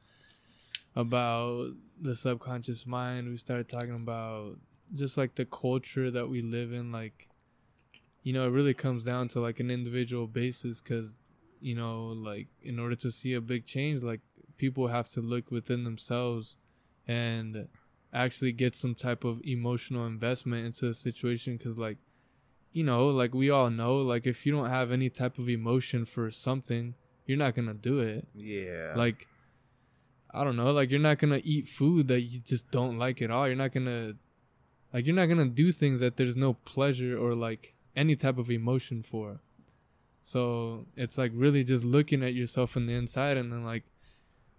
about 0.96 1.74
the 2.02 2.16
subconscious 2.16 2.88
mind. 2.88 3.30
We 3.30 3.38
started 3.38 3.70
talking 3.70 3.94
about 3.96 4.58
just 4.96 5.18
like 5.18 5.36
the 5.36 5.46
culture 5.46 6.10
that 6.10 6.30
we 6.30 6.42
live 6.42 6.74
in, 6.74 6.92
like 6.92 7.28
you 8.24 8.34
know, 8.34 8.46
it 8.48 8.52
really 8.52 8.74
comes 8.74 9.04
down 9.06 9.28
to 9.30 9.40
like 9.40 9.60
an 9.60 9.70
individual 9.70 10.26
basis, 10.26 10.82
because 10.82 11.14
you 11.62 11.76
know, 11.76 12.08
like 12.08 12.48
in 12.64 12.80
order 12.80 12.96
to 12.96 13.12
see 13.12 13.34
a 13.34 13.42
big 13.42 13.68
change, 13.68 14.02
like 14.02 14.22
people 14.58 14.88
have 14.88 15.10
to 15.10 15.22
look 15.22 15.52
within 15.52 15.84
themselves 15.84 16.58
and 17.08 17.68
actually 18.12 18.52
get 18.52 18.76
some 18.76 18.96
type 18.96 19.24
of 19.24 19.40
emotional 19.44 20.08
investment 20.08 20.66
into 20.66 20.88
the 20.88 20.94
situation, 20.96 21.56
because 21.56 21.78
like 21.78 21.98
you 22.72 22.84
know, 22.84 23.08
like 23.08 23.34
we 23.34 23.50
all 23.50 23.70
know, 23.70 23.98
like 23.98 24.28
if 24.28 24.46
you 24.46 24.52
don't 24.52 24.70
have 24.70 24.92
any 24.92 25.10
type 25.10 25.38
of 25.38 25.50
emotion 25.50 26.06
for 26.06 26.30
something, 26.32 26.96
you're 27.26 27.38
not 27.38 27.56
gonna 27.56 27.74
do 27.74 28.00
it. 28.00 28.28
Yeah. 28.36 28.94
Like, 28.96 29.28
I 30.32 30.44
don't 30.44 30.56
know, 30.56 30.72
like 30.72 30.90
you're 30.92 31.00
not 31.00 31.20
gonna 31.20 31.42
eat 31.44 31.68
food 31.68 32.08
that 32.08 32.22
you 32.22 32.40
just 32.40 32.70
don't 32.72 32.98
like 32.98 33.22
at 33.22 33.32
all. 33.32 33.48
You're 33.48 33.56
not 33.56 33.74
gonna, 33.74 34.14
like, 34.94 35.06
you're 35.06 35.16
not 35.16 35.28
gonna 35.28 35.46
do 35.46 35.72
things 35.72 36.00
that 36.00 36.18
there's 36.18 36.38
no 36.38 36.54
pleasure 36.54 37.18
or 37.18 37.36
like 37.36 37.74
any 37.96 38.16
type 38.16 38.38
of 38.38 38.52
emotion 38.52 39.04
for. 39.04 39.42
So 40.22 40.86
it's 40.96 41.18
like 41.18 41.32
really 41.34 41.64
just 41.64 41.84
looking 41.84 42.24
at 42.24 42.34
yourself 42.34 42.72
from 42.72 42.86
the 42.86 42.94
inside, 42.94 43.38
and 43.38 43.52
then 43.52 43.64
like, 43.64 43.84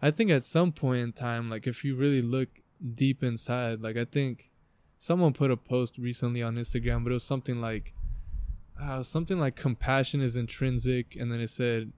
I 0.03 0.11
think 0.11 0.31
at 0.31 0.45
some 0.45 0.73
point 0.73 1.03
in 1.03 1.13
time, 1.13 1.49
like 1.49 1.67
if 1.67 1.85
you 1.85 1.95
really 1.95 2.23
look 2.23 2.49
deep 2.95 3.23
inside, 3.23 3.81
like 3.81 3.97
I 3.97 4.05
think 4.05 4.51
someone 4.99 5.33
put 5.33 5.51
a 5.51 5.57
post 5.57 5.99
recently 5.99 6.43
on 6.43 6.57
Instagram, 6.57 7.05
but 7.05 7.11
it 7.11 7.15
was 7.15 7.25
something 7.25 7.61
like 7.61 7.93
uh, 8.81 9.03
something 9.03 9.39
like 9.39 9.57
compassion 9.57 10.21
is 10.21 10.37
intrinsic, 10.37 11.17
and 11.17 11.31
then 11.31 11.41
it 11.41 11.51
said 11.51 11.93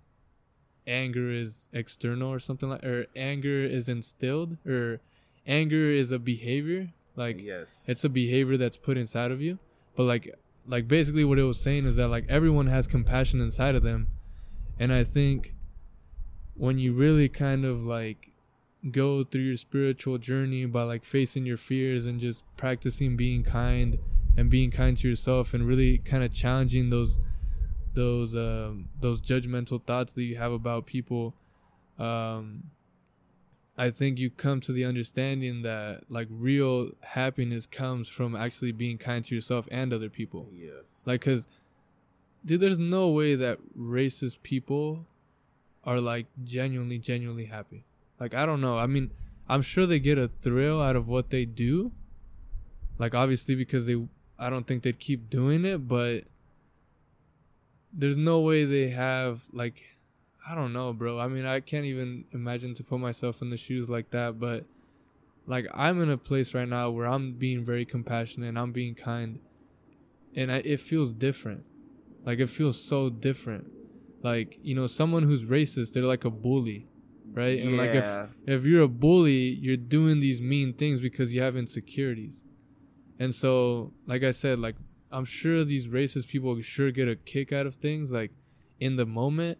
anger 0.86 1.32
is 1.32 1.68
external 1.72 2.32
or 2.32 2.40
something 2.40 2.68
like, 2.68 2.84
or 2.84 3.06
anger 3.14 3.64
is 3.64 3.88
instilled, 3.88 4.56
or 4.66 5.00
anger 5.46 5.90
is 5.92 6.12
a 6.12 6.18
behavior. 6.18 6.90
Like 7.14 7.40
yes. 7.40 7.84
it's 7.86 8.04
a 8.04 8.08
behavior 8.08 8.56
that's 8.56 8.76
put 8.76 8.96
inside 8.96 9.30
of 9.30 9.40
you, 9.40 9.58
but 9.96 10.04
like 10.04 10.34
like 10.66 10.88
basically 10.88 11.24
what 11.24 11.38
it 11.38 11.42
was 11.42 11.60
saying 11.60 11.86
is 11.86 11.96
that 11.96 12.08
like 12.08 12.24
everyone 12.28 12.68
has 12.68 12.86
compassion 12.86 13.40
inside 13.40 13.74
of 13.74 13.82
them, 13.82 14.08
and 14.78 14.92
I 14.92 15.04
think 15.04 15.54
when 16.54 16.78
you 16.78 16.92
really 16.92 17.28
kind 17.28 17.64
of 17.64 17.84
like 17.84 18.30
go 18.90 19.22
through 19.22 19.42
your 19.42 19.56
spiritual 19.56 20.18
journey 20.18 20.64
by 20.64 20.82
like 20.82 21.04
facing 21.04 21.46
your 21.46 21.56
fears 21.56 22.06
and 22.06 22.18
just 22.18 22.42
practicing 22.56 23.16
being 23.16 23.44
kind 23.44 23.98
and 24.36 24.50
being 24.50 24.70
kind 24.70 24.96
to 24.96 25.08
yourself 25.08 25.54
and 25.54 25.66
really 25.66 25.98
kind 25.98 26.24
of 26.24 26.32
challenging 26.32 26.90
those 26.90 27.18
those 27.94 28.34
um 28.34 28.88
those 29.00 29.20
judgmental 29.20 29.82
thoughts 29.84 30.12
that 30.14 30.22
you 30.22 30.36
have 30.36 30.52
about 30.52 30.86
people 30.86 31.34
um 31.98 32.64
i 33.76 33.90
think 33.90 34.18
you 34.18 34.30
come 34.30 34.60
to 34.60 34.72
the 34.72 34.84
understanding 34.84 35.62
that 35.62 36.00
like 36.08 36.26
real 36.30 36.90
happiness 37.00 37.66
comes 37.66 38.08
from 38.08 38.34
actually 38.34 38.72
being 38.72 38.96
kind 38.96 39.24
to 39.24 39.34
yourself 39.34 39.68
and 39.70 39.92
other 39.92 40.08
people 40.08 40.48
yes. 40.54 40.94
like 41.04 41.20
cuz 41.20 41.46
dude 42.44 42.60
there's 42.60 42.78
no 42.78 43.08
way 43.08 43.34
that 43.34 43.58
racist 43.76 44.42
people 44.42 45.06
are 45.84 46.00
like 46.00 46.26
genuinely 46.44 46.98
genuinely 46.98 47.46
happy. 47.46 47.84
Like 48.20 48.34
I 48.34 48.46
don't 48.46 48.60
know. 48.60 48.78
I 48.78 48.86
mean, 48.86 49.10
I'm 49.48 49.62
sure 49.62 49.86
they 49.86 49.98
get 49.98 50.18
a 50.18 50.28
thrill 50.28 50.80
out 50.80 50.96
of 50.96 51.08
what 51.08 51.30
they 51.30 51.44
do. 51.44 51.92
Like 52.98 53.14
obviously 53.14 53.54
because 53.54 53.86
they 53.86 53.96
I 54.42 54.50
don't 54.50 54.66
think 54.66 54.82
they'd 54.82 54.98
keep 54.98 55.30
doing 55.30 55.64
it, 55.64 55.86
but 55.86 56.24
there's 57.92 58.16
no 58.16 58.40
way 58.40 58.64
they 58.64 58.88
have 58.90 59.42
like 59.52 59.82
I 60.48 60.56
don't 60.56 60.72
know, 60.72 60.92
bro. 60.92 61.20
I 61.20 61.28
mean, 61.28 61.46
I 61.46 61.60
can't 61.60 61.84
even 61.84 62.24
imagine 62.32 62.74
to 62.74 62.82
put 62.84 62.98
myself 62.98 63.42
in 63.42 63.50
the 63.50 63.56
shoes 63.56 63.88
like 63.88 64.10
that, 64.10 64.40
but 64.40 64.64
like 65.46 65.66
I'm 65.72 66.02
in 66.02 66.10
a 66.10 66.16
place 66.16 66.54
right 66.54 66.68
now 66.68 66.90
where 66.90 67.06
I'm 67.06 67.34
being 67.34 67.64
very 67.64 67.84
compassionate 67.84 68.48
and 68.48 68.58
I'm 68.58 68.72
being 68.72 68.94
kind 68.94 69.38
and 70.34 70.50
I, 70.50 70.56
it 70.56 70.80
feels 70.80 71.12
different. 71.12 71.64
Like 72.24 72.38
it 72.38 72.48
feels 72.48 72.80
so 72.80 73.10
different. 73.10 73.70
Like, 74.22 74.58
you 74.62 74.74
know, 74.74 74.86
someone 74.86 75.24
who's 75.24 75.44
racist, 75.44 75.92
they're 75.92 76.02
like 76.04 76.24
a 76.24 76.30
bully, 76.30 76.86
right? 77.32 77.60
And 77.60 77.76
like 77.76 77.90
if 77.94 78.06
if 78.46 78.64
you're 78.64 78.82
a 78.82 78.88
bully, 78.88 79.58
you're 79.60 79.76
doing 79.76 80.20
these 80.20 80.40
mean 80.40 80.72
things 80.72 81.00
because 81.00 81.32
you 81.32 81.42
have 81.42 81.56
insecurities. 81.56 82.42
And 83.22 83.32
so, 83.32 83.92
like 84.04 84.24
I 84.24 84.32
said, 84.32 84.58
like 84.58 84.74
I'm 85.12 85.24
sure 85.24 85.62
these 85.62 85.86
racist 85.86 86.26
people 86.26 86.60
sure 86.60 86.90
get 86.90 87.06
a 87.06 87.14
kick 87.14 87.52
out 87.52 87.66
of 87.66 87.76
things 87.76 88.10
like 88.10 88.32
in 88.80 88.96
the 88.96 89.06
moment, 89.06 89.58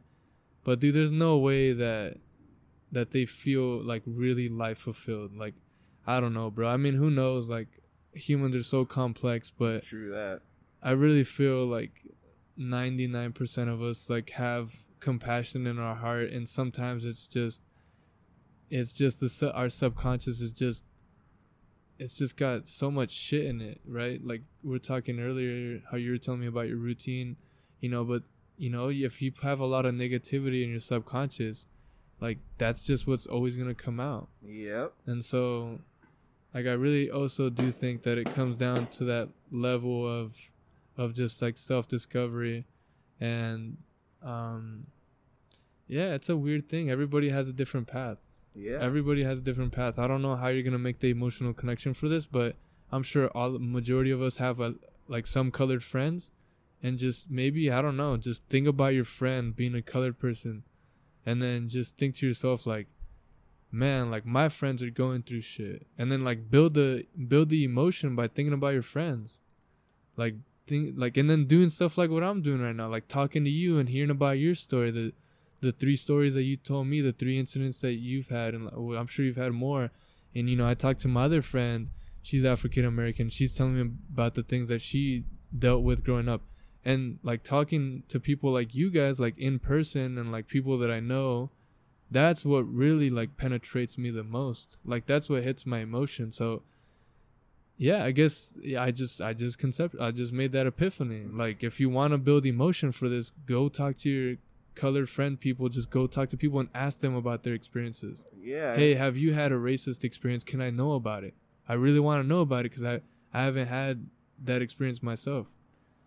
but 0.65 0.81
dude, 0.81 0.97
there's 0.97 1.13
no 1.13 1.39
way 1.39 1.73
that 1.73 2.17
that 2.91 3.13
they 3.13 3.25
feel 3.25 3.81
like 3.81 4.03
really 4.05 4.49
life 4.49 4.79
fulfilled. 4.79 5.37
Like 5.37 5.55
I 6.05 6.19
don't 6.19 6.35
know, 6.35 6.51
bro. 6.51 6.69
I 6.69 6.77
mean, 6.77 6.95
who 6.95 7.09
knows? 7.09 7.49
Like 7.49 7.69
humans 8.13 8.57
are 8.57 8.65
so 8.65 8.85
complex, 8.85 9.53
but 9.57 9.85
True 9.85 10.11
that. 10.11 10.41
I 10.83 10.91
really 10.91 11.23
feel 11.23 11.65
like 11.65 11.93
99% 12.59 13.73
of 13.73 13.81
us 13.81 14.11
like 14.11 14.31
have 14.31 14.75
compassion 14.99 15.69
in 15.69 15.79
our 15.79 15.95
heart 15.95 16.31
and 16.31 16.49
sometimes 16.49 17.05
it's 17.05 17.29
just 17.29 17.61
it's 18.71 18.91
just 18.91 19.21
the 19.21 19.29
su- 19.29 19.53
our 19.55 19.69
subconscious 19.69 20.41
is 20.41 20.51
just 20.51 20.83
it's 22.03 22.16
just 22.16 22.36
got 22.36 22.66
so 22.66 22.90
much 22.90 23.11
shit 23.11 23.46
in 23.46 23.61
it, 23.61 23.80
right? 23.86 24.20
Like 24.24 24.42
we 24.62 24.74
are 24.76 24.80
talking 24.80 25.20
earlier 25.20 25.80
how 25.90 25.96
you 25.96 26.11
were 26.11 26.18
telling 26.18 26.40
me 26.40 26.46
about 26.46 26.68
your 26.68 26.78
routine, 26.78 27.36
you 27.80 27.88
know, 27.88 28.05
but 28.05 28.22
you 28.59 28.70
know, 28.70 28.90
if 28.90 29.22
you 29.22 29.32
have 29.42 29.61
a 29.61 29.66
lot 29.66 29.86
of 29.86 29.94
negativity 29.94 30.62
in 30.64 30.70
your 30.70 30.80
subconscious, 30.80 31.66
like 32.20 32.38
that's 32.59 32.82
just 32.82 33.07
what's 33.07 33.26
always 33.26 33.57
going 33.57 33.68
to 33.68 33.74
come 33.74 33.98
out. 33.98 34.28
Yep. 34.44 34.92
And 35.07 35.24
so, 35.24 35.80
like, 36.55 36.66
I 36.66 36.72
really 36.72 37.11
also 37.11 37.50
do 37.50 37.72
think 37.72 38.03
that 38.03 38.18
it 38.18 38.32
comes 38.34 38.59
down 38.59 38.86
to 38.88 39.05
that 39.05 39.28
level 39.50 40.07
of, 40.07 40.34
of 40.96 41.14
just 41.14 41.42
like 41.42 41.57
self 41.57 41.88
discovery, 41.88 42.66
and, 43.20 43.78
um, 44.22 44.86
yeah, 45.88 46.14
it's 46.14 46.28
a 46.28 46.36
weird 46.36 46.68
thing. 46.68 46.90
Everybody 46.90 47.30
has 47.30 47.48
a 47.48 47.53
different 47.53 47.86
path. 47.86 48.18
Yeah. 48.55 48.78
Everybody 48.80 49.24
has 49.24 49.38
a 49.38 49.42
different 49.42 49.72
path. 49.72 49.98
I 49.98 50.07
don't 50.07 50.22
know 50.22 50.36
how 50.36 50.48
you're 50.48 50.62
gonna 50.62 50.78
make 50.78 51.00
the 51.00 51.11
emotional 51.11 51.53
connection 51.53 51.94
for 51.94 52.09
this, 52.09 52.26
but 52.26 52.57
I'm 52.90 53.03
sure 53.03 53.28
all 53.28 53.59
majority 53.59 54.11
of 54.11 54.20
us 54.20 54.36
have 54.36 54.61
a 54.61 54.74
like 55.09 55.26
some 55.26 55.50
colored 55.50 55.82
friends, 55.82 56.30
and 56.82 56.98
just 56.98 57.30
maybe 57.30 57.70
I 57.70 57.82
don't 57.82 57.96
know, 57.96 58.16
just 58.16 58.44
think 58.48 58.66
about 58.66 58.94
your 58.94 59.05
friend 59.05 59.55
being 59.55 59.74
a 59.74 59.82
colored 59.82 60.18
person, 60.18 60.64
and 61.24 61.40
then 61.40 61.68
just 61.68 61.96
think 61.96 62.16
to 62.16 62.26
yourself 62.26 62.66
like, 62.66 62.88
man, 63.70 64.11
like 64.11 64.26
my 64.26 64.48
friends 64.48 64.82
are 64.82 64.90
going 64.90 65.22
through 65.22 65.40
shit, 65.40 65.86
and 65.96 66.12
then 66.12 66.22
like 66.22 66.50
build 66.50 66.74
the 66.74 67.07
build 67.28 67.48
the 67.48 67.64
emotion 67.64 68.14
by 68.14 68.28
thinking 68.28 68.53
about 68.53 68.74
your 68.74 68.82
friends, 68.82 69.40
like 70.16 70.34
think 70.66 70.94
like 70.96 71.16
and 71.16 71.30
then 71.30 71.46
doing 71.46 71.70
stuff 71.70 71.96
like 71.96 72.11
what 72.11 72.22
I'm 72.22 72.42
doing 72.42 72.61
right 72.61 72.76
now, 72.76 72.88
like 72.88 73.09
talking 73.09 73.44
to 73.44 73.50
you 73.50 73.78
and 73.78 73.88
hearing 73.88 74.11
about 74.11 74.38
your 74.38 74.55
story, 74.55 74.90
the 74.90 75.12
the 75.63 75.73
three 75.73 75.97
stories 75.97 76.35
that 76.35 76.43
you 76.43 76.57
told 76.57 76.89
me, 76.89 77.01
the 77.01 77.13
three 77.13 77.39
incidents 77.39 77.81
that 77.81 77.95
you've 77.95 78.29
had, 78.29 78.53
and 78.53 78.69
I'm 78.69 79.07
sure 79.07 79.25
you've 79.25 79.37
had 79.37 79.53
more. 79.53 79.91
And 80.35 80.51
you 80.51 80.57
know, 80.57 80.69
I 80.69 80.75
talked 80.75 81.01
to 81.03 81.09
my 81.09 81.25
other 81.25 81.41
friend. 81.41 81.89
She's 82.21 82.45
African 82.45 82.85
American. 82.85 83.29
She's 83.29 83.55
telling 83.55 83.77
me 83.77 83.91
about 84.13 84.35
the 84.35 84.43
things 84.43 84.69
that 84.69 84.83
she 84.83 85.25
dealt 85.57 85.83
with 85.83 86.05
growing 86.05 86.29
up, 86.29 86.43
and 86.85 87.19
like 87.23 87.45
talking 87.45 88.03
to 88.09 88.21
people 88.21 88.53
like 88.53 88.75
you 88.75 88.91
guys, 88.91 89.21
like 89.21 89.39
in 89.39 89.59
person, 89.59 90.19
and 90.19 90.31
like 90.31 90.49
people 90.49 90.77
that 90.79 90.91
I 90.91 91.01
know. 91.01 91.51
That's 92.11 92.45
what 92.45 92.71
really 92.71 93.09
like 93.09 93.39
penetrates 93.39 93.97
me 93.97 94.11
the 94.11 94.25
most. 94.25 94.77
Like 94.85 95.07
that's 95.07 95.31
what 95.31 95.45
hits 95.45 95.65
my 95.65 95.79
emotion. 95.79 96.31
So 96.31 96.63
yeah, 97.79 98.05
I 98.05 98.11
guess 98.11 98.55
yeah, 98.61 98.83
I 98.83 98.91
just 98.91 99.21
I 99.21 99.33
just 99.33 99.59
concept 99.59 99.97
I 100.01 100.11
just 100.11 100.33
made 100.33 100.53
that 100.53 100.67
epiphany. 100.67 101.23
Like 101.33 101.63
if 101.63 101.81
you 101.81 101.89
want 101.89 102.13
to 102.13 102.19
build 102.19 102.47
emotion 102.47 102.93
for 102.93 103.09
this, 103.09 103.33
go 103.47 103.69
talk 103.69 103.97
to 103.99 104.11
your 104.11 104.37
colored 104.75 105.09
friend 105.09 105.39
people 105.39 105.68
just 105.68 105.91
go 105.91 106.07
talk 106.07 106.29
to 106.31 106.37
people 106.37 106.59
and 106.61 106.68
ask 106.75 107.01
them 107.01 107.14
about 107.14 107.43
their 107.43 107.55
experiences. 107.55 108.25
Yeah. 108.41 108.75
hey 108.77 108.95
have 108.95 109.16
you 109.16 109.33
had 109.35 109.53
a 109.53 109.57
racist 109.57 110.05
experience? 110.05 110.45
Can 110.45 110.61
i 110.61 110.70
know 110.70 110.93
about 110.93 111.25
it? 111.25 111.35
I 111.68 111.75
really 111.75 112.01
want 112.01 112.23
to 112.23 112.27
know 112.27 112.41
about 112.41 112.61
it 112.66 112.70
because 112.70 112.85
i 112.85 113.01
i 113.33 113.45
haven't 113.45 113.68
had 113.68 114.07
that 114.45 114.62
experience 114.62 115.03
myself. 115.03 115.47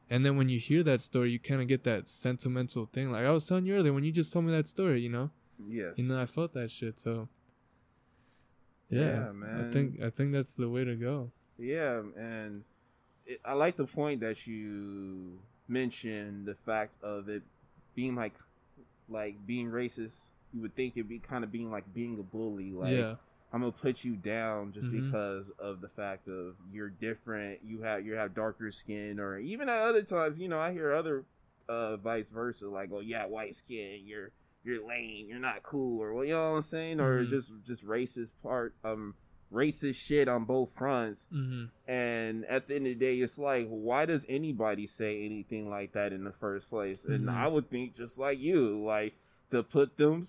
And 0.09 0.23
then 0.25 0.37
when 0.37 0.49
you 0.49 0.59
hear 0.59 0.83
that 0.83 1.01
story 1.01 1.31
you 1.31 1.39
kind 1.39 1.61
of 1.61 1.67
get 1.67 1.83
that 1.85 2.07
sentimental 2.07 2.85
thing 2.85 3.11
like 3.11 3.25
i 3.25 3.31
was 3.31 3.45
telling 3.47 3.65
you 3.65 3.75
earlier 3.75 3.93
when 3.93 4.03
you 4.03 4.11
just 4.11 4.31
told 4.31 4.45
me 4.45 4.51
that 4.51 4.67
story 4.67 5.01
you 5.01 5.09
know? 5.09 5.31
Yes. 5.67 5.97
you 5.97 6.03
know 6.07 6.21
i 6.21 6.25
felt 6.25 6.53
that 6.53 6.69
shit 6.69 6.99
so 6.99 7.27
yeah, 8.89 9.31
Yeah, 9.33 9.67
i 9.67 9.71
think 9.71 10.01
i 10.01 10.09
think 10.09 10.31
that's 10.31 10.53
the 10.53 10.69
way 10.69 10.83
to 10.83 10.95
go. 10.95 11.31
Yeah, 11.57 12.01
and 12.17 12.63
it, 13.25 13.39
I 13.43 13.53
like 13.53 13.77
the 13.77 13.85
point 13.87 14.19
that 14.19 14.45
you 14.45 15.39
mentioned 15.67 16.45
the 16.45 16.55
fact 16.65 16.97
of 17.01 17.29
it 17.29 17.43
being 17.95 18.13
like, 18.15 18.33
like 19.09 19.45
being 19.45 19.69
racist. 19.69 20.31
You 20.53 20.61
would 20.61 20.75
think 20.75 20.95
it'd 20.95 21.09
be 21.09 21.19
kind 21.19 21.43
of 21.43 21.51
being 21.51 21.71
like 21.71 21.91
being 21.93 22.17
a 22.19 22.23
bully. 22.23 22.71
Like 22.71 22.93
yeah 22.93 23.15
I'm 23.53 23.61
gonna 23.61 23.71
put 23.71 24.03
you 24.03 24.15
down 24.15 24.71
just 24.73 24.87
Mhm. 24.87 25.11
because 25.11 25.49
of 25.59 25.79
the 25.81 25.87
fact 25.89 26.27
of 26.27 26.55
you're 26.71 26.89
different. 26.89 27.59
You 27.63 27.81
have 27.83 28.05
you 28.05 28.13
have 28.13 28.33
darker 28.33 28.71
skin, 28.71 29.19
or 29.19 29.37
even 29.37 29.69
at 29.69 29.77
other 29.77 30.03
times, 30.03 30.39
you 30.39 30.47
know, 30.49 30.59
I 30.59 30.71
hear 30.73 30.93
other 30.93 31.25
uh 31.69 31.97
vice 31.97 32.29
versa, 32.29 32.67
like, 32.67 32.89
oh 32.91 32.99
yeah, 32.99 33.25
white 33.25 33.55
skin, 33.55 34.01
you're 34.03 34.31
you're 34.63 34.85
lame, 34.85 35.27
you're 35.29 35.39
not 35.39 35.63
cool, 35.63 36.01
or 36.01 36.13
what 36.13 36.27
you 36.27 36.33
know 36.33 36.51
what 36.51 36.57
I'm 36.57 36.61
saying, 36.63 36.99
or 36.99 37.23
Mhm. 37.23 37.29
just 37.29 37.53
just 37.63 37.85
racist 37.85 38.31
part, 38.43 38.73
um, 38.83 39.13
racist 39.55 39.95
shit 39.95 40.27
on 40.27 40.43
both 40.43 40.69
fronts. 40.75 41.27
mm-hmm. 41.33 41.65
And 41.89 42.43
at 42.45 42.67
the 42.67 42.75
end 42.75 42.87
of 42.87 42.99
the 42.99 43.05
day, 43.05 43.15
it's 43.17 43.37
like, 43.39 43.67
why 43.69 44.05
does 44.05 44.25
anybody 44.27 44.85
say 44.85 45.23
anything 45.25 45.69
like 45.69 45.93
that 45.93 46.11
in 46.13 46.23
the 46.25 46.33
first 46.33 46.69
place? 46.69 47.05
And 47.05 47.27
Mhm. 47.27 47.33
I 47.33 47.47
would 47.47 47.69
think 47.69 47.95
just 47.95 48.17
like 48.19 48.37
you, 48.39 48.83
like 48.83 49.13
to 49.51 49.63
put 49.63 49.95
them 49.97 50.27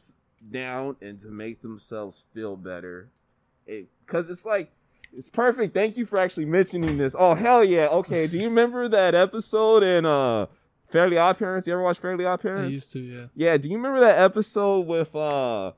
down 0.50 0.96
and 1.00 1.18
to 1.20 1.28
make 1.28 1.60
themselves 1.62 2.24
feel 2.32 2.56
better. 2.56 3.08
Because 3.66 4.30
it's 4.30 4.44
like, 4.44 4.70
it's 5.16 5.28
perfect. 5.28 5.74
Thank 5.74 5.96
you 5.96 6.06
for 6.06 6.18
actually 6.18 6.44
mentioning 6.46 6.98
this. 6.98 7.14
Oh, 7.18 7.34
hell 7.34 7.64
yeah. 7.64 7.88
Okay. 7.88 8.26
Do 8.26 8.38
you 8.38 8.44
remember 8.48 8.86
that 8.88 9.14
episode 9.14 9.82
in 9.82 10.04
uh, 10.06 10.46
Fairly 10.88 11.16
Odd 11.18 11.38
Parents? 11.38 11.66
You 11.66 11.72
ever 11.72 11.82
watch 11.82 11.98
Fairly 11.98 12.24
Odd 12.24 12.40
Parents? 12.42 12.68
i 12.70 12.74
used 12.74 12.92
to 12.92 13.00
yeah 13.00 13.26
Yeah, 13.34 13.56
do 13.56 13.68
you 13.68 13.76
remember 13.76 14.00
that 14.00 14.18
episode 14.18 14.86
with 14.86 15.14
uh 15.16 15.72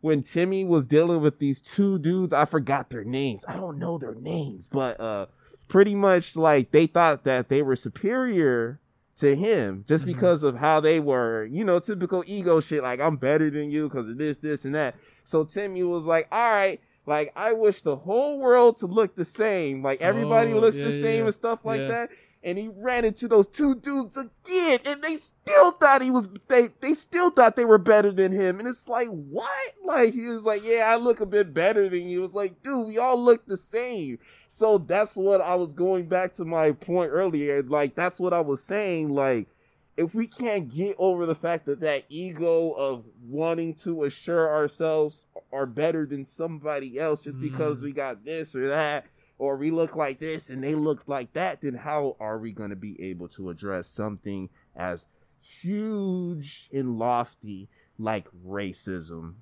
when 0.00 0.22
Timmy 0.22 0.64
was 0.64 0.86
dealing 0.86 1.20
with 1.20 1.38
these 1.38 1.60
two 1.60 1.98
dudes? 1.98 2.32
I 2.32 2.44
forgot 2.44 2.90
their 2.90 3.04
names. 3.04 3.44
I 3.48 3.54
don't 3.56 3.78
know 3.78 3.98
their 3.98 4.14
names, 4.14 4.66
but 4.66 5.00
uh 5.00 5.26
pretty 5.68 5.94
much 5.94 6.34
like 6.36 6.70
they 6.70 6.86
thought 6.86 7.24
that 7.24 7.48
they 7.48 7.60
were 7.62 7.76
superior 7.76 8.80
to 9.18 9.34
him 9.34 9.84
just 9.88 10.04
Mhm. 10.04 10.06
because 10.06 10.42
of 10.42 10.56
how 10.56 10.80
they 10.80 11.00
were, 11.00 11.44
you 11.44 11.64
know, 11.64 11.78
typical 11.80 12.22
ego 12.26 12.60
shit 12.60 12.82
like 12.82 13.00
I'm 13.00 13.16
better 13.16 13.50
than 13.50 13.70
you 13.70 13.88
because 13.88 14.08
of 14.08 14.16
this 14.18 14.38
this 14.38 14.64
and 14.64 14.74
that. 14.74 14.94
So 15.24 15.44
Timmy 15.44 15.82
was 15.82 16.04
like, 16.04 16.28
"All 16.32 16.50
right, 16.52 16.80
like 17.04 17.32
I 17.36 17.52
wish 17.52 17.82
the 17.82 17.96
whole 17.96 18.38
world 18.38 18.78
to 18.78 18.86
look 18.86 19.16
the 19.16 19.24
same. 19.24 19.82
Like 19.82 20.00
everybody 20.00 20.52
Oh, 20.52 20.60
looks 20.60 20.76
yeah, 20.76 20.84
the 20.86 21.02
same 21.02 21.20
yeah. 21.20 21.26
and 21.26 21.34
stuff 21.34 21.64
like 21.64 21.80
Yeah. 21.80 21.88
that." 21.88 22.10
And 22.48 22.58
he 22.58 22.68
ran 22.68 23.04
into 23.04 23.28
those 23.28 23.46
two 23.46 23.74
dudes 23.74 24.16
again, 24.16 24.80
and 24.84 25.02
they 25.02 25.16
still 25.16 25.72
thought 25.72 26.02
he 26.02 26.10
was 26.10 26.28
they 26.48 26.70
they 26.80 26.94
still 26.94 27.30
thought 27.30 27.56
they 27.56 27.64
were 27.64 27.78
better 27.78 28.10
than 28.12 28.32
him, 28.32 28.58
and 28.58 28.68
it's 28.68 28.88
like 28.88 29.08
what? 29.08 29.74
Like 29.84 30.14
he 30.14 30.26
was 30.26 30.42
like, 30.42 30.64
yeah, 30.64 30.90
I 30.90 30.96
look 30.96 31.20
a 31.20 31.26
bit 31.26 31.54
better 31.54 31.88
than 31.88 32.08
you. 32.08 32.24
It's 32.24 32.34
like, 32.34 32.62
dude, 32.62 32.86
we 32.86 32.98
all 32.98 33.22
look 33.22 33.46
the 33.46 33.56
same. 33.56 34.18
So 34.48 34.78
that's 34.78 35.14
what 35.14 35.40
I 35.40 35.54
was 35.54 35.72
going 35.72 36.08
back 36.08 36.32
to 36.34 36.44
my 36.44 36.72
point 36.72 37.10
earlier. 37.12 37.62
Like 37.62 37.94
that's 37.94 38.18
what 38.18 38.32
I 38.32 38.40
was 38.40 38.62
saying. 38.62 39.10
Like 39.14 39.48
if 39.96 40.14
we 40.14 40.26
can't 40.26 40.68
get 40.72 40.94
over 40.98 41.26
the 41.26 41.34
fact 41.34 41.66
that 41.66 41.80
that 41.80 42.04
ego 42.08 42.70
of 42.72 43.04
wanting 43.26 43.74
to 43.74 44.04
assure 44.04 44.48
ourselves 44.54 45.26
are 45.52 45.66
better 45.66 46.06
than 46.06 46.24
somebody 46.24 46.98
else 47.00 47.22
just 47.22 47.40
because 47.40 47.80
Mm. 47.80 47.84
we 47.84 47.92
got 47.92 48.24
this 48.24 48.54
or 48.54 48.68
that 48.68 49.06
or 49.38 49.56
we 49.56 49.70
look 49.70 49.94
like 49.96 50.18
this 50.18 50.50
and 50.50 50.62
they 50.62 50.74
look 50.74 51.04
like 51.06 51.32
that, 51.34 51.60
then 51.60 51.74
how 51.74 52.16
are 52.20 52.38
we 52.38 52.52
going 52.52 52.70
to 52.70 52.76
be 52.76 53.00
able 53.02 53.28
to 53.28 53.50
address 53.50 53.88
something 53.88 54.48
as 54.76 55.06
huge 55.40 56.68
and 56.72 56.98
lofty 56.98 57.68
like 57.98 58.26
racism? 58.46 59.34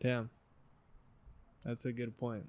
Damn. 0.00 0.30
That's 1.64 1.84
a 1.84 1.92
good 1.92 2.16
point. 2.18 2.44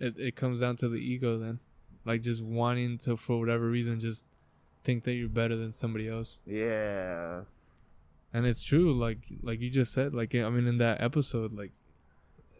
It 0.00 0.18
it 0.18 0.36
comes 0.36 0.60
down 0.60 0.76
to 0.78 0.88
the 0.88 0.96
ego 0.96 1.38
then. 1.38 1.60
Like 2.04 2.22
just 2.22 2.42
wanting 2.42 2.98
to 2.98 3.16
for 3.16 3.38
whatever 3.38 3.68
reason 3.68 4.00
just 4.00 4.24
think 4.84 5.04
that 5.04 5.14
you're 5.14 5.28
better 5.28 5.56
than 5.56 5.72
somebody 5.72 6.08
else. 6.08 6.38
Yeah. 6.46 7.42
and 8.32 8.44
it's 8.46 8.62
true 8.62 8.92
like 8.92 9.18
like 9.42 9.60
you 9.60 9.70
just 9.70 9.92
said 9.92 10.12
like 10.14 10.34
i 10.34 10.48
mean 10.50 10.66
in 10.66 10.78
that 10.78 11.00
episode 11.00 11.52
like 11.56 11.70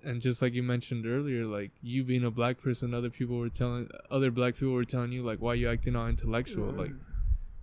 and 0.07 0.23
just 0.23 0.41
like 0.41 0.55
you 0.55 0.63
mentioned 0.63 1.07
earlier 1.07 1.45
like 1.45 1.71
you 1.83 2.05
being 2.05 2.25
a 2.25 2.31
black 2.31 2.63
person 2.63 2.95
other 2.95 3.11
people 3.11 3.37
were 3.37 3.49
telling 3.49 3.89
other 4.11 4.31
black 4.31 4.55
people 4.55 4.73
were 4.73 4.85
telling 4.85 5.13
you 5.13 5.23
like 5.23 5.41
why 5.41 5.53
you 5.53 5.69
acting 5.69 5.97
all 5.97 6.07
intellectual 6.07 6.71
like 6.73 6.93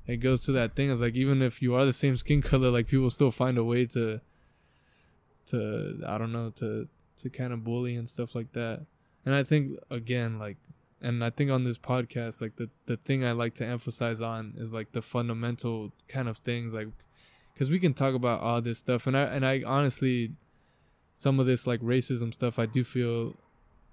it 0.07 0.17
goes 0.17 0.41
to 0.41 0.51
that 0.53 0.75
thing. 0.75 0.91
It's 0.91 1.01
like 1.01 1.15
even 1.15 1.41
if 1.41 1.61
you 1.61 1.75
are 1.75 1.85
the 1.85 1.93
same 1.93 2.17
skin 2.17 2.41
color, 2.41 2.69
like 2.69 2.87
people 2.87 3.09
still 3.09 3.31
find 3.31 3.57
a 3.57 3.63
way 3.63 3.85
to 3.87 4.19
to 5.47 6.01
I 6.05 6.17
don't 6.17 6.31
know 6.31 6.51
to 6.57 6.87
to 7.19 7.29
kind 7.29 7.53
of 7.53 7.63
bully 7.63 7.95
and 7.95 8.07
stuff 8.09 8.35
like 8.35 8.51
that. 8.53 8.85
And 9.25 9.33
I 9.33 9.43
think 9.43 9.79
again, 9.89 10.39
like, 10.39 10.57
and 11.01 11.23
I 11.23 11.29
think 11.29 11.51
on 11.51 11.63
this 11.63 11.77
podcast, 11.77 12.41
like 12.41 12.57
the 12.57 12.69
the 12.85 12.97
thing 12.97 13.23
I 13.23 13.31
like 13.31 13.55
to 13.55 13.65
emphasize 13.65 14.21
on 14.21 14.55
is 14.57 14.73
like 14.73 14.91
the 14.91 15.01
fundamental 15.01 15.93
kind 16.09 16.27
of 16.27 16.37
things, 16.39 16.73
like, 16.73 16.89
because 17.53 17.69
we 17.69 17.79
can 17.79 17.93
talk 17.93 18.13
about 18.13 18.41
all 18.41 18.61
this 18.61 18.79
stuff, 18.79 19.07
and 19.07 19.15
I 19.15 19.23
and 19.23 19.45
I 19.45 19.63
honestly, 19.65 20.33
some 21.15 21.39
of 21.39 21.45
this 21.45 21.65
like 21.67 21.81
racism 21.81 22.33
stuff, 22.33 22.59
I 22.59 22.65
do 22.65 22.83
feel, 22.83 23.35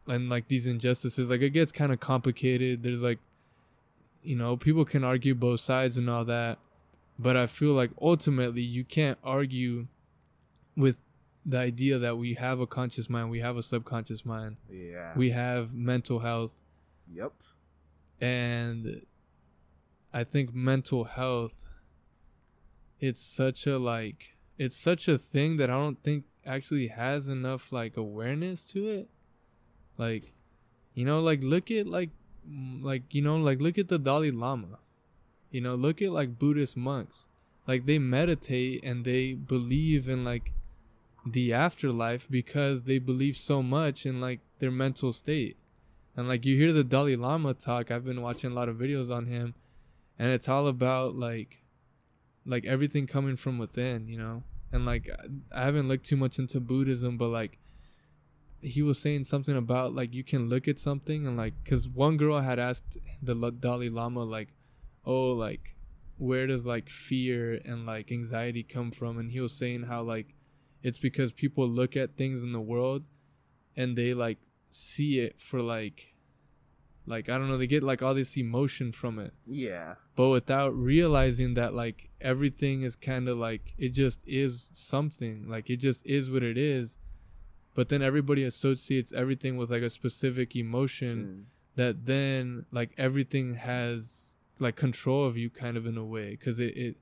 and 0.06 0.28
like 0.28 0.48
these 0.48 0.66
injustices, 0.66 1.30
like 1.30 1.40
it 1.40 1.50
gets 1.50 1.72
kind 1.72 1.92
of 1.92 2.00
complicated. 2.00 2.82
There's 2.82 3.02
like 3.02 3.18
you 4.22 4.36
know, 4.36 4.56
people 4.56 4.84
can 4.84 5.02
argue 5.02 5.34
both 5.34 5.60
sides 5.60 5.96
and 5.96 6.10
all 6.10 6.24
that, 6.26 6.58
but 7.18 7.36
I 7.36 7.46
feel 7.46 7.72
like 7.72 7.90
ultimately 8.00 8.62
you 8.62 8.84
can't 8.84 9.18
argue 9.24 9.86
with 10.76 10.98
the 11.46 11.58
idea 11.58 11.98
that 11.98 12.18
we 12.18 12.34
have 12.34 12.60
a 12.60 12.66
conscious 12.66 13.08
mind, 13.08 13.30
we 13.30 13.40
have 13.40 13.56
a 13.56 13.62
subconscious 13.62 14.26
mind. 14.26 14.56
Yeah. 14.70 15.12
We 15.16 15.30
have 15.30 15.72
mental 15.72 16.18
health. 16.18 16.58
Yep. 17.12 17.32
And 18.20 19.02
I 20.12 20.24
think 20.24 20.54
mental 20.54 21.04
health 21.04 21.66
it's 23.00 23.22
such 23.22 23.66
a 23.66 23.78
like 23.78 24.36
it's 24.58 24.76
such 24.76 25.08
a 25.08 25.16
thing 25.16 25.56
that 25.56 25.70
I 25.70 25.72
don't 25.72 26.02
think 26.02 26.24
actually 26.50 26.88
has 26.88 27.28
enough 27.28 27.72
like 27.72 27.96
awareness 27.96 28.64
to 28.66 28.88
it. 28.88 29.08
Like 29.96 30.32
you 30.94 31.04
know, 31.04 31.20
like 31.20 31.40
look 31.42 31.70
at 31.70 31.86
like 31.86 32.10
like 32.82 33.14
you 33.14 33.22
know 33.22 33.36
like 33.36 33.60
look 33.60 33.78
at 33.78 33.88
the 33.88 33.98
dalai 33.98 34.30
lama. 34.30 34.78
You 35.50 35.60
know 35.60 35.74
look 35.74 36.02
at 36.02 36.12
like 36.12 36.38
buddhist 36.38 36.76
monks. 36.76 37.26
Like 37.66 37.86
they 37.86 37.98
meditate 37.98 38.82
and 38.82 39.04
they 39.04 39.32
believe 39.32 40.08
in 40.08 40.24
like 40.24 40.52
the 41.24 41.52
afterlife 41.52 42.26
because 42.28 42.82
they 42.82 42.98
believe 42.98 43.36
so 43.36 43.62
much 43.62 44.06
in 44.06 44.20
like 44.20 44.40
their 44.58 44.70
mental 44.70 45.12
state. 45.12 45.56
And 46.16 46.26
like 46.26 46.44
you 46.44 46.56
hear 46.56 46.72
the 46.72 46.84
dalai 46.84 47.14
lama 47.14 47.54
talk. 47.54 47.90
I've 47.90 48.04
been 48.04 48.22
watching 48.22 48.50
a 48.50 48.54
lot 48.54 48.68
of 48.68 48.76
videos 48.76 49.14
on 49.14 49.26
him. 49.26 49.54
And 50.18 50.30
it's 50.30 50.48
all 50.48 50.66
about 50.66 51.14
like 51.14 51.58
like 52.46 52.64
everything 52.64 53.06
coming 53.06 53.36
from 53.36 53.58
within 53.58 54.08
you 54.08 54.18
know 54.18 54.42
and 54.72 54.86
like 54.86 55.10
i 55.52 55.64
haven't 55.64 55.88
looked 55.88 56.06
too 56.06 56.16
much 56.16 56.38
into 56.38 56.60
buddhism 56.60 57.16
but 57.16 57.28
like 57.28 57.58
he 58.62 58.82
was 58.82 58.98
saying 58.98 59.24
something 59.24 59.56
about 59.56 59.94
like 59.94 60.14
you 60.14 60.22
can 60.22 60.48
look 60.48 60.68
at 60.68 60.78
something 60.78 61.26
and 61.26 61.36
like 61.36 61.54
because 61.62 61.88
one 61.88 62.16
girl 62.16 62.40
had 62.40 62.58
asked 62.58 62.98
the 63.22 63.34
Dalai 63.34 63.88
Lama 63.88 64.24
like, 64.24 64.48
oh 65.04 65.32
like, 65.32 65.76
where 66.18 66.46
does 66.46 66.66
like 66.66 66.88
fear 66.88 67.60
and 67.64 67.86
like 67.86 68.12
anxiety 68.12 68.62
come 68.62 68.90
from? 68.90 69.18
And 69.18 69.30
he 69.30 69.40
was 69.40 69.56
saying 69.56 69.84
how 69.84 70.02
like, 70.02 70.34
it's 70.82 70.98
because 70.98 71.32
people 71.32 71.68
look 71.68 71.96
at 71.96 72.16
things 72.16 72.42
in 72.42 72.52
the 72.52 72.60
world, 72.60 73.04
and 73.76 73.96
they 73.96 74.14
like 74.14 74.38
see 74.70 75.18
it 75.18 75.40
for 75.40 75.62
like, 75.62 76.14
like 77.06 77.28
I 77.28 77.38
don't 77.38 77.48
know 77.48 77.56
they 77.56 77.66
get 77.66 77.82
like 77.82 78.02
all 78.02 78.14
this 78.14 78.36
emotion 78.36 78.92
from 78.92 79.18
it. 79.18 79.32
Yeah. 79.46 79.94
But 80.16 80.28
without 80.28 80.76
realizing 80.76 81.54
that 81.54 81.72
like 81.72 82.09
everything 82.20 82.82
is 82.82 82.96
kind 82.96 83.28
of 83.28 83.38
like 83.38 83.74
it 83.78 83.90
just 83.90 84.20
is 84.26 84.70
something 84.72 85.48
like 85.48 85.70
it 85.70 85.76
just 85.76 86.04
is 86.06 86.30
what 86.30 86.42
it 86.42 86.58
is. 86.58 86.96
But 87.74 87.88
then 87.88 88.02
everybody 88.02 88.44
associates 88.44 89.12
everything 89.12 89.56
with 89.56 89.70
like 89.70 89.82
a 89.82 89.90
specific 89.90 90.56
emotion 90.56 91.24
hmm. 91.24 91.40
that 91.76 92.06
then 92.06 92.66
like 92.70 92.92
everything 92.98 93.54
has 93.54 94.34
like 94.58 94.76
control 94.76 95.26
of 95.26 95.36
you 95.36 95.50
kind 95.50 95.76
of 95.76 95.86
in 95.86 95.96
a 95.96 96.04
way 96.04 96.30
because 96.30 96.60
it, 96.60 96.76
it 96.76 96.96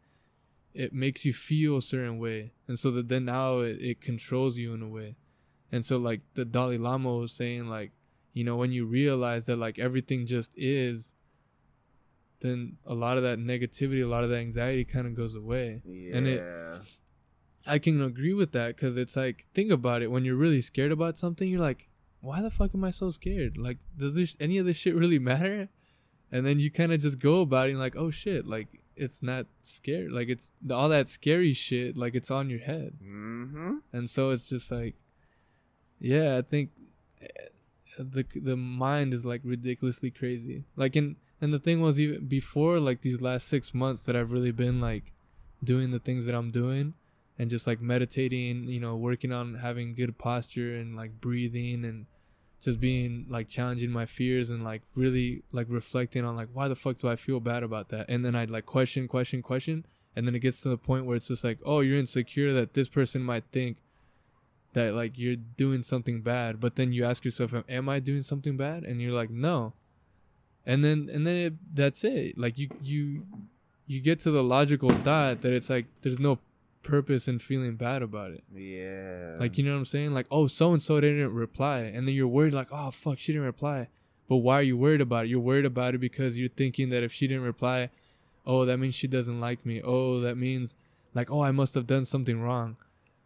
it 0.74 0.92
makes 0.92 1.24
you 1.24 1.32
feel 1.32 1.78
a 1.78 1.82
certain 1.82 2.18
way. 2.18 2.52
And 2.68 2.78
so 2.78 2.90
that 2.92 3.08
then 3.08 3.24
now 3.24 3.60
it, 3.60 3.78
it 3.80 4.00
controls 4.00 4.56
you 4.56 4.74
in 4.74 4.82
a 4.82 4.88
way. 4.88 5.16
And 5.72 5.84
so 5.84 5.96
like 5.96 6.20
the 6.34 6.44
dalai 6.44 6.78
lama 6.78 7.14
was 7.14 7.32
saying 7.32 7.66
like 7.66 7.92
you 8.32 8.44
know 8.44 8.56
when 8.56 8.70
you 8.70 8.86
realize 8.86 9.46
that 9.46 9.56
like 9.56 9.78
everything 9.78 10.26
just 10.26 10.52
is 10.56 11.12
then 12.40 12.76
a 12.86 12.94
lot 12.94 13.16
of 13.16 13.22
that 13.22 13.38
negativity 13.38 14.02
a 14.02 14.06
lot 14.06 14.24
of 14.24 14.30
that 14.30 14.38
anxiety 14.38 14.84
kind 14.84 15.06
of 15.06 15.14
goes 15.14 15.34
away. 15.34 15.82
Yeah. 15.84 16.16
and 16.16 16.26
it 16.26 16.44
I 17.66 17.78
can 17.78 18.00
agree 18.00 18.32
with 18.32 18.52
that 18.52 18.68
because 18.76 18.96
it's 18.96 19.16
like 19.16 19.46
think 19.54 19.70
about 19.70 20.02
it. 20.02 20.10
When 20.10 20.24
you're 20.24 20.36
really 20.36 20.62
scared 20.62 20.92
about 20.92 21.18
something 21.18 21.48
you're 21.48 21.60
like 21.60 21.88
why 22.20 22.42
the 22.42 22.50
fuck 22.50 22.70
am 22.74 22.84
I 22.84 22.90
so 22.90 23.10
scared? 23.10 23.56
Like 23.56 23.78
does 23.96 24.14
this 24.14 24.36
any 24.40 24.58
of 24.58 24.66
this 24.66 24.76
shit 24.76 24.94
really 24.94 25.18
matter? 25.32 25.68
And 26.30 26.44
then 26.44 26.58
you 26.58 26.70
kind 26.70 26.92
of 26.92 27.00
just 27.00 27.18
go 27.18 27.40
about 27.40 27.68
it 27.68 27.72
and 27.72 27.80
like 27.80 27.96
oh 27.96 28.10
shit. 28.10 28.46
Like 28.46 28.68
it's 28.96 29.22
not 29.22 29.46
scary. 29.62 30.08
Like 30.08 30.28
it's 30.28 30.52
all 30.70 30.88
that 30.88 31.08
scary 31.08 31.52
shit 31.52 31.96
like 31.96 32.14
it's 32.14 32.30
on 32.30 32.50
your 32.50 32.60
head. 32.60 32.94
Mm-hmm. 33.02 33.76
and 33.92 34.08
so 34.08 34.30
it's 34.30 34.44
just 34.44 34.70
like 34.70 34.94
yeah 36.00 36.36
I 36.38 36.42
think 36.42 36.70
eh, 37.20 37.26
the 37.98 38.24
the 38.36 38.56
mind 38.56 39.12
is 39.12 39.24
like 39.24 39.40
ridiculously 39.44 40.10
crazy. 40.10 40.64
Like 40.76 40.94
and 40.96 41.16
and 41.40 41.52
the 41.52 41.58
thing 41.58 41.80
was 41.80 42.00
even 42.00 42.26
before 42.26 42.80
like 42.80 43.02
these 43.02 43.20
last 43.20 43.48
six 43.48 43.72
months 43.72 44.02
that 44.04 44.16
I've 44.16 44.32
really 44.32 44.50
been 44.50 44.80
like 44.80 45.12
doing 45.62 45.90
the 45.90 45.98
things 45.98 46.26
that 46.26 46.34
I'm 46.34 46.50
doing 46.50 46.94
and 47.38 47.48
just 47.48 47.66
like 47.66 47.80
meditating, 47.80 48.64
you 48.64 48.80
know, 48.80 48.96
working 48.96 49.32
on 49.32 49.56
having 49.56 49.94
good 49.94 50.18
posture 50.18 50.74
and 50.76 50.96
like 50.96 51.20
breathing 51.20 51.84
and 51.84 52.06
just 52.60 52.80
being 52.80 53.26
like 53.28 53.48
challenging 53.48 53.90
my 53.90 54.04
fears 54.04 54.50
and 54.50 54.64
like 54.64 54.82
really 54.96 55.42
like 55.52 55.66
reflecting 55.68 56.24
on 56.24 56.34
like 56.34 56.48
why 56.52 56.66
the 56.66 56.74
fuck 56.74 56.98
do 56.98 57.08
I 57.08 57.16
feel 57.16 57.38
bad 57.38 57.62
about 57.62 57.90
that? 57.90 58.06
And 58.08 58.24
then 58.24 58.34
I'd 58.34 58.50
like 58.50 58.66
question, 58.66 59.06
question, 59.06 59.42
question, 59.42 59.86
and 60.16 60.26
then 60.26 60.34
it 60.34 60.40
gets 60.40 60.60
to 60.62 60.68
the 60.68 60.76
point 60.76 61.06
where 61.06 61.16
it's 61.16 61.28
just 61.28 61.44
like, 61.44 61.58
oh, 61.64 61.80
you're 61.80 61.98
insecure 61.98 62.52
that 62.52 62.74
this 62.74 62.88
person 62.88 63.22
might 63.22 63.44
think 63.52 63.76
that 64.72 64.94
like 64.94 65.16
you're 65.16 65.36
doing 65.36 65.84
something 65.84 66.20
bad, 66.20 66.60
but 66.60 66.74
then 66.74 66.92
you 66.92 67.04
ask 67.04 67.24
yourself, 67.24 67.54
am 67.68 67.88
I 67.88 68.00
doing 68.00 68.22
something 68.22 68.56
bad? 68.56 68.82
And 68.82 69.00
you're 69.00 69.12
like, 69.12 69.30
no. 69.30 69.74
And 70.68 70.84
then 70.84 71.08
and 71.12 71.26
then 71.26 71.36
it, 71.36 71.54
that's 71.74 72.04
it. 72.04 72.38
Like 72.38 72.58
you 72.58 72.68
you 72.80 73.26
you 73.86 74.00
get 74.00 74.20
to 74.20 74.30
the 74.30 74.42
logical 74.42 74.90
thought 74.90 75.40
that 75.40 75.52
it's 75.52 75.70
like 75.70 75.86
there's 76.02 76.20
no 76.20 76.38
purpose 76.82 77.26
in 77.26 77.38
feeling 77.38 77.74
bad 77.74 78.02
about 78.02 78.32
it. 78.32 78.44
Yeah. 78.54 79.36
Like 79.40 79.58
you 79.58 79.64
know 79.64 79.72
what 79.72 79.78
I'm 79.78 79.84
saying? 79.86 80.12
Like, 80.12 80.26
oh, 80.30 80.46
so 80.46 80.72
and 80.72 80.82
so 80.82 81.00
didn't 81.00 81.32
reply, 81.32 81.80
and 81.80 82.06
then 82.06 82.14
you're 82.14 82.28
worried, 82.28 82.54
like, 82.54 82.68
oh 82.70 82.90
fuck, 82.90 83.18
she 83.18 83.32
didn't 83.32 83.46
reply. 83.46 83.88
But 84.28 84.36
why 84.36 84.58
are 84.58 84.62
you 84.62 84.76
worried 84.76 85.00
about 85.00 85.24
it? 85.24 85.28
You're 85.30 85.40
worried 85.40 85.64
about 85.64 85.94
it 85.94 85.98
because 85.98 86.36
you're 86.36 86.50
thinking 86.50 86.90
that 86.90 87.02
if 87.02 87.12
she 87.12 87.26
didn't 87.26 87.44
reply, 87.44 87.88
oh, 88.46 88.66
that 88.66 88.76
means 88.76 88.94
she 88.94 89.06
doesn't 89.06 89.40
like 89.40 89.64
me. 89.64 89.80
Oh, 89.82 90.20
that 90.20 90.36
means 90.36 90.76
like, 91.14 91.30
oh, 91.30 91.40
I 91.40 91.50
must 91.50 91.74
have 91.74 91.86
done 91.86 92.04
something 92.04 92.42
wrong. 92.42 92.76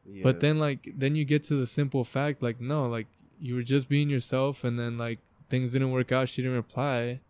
Yes. 0.07 0.23
But 0.23 0.41
then 0.41 0.59
like 0.61 0.93
then 0.97 1.17
you 1.17 1.25
get 1.25 1.43
to 1.45 1.55
the 1.55 1.67
simple 1.67 2.05
fact, 2.05 2.41
like, 2.41 2.61
no, 2.61 2.87
like 2.87 3.09
you 3.41 3.57
were 3.57 3.63
just 3.63 3.89
being 3.89 4.11
yourself 4.11 4.63
and 4.63 4.79
then 4.79 4.97
like 4.97 5.19
things 5.51 5.73
didn't 5.73 5.91
work 5.91 6.13
out, 6.13 6.29
she 6.29 6.43
didn't 6.43 6.57
reply. 6.57 7.21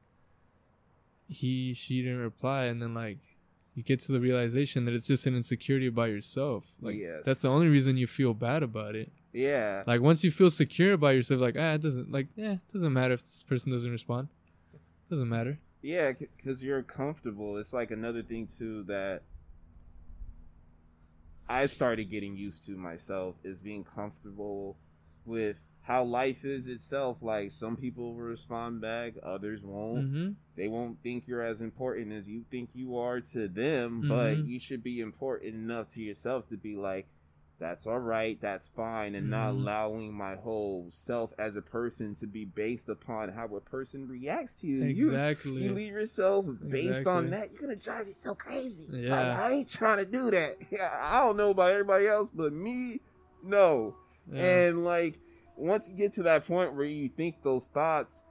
He 1.33 1.75
she 1.75 2.03
didn't 2.03 2.21
reply 2.21 2.65
and 2.65 2.81
then 2.81 2.95
like 2.95 3.19
you 3.75 3.83
get 3.83 4.01
to 4.01 4.13
the 4.13 4.21
realization 4.21 4.85
that 4.85 4.95
it's 4.95 5.07
just 5.07 5.27
an 5.27 5.35
insecurity 5.35 5.87
about 5.87 6.11
yourself. 6.11 6.75
Like 6.81 6.97
yes. 6.97 7.23
that's 7.25 7.41
the 7.41 7.49
only 7.49 7.69
reason 7.69 7.97
you 7.97 8.07
feel 8.07 8.35
bad 8.35 8.63
about 8.63 8.95
it. 8.95 9.11
Yeah. 9.33 9.83
Like 9.87 10.01
once 10.01 10.23
you 10.23 10.31
feel 10.31 10.51
secure 10.51 10.93
about 10.93 11.15
yourself, 11.15 11.41
like 11.41 11.57
ah, 11.59 11.75
it 11.75 11.81
doesn't 11.81 12.11
like 12.13 12.29
yeah, 12.37 12.53
it 12.53 12.73
doesn't 12.73 12.93
matter 12.93 13.15
if 13.15 13.23
this 13.23 13.43
person 13.43 13.73
doesn't 13.73 13.91
respond. 13.91 14.29
It 14.75 14.81
doesn't 15.11 15.29
matter. 15.29 15.59
Yeah, 15.81 16.13
because 16.13 16.63
you're 16.63 16.83
comfortable. 16.83 17.57
It's 17.57 17.73
like 17.73 17.91
another 17.91 18.23
thing 18.23 18.47
too 18.47 18.85
that 18.85 19.23
I 21.49 21.67
started 21.67 22.11
getting 22.11 22.37
used 22.37 22.67
to 22.67 22.77
myself 22.77 23.35
is 23.43 23.61
being 23.61 23.85
comfortable 23.85 24.77
with 25.25 25.57
how 25.83 26.05
life 26.05 26.45
is 26.45 26.67
itself. 26.67 27.19
Like 27.21 27.51
some 27.51 27.77
people 27.77 28.15
will 28.15 28.23
respond 28.23 28.81
back, 28.81 29.15
others 29.23 29.63
won't. 29.63 30.13
Mm-hmm. 30.13 30.31
They 30.57 30.69
won't 30.69 31.03
think 31.03 31.27
you're 31.27 31.43
as 31.43 31.61
important 31.61 32.13
as 32.13 32.29
you 32.29 32.45
think 32.51 32.71
you 32.73 32.97
are 32.99 33.21
to 33.21 33.49
them, 33.49 34.03
mm-hmm. 34.03 34.09
but 34.09 34.47
you 34.47 34.61
should 34.61 34.83
be 34.83 35.01
important 35.01 35.55
enough 35.55 35.89
to 35.95 36.03
yourself 36.03 36.49
to 36.49 36.57
be 36.57 36.77
like, 36.77 37.09
that's 37.59 37.87
all 37.87 37.99
right, 37.99 38.41
that's 38.41 38.69
fine, 38.75 39.15
and 39.15 39.25
mm-hmm. 39.25 39.31
not 39.31 39.51
allowing 39.51 40.13
my 40.13 40.35
whole 40.35 40.89
self 40.91 41.33
as 41.39 41.55
a 41.55 41.63
person 41.63 42.15
to 42.17 42.27
be 42.27 42.45
based 42.45 42.89
upon 42.89 43.31
how 43.31 43.47
a 43.55 43.61
person 43.61 44.09
reacts 44.09 44.57
to 44.57 44.67
you. 44.67 44.83
Exactly. 44.83 45.53
You, 45.53 45.61
you 45.61 45.73
leave 45.73 45.93
yourself 45.93 46.45
based 46.69 46.89
exactly. 46.89 47.13
on 47.13 47.31
that, 47.31 47.53
you're 47.53 47.61
gonna 47.61 47.77
drive 47.77 48.07
yourself 48.07 48.39
crazy. 48.39 48.89
Yeah. 48.91 49.11
Like, 49.11 49.39
I 49.39 49.53
ain't 49.53 49.71
trying 49.71 49.99
to 49.99 50.07
do 50.07 50.31
that. 50.33 50.59
I 51.03 51.21
don't 51.21 51.37
know 51.37 51.51
about 51.51 51.71
everybody 51.71 52.09
else, 52.09 52.31
but 52.31 52.53
me, 52.53 53.01
no. 53.45 53.97
Yeah. 54.33 54.43
And 54.43 54.85
like 54.85 55.19
once 55.57 55.89
you 55.89 55.95
get 55.97 56.13
to 56.15 56.23
that 56.23 56.47
point 56.47 56.75
where 56.75 56.85
you 56.85 57.09
think 57.09 57.43
those 57.43 57.67
thoughts 57.69 58.25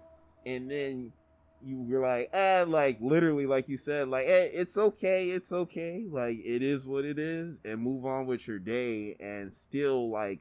and 0.45 0.69
then 0.69 1.11
you 1.63 1.85
you're 1.87 2.01
like 2.01 2.29
ah 2.33 2.63
like 2.67 2.97
literally 3.01 3.45
like 3.45 3.69
you 3.69 3.77
said 3.77 4.07
like 4.07 4.25
eh, 4.27 4.49
it's 4.51 4.77
okay 4.77 5.29
it's 5.29 5.51
okay 5.53 6.05
like 6.09 6.37
it 6.43 6.63
is 6.63 6.87
what 6.87 7.05
it 7.05 7.19
is 7.19 7.57
and 7.63 7.79
move 7.79 8.05
on 8.05 8.25
with 8.25 8.47
your 8.47 8.57
day 8.57 9.15
and 9.19 9.53
still 9.55 10.09
like 10.09 10.39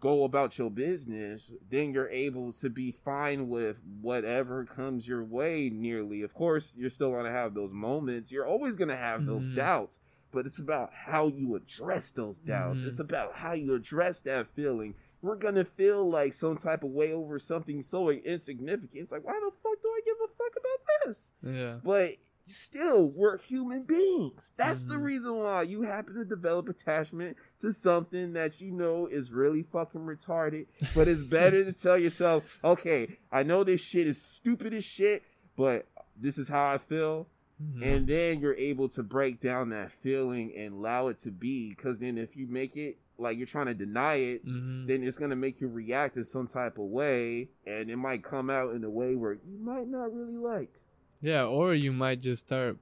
go 0.00 0.24
about 0.24 0.58
your 0.58 0.70
business 0.70 1.52
then 1.70 1.92
you're 1.92 2.08
able 2.10 2.52
to 2.52 2.68
be 2.70 2.90
fine 3.04 3.48
with 3.48 3.78
whatever 4.00 4.64
comes 4.64 5.06
your 5.06 5.24
way 5.24 5.70
nearly 5.72 6.22
of 6.22 6.34
course 6.34 6.74
you're 6.76 6.90
still 6.90 7.10
going 7.10 7.24
to 7.24 7.30
have 7.30 7.54
those 7.54 7.72
moments 7.72 8.30
you're 8.32 8.46
always 8.46 8.74
going 8.76 8.88
to 8.88 8.96
have 8.96 9.24
those 9.26 9.46
Mhm. 9.48 9.54
doubts 9.56 10.00
but 10.32 10.44
it's 10.46 10.58
about 10.58 10.90
how 10.92 11.28
you 11.28 11.54
address 11.54 12.10
those 12.10 12.38
doubts 12.38 12.82
Mhm. 12.82 12.88
it's 12.88 13.00
about 13.00 13.34
how 13.36 13.52
you 13.52 13.74
address 13.74 14.20
that 14.22 14.48
feeling 14.54 14.94
we're 15.22 15.36
gonna 15.36 15.64
feel 15.64 16.08
like 16.08 16.32
some 16.32 16.56
type 16.56 16.84
of 16.84 16.90
way 16.90 17.12
over 17.12 17.38
something 17.38 17.82
so 17.82 18.10
insignificant. 18.10 19.02
It's 19.02 19.12
like, 19.12 19.24
why 19.24 19.32
the 19.32 19.50
fuck 19.62 19.80
do 19.82 19.88
I 19.88 20.00
give 20.04 20.16
a 20.24 20.28
fuck 20.28 20.52
about 20.56 21.06
this? 21.06 21.32
Yeah. 21.42 21.78
But 21.82 22.16
still, 22.46 23.10
we're 23.14 23.36
human 23.38 23.82
beings. 23.82 24.52
That's 24.56 24.84
the 24.84 24.94
Mhm. 24.94 25.02
reason 25.02 25.36
why 25.38 25.62
you 25.62 25.82
happen 25.82 26.14
to 26.14 26.24
develop 26.24 26.68
attachment 26.68 27.36
to 27.60 27.72
something 27.72 28.32
that 28.32 28.60
you 28.60 28.72
know 28.72 29.06
is 29.06 29.30
really 29.32 29.62
fucking 29.64 30.00
retarded. 30.02 30.66
But 30.94 31.08
it's 31.08 31.22
better 31.22 31.62
to 31.64 31.72
tell 31.72 31.98
yourself, 31.98 32.44
okay, 32.64 33.18
I 33.30 33.42
know 33.42 33.64
this 33.64 33.80
shit 33.82 34.06
is 34.06 34.20
stupid 34.22 34.72
as 34.72 34.84
shit, 34.84 35.22
but 35.56 35.86
this 36.16 36.38
is 36.38 36.48
how 36.48 36.72
I 36.72 36.78
feel. 36.78 37.28
Mhm. 37.62 37.82
And 37.82 38.06
then 38.06 38.40
you're 38.40 38.54
able 38.54 38.88
to 38.90 39.02
break 39.02 39.40
down 39.40 39.68
that 39.70 39.90
feeling 39.92 40.54
and 40.56 40.74
allow 40.74 41.08
it 41.08 41.18
to 41.20 41.30
be. 41.30 41.70
Because 41.70 41.98
then 41.98 42.16
if 42.16 42.36
you 42.36 42.46
make 42.46 42.76
it 42.76 42.98
like 43.18 43.36
you're 43.36 43.46
trying 43.46 43.66
to 43.66 43.74
deny 43.74 44.14
it, 44.14 44.46
Mhm. 44.46 44.86
then 44.86 45.02
it's 45.02 45.18
gonna 45.18 45.36
make 45.36 45.60
you 45.60 45.68
react 45.68 46.16
in 46.16 46.24
some 46.24 46.46
type 46.46 46.78
of 46.78 46.86
way, 46.86 47.48
and 47.66 47.90
it 47.90 47.96
might 47.96 48.22
come 48.22 48.48
out 48.50 48.74
in 48.74 48.84
a 48.84 48.90
way 48.90 49.14
where 49.16 49.34
you 49.34 49.58
might 49.60 49.88
not 49.88 50.14
really 50.14 50.36
like. 50.36 50.80
Yeah, 51.20 51.44
or 51.46 51.74
you 51.74 51.92
might 51.92 52.20
just 52.20 52.46
start 52.46 52.76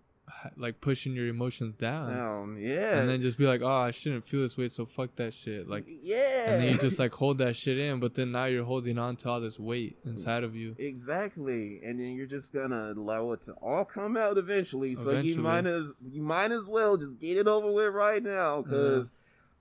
like 0.56 0.80
pushing 0.80 1.14
your 1.14 1.28
emotions 1.28 1.76
down, 1.76 2.12
Um, 2.12 2.58
yeah, 2.58 2.98
and 2.98 3.08
then 3.08 3.20
just 3.20 3.38
be 3.38 3.46
like, 3.46 3.62
"Oh, 3.62 3.66
I 3.68 3.92
shouldn't 3.92 4.24
feel 4.26 4.40
this 4.42 4.56
way, 4.58 4.66
so 4.66 4.84
fuck 4.84 5.14
that 5.16 5.32
shit." 5.32 5.68
Like, 5.68 5.84
yeah, 6.02 6.50
and 6.52 6.62
then 6.64 6.72
you 6.72 6.78
just 6.80 6.98
like 6.98 7.12
hold 7.12 7.38
that 7.38 7.54
shit 7.54 7.78
in, 7.78 8.00
but 8.00 8.14
then 8.16 8.32
now 8.32 8.46
you're 8.46 8.64
holding 8.64 8.98
on 8.98 9.14
to 9.18 9.28
all 9.30 9.40
this 9.40 9.58
weight 9.60 9.96
inside 10.04 10.42
of 10.42 10.56
you. 10.56 10.74
exactly, 10.78 11.80
and 11.84 12.00
then 12.00 12.14
you're 12.16 12.26
just 12.26 12.52
gonna 12.52 12.92
allow 12.96 13.30
it 13.32 13.44
to 13.44 13.52
all 13.62 13.84
come 13.84 14.16
out 14.16 14.36
eventually. 14.36 14.96
So 14.96 15.02
Eventually. 15.10 15.32
you 15.34 15.40
might 15.40 15.64
as 15.66 15.92
you 16.10 16.22
might 16.22 16.50
as 16.50 16.66
well 16.66 16.96
just 16.96 17.18
get 17.20 17.36
it 17.38 17.46
over 17.46 17.70
with 17.70 17.94
right 17.94 18.22
now, 18.22 18.62
because 18.62 19.12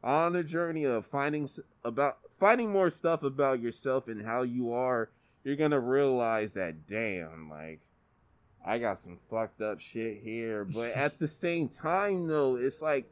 on 0.06 0.36
a 0.36 0.43
journey 0.43 0.84
of 0.86 1.06
finding 1.06 1.49
about 1.84 2.20
finding 2.39 2.72
more 2.72 2.89
stuff 2.89 3.24
about 3.24 3.60
yourself 3.60 4.08
and 4.08 4.24
how 4.26 4.43
you 4.43 4.72
are, 4.72 5.10
you're 5.43 5.56
gonna 5.56 5.80
realize 5.80 6.53
that 6.53 6.88
damn, 6.88 7.49
like 7.49 7.80
I 8.66 8.78
got 8.78 8.99
some 8.99 9.18
fucked 9.30 9.62
up 9.62 9.80
shit 9.80 10.22
here. 10.24 10.64
But 10.74 10.91
at 10.93 11.20
the 11.20 11.28
same 11.28 11.68
time, 11.68 12.28
though, 12.28 12.56
it's 12.56 12.82
like 12.82 13.10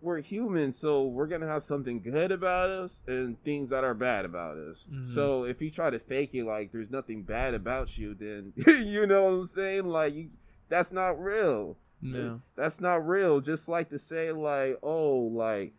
we're 0.00 0.20
human, 0.20 0.72
so 0.72 1.04
we're 1.04 1.26
gonna 1.26 1.48
have 1.48 1.64
something 1.64 2.00
good 2.00 2.30
about 2.30 2.70
us 2.70 3.02
and 3.08 3.42
things 3.42 3.70
that 3.70 3.82
are 3.84 3.94
bad 3.94 4.24
about 4.24 4.56
us. 4.56 4.86
Mhm. 4.92 5.14
So 5.14 5.44
if 5.44 5.60
you 5.60 5.70
try 5.70 5.90
to 5.90 5.98
fake 5.98 6.30
it 6.34 6.44
like 6.44 6.70
there's 6.72 6.90
nothing 6.90 7.22
bad 7.22 7.54
about 7.54 7.98
you, 7.98 8.14
then 8.14 8.52
you 8.66 9.06
know 9.06 9.24
what 9.24 9.30
I'm 9.40 9.46
saying? 9.46 9.86
Like 9.86 10.14
you, 10.14 10.28
that's 10.68 10.92
not 10.92 11.20
real. 11.20 11.76
No. 12.02 12.42
That's 12.54 12.80
not 12.82 13.06
real. 13.08 13.40
Just 13.40 13.66
like 13.66 13.88
to 13.88 13.98
say 13.98 14.30
like, 14.30 14.78
oh, 14.82 15.16
like 15.16 15.72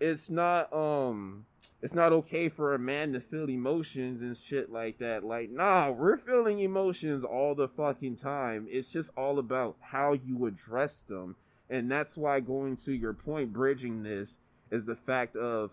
it's 0.00 0.30
not 0.30 0.72
um 0.72 1.44
it's 1.82 1.94
not 1.94 2.12
okay 2.12 2.48
for 2.48 2.74
a 2.74 2.78
man 2.78 3.12
to 3.12 3.20
feel 3.20 3.48
emotions 3.48 4.20
and 4.22 4.36
shit 4.36 4.70
like 4.70 4.98
that. 4.98 5.24
Like, 5.24 5.50
nah, 5.50 5.90
we're 5.90 6.18
feeling 6.18 6.58
emotions 6.60 7.24
all 7.24 7.54
the 7.54 7.68
fucking 7.68 8.16
time. 8.16 8.66
It's 8.70 8.88
just 8.88 9.10
all 9.16 9.38
about 9.38 9.76
how 9.80 10.12
you 10.12 10.44
address 10.44 11.02
them. 11.08 11.36
And 11.70 11.90
that's 11.90 12.18
why 12.18 12.40
going 12.40 12.76
to 12.84 12.92
your 12.92 13.14
point, 13.14 13.54
bridging 13.54 14.02
this 14.02 14.36
is 14.70 14.84
the 14.84 14.94
fact 14.96 15.36
of 15.36 15.70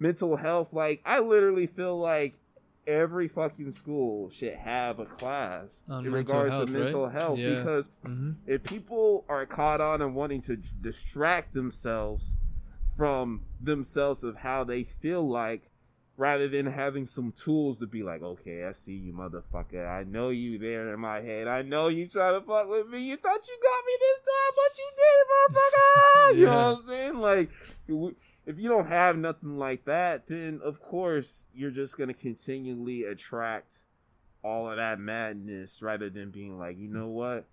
mental 0.00 0.34
health. 0.36 0.72
Like, 0.72 1.00
I 1.04 1.20
literally 1.20 1.68
feel 1.68 1.96
like 1.96 2.34
every 2.84 3.28
fucking 3.28 3.70
school 3.70 4.30
should 4.30 4.54
have 4.54 4.98
a 4.98 5.04
class 5.06 5.82
On 5.88 6.04
in 6.06 6.12
regards 6.12 6.52
health, 6.54 6.66
to 6.66 6.72
mental 6.72 7.04
right? 7.06 7.12
health 7.12 7.38
Yeah. 7.38 7.48
because 7.58 7.88
Mm-hmm. 8.04 8.32
if 8.46 8.64
people 8.64 9.24
are 9.28 9.46
caught 9.46 9.80
on 9.80 10.02
and 10.02 10.14
wanting 10.14 10.40
to 10.42 10.56
distract 10.56 11.54
themselves 11.54 12.36
from 12.96 13.42
themselves 13.60 14.24
of 14.24 14.36
how 14.36 14.64
they 14.64 14.84
feel 14.84 15.28
like 15.28 15.70
rather 16.16 16.48
than 16.48 16.66
having 16.66 17.04
some 17.04 17.30
tools 17.32 17.78
to 17.78 17.86
be 17.86 18.02
like 18.02 18.22
okay 18.22 18.64
i 18.64 18.72
see 18.72 18.94
you 18.94 19.12
motherfucker. 19.12 19.86
I 19.86 20.04
know 20.04 20.30
you 20.30 20.58
there 20.58 20.92
in 20.94 21.00
my 21.00 21.20
head. 21.20 21.46
I 21.46 21.60
know 21.62 21.88
you 21.88 22.06
try 22.06 22.32
to 22.32 22.40
fuck 22.40 22.70
with 22.70 22.88
me. 22.88 23.00
You 23.00 23.16
thought 23.16 23.46
you 23.46 23.58
got 23.62 23.84
me 23.84 23.92
this 24.00 24.20
time 24.24 24.54
but 24.56 24.78
you 24.78 24.90
did 24.96 25.56
motherfucker. 25.56 26.36
You 26.38 26.46
know 26.46 26.50
what 26.50 26.78
i'm 26.78 26.86
saying? 26.88 27.14
Like 27.20 27.50
if 28.46 28.58
you 28.58 28.68
don't 28.68 28.88
have 28.88 29.16
nothing 29.16 29.58
like 29.58 29.84
that 29.84 30.26
then 30.26 30.60
of 30.64 30.80
course 30.80 31.44
you're 31.54 31.70
just 31.70 31.98
gonna 31.98 32.14
continually 32.14 33.04
attract 33.04 33.72
all 34.42 34.70
of 34.70 34.76
that 34.76 34.98
madness 34.98 35.82
rather 35.82 36.08
than 36.08 36.30
being 36.30 36.58
like 36.58 36.78
you 36.78 36.88
know 36.88 37.08
what? 37.08 37.46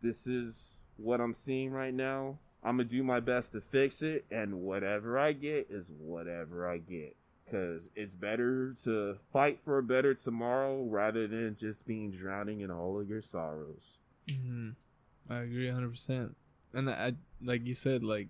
This 0.00 0.28
is 0.28 0.80
what 0.96 1.20
I'm 1.20 1.34
seeing 1.34 1.72
right 1.72 1.94
now. 1.94 2.38
I'm 2.62 2.76
gonna 2.76 2.88
do 2.88 3.02
my 3.02 3.20
best 3.20 3.52
to 3.52 3.60
fix 3.60 4.02
it, 4.02 4.24
and 4.30 4.62
whatever 4.62 5.18
I 5.18 5.32
get 5.32 5.68
is 5.70 5.92
whatever 5.92 6.68
I 6.68 6.78
get. 6.78 7.16
Cause 7.50 7.88
it's 7.96 8.14
better 8.14 8.74
to 8.84 9.16
fight 9.32 9.58
for 9.64 9.78
a 9.78 9.82
better 9.82 10.12
tomorrow 10.12 10.82
rather 10.82 11.26
than 11.26 11.56
just 11.56 11.86
being 11.86 12.10
drowning 12.10 12.60
in 12.60 12.70
all 12.70 13.00
of 13.00 13.08
your 13.08 13.22
sorrows. 13.22 13.98
hmm 14.28 14.70
I 15.30 15.38
agree 15.40 15.66
100%. 15.66 16.34
And 16.74 16.90
I, 16.90 17.14
like 17.42 17.66
you 17.66 17.74
said, 17.74 18.02
like, 18.02 18.28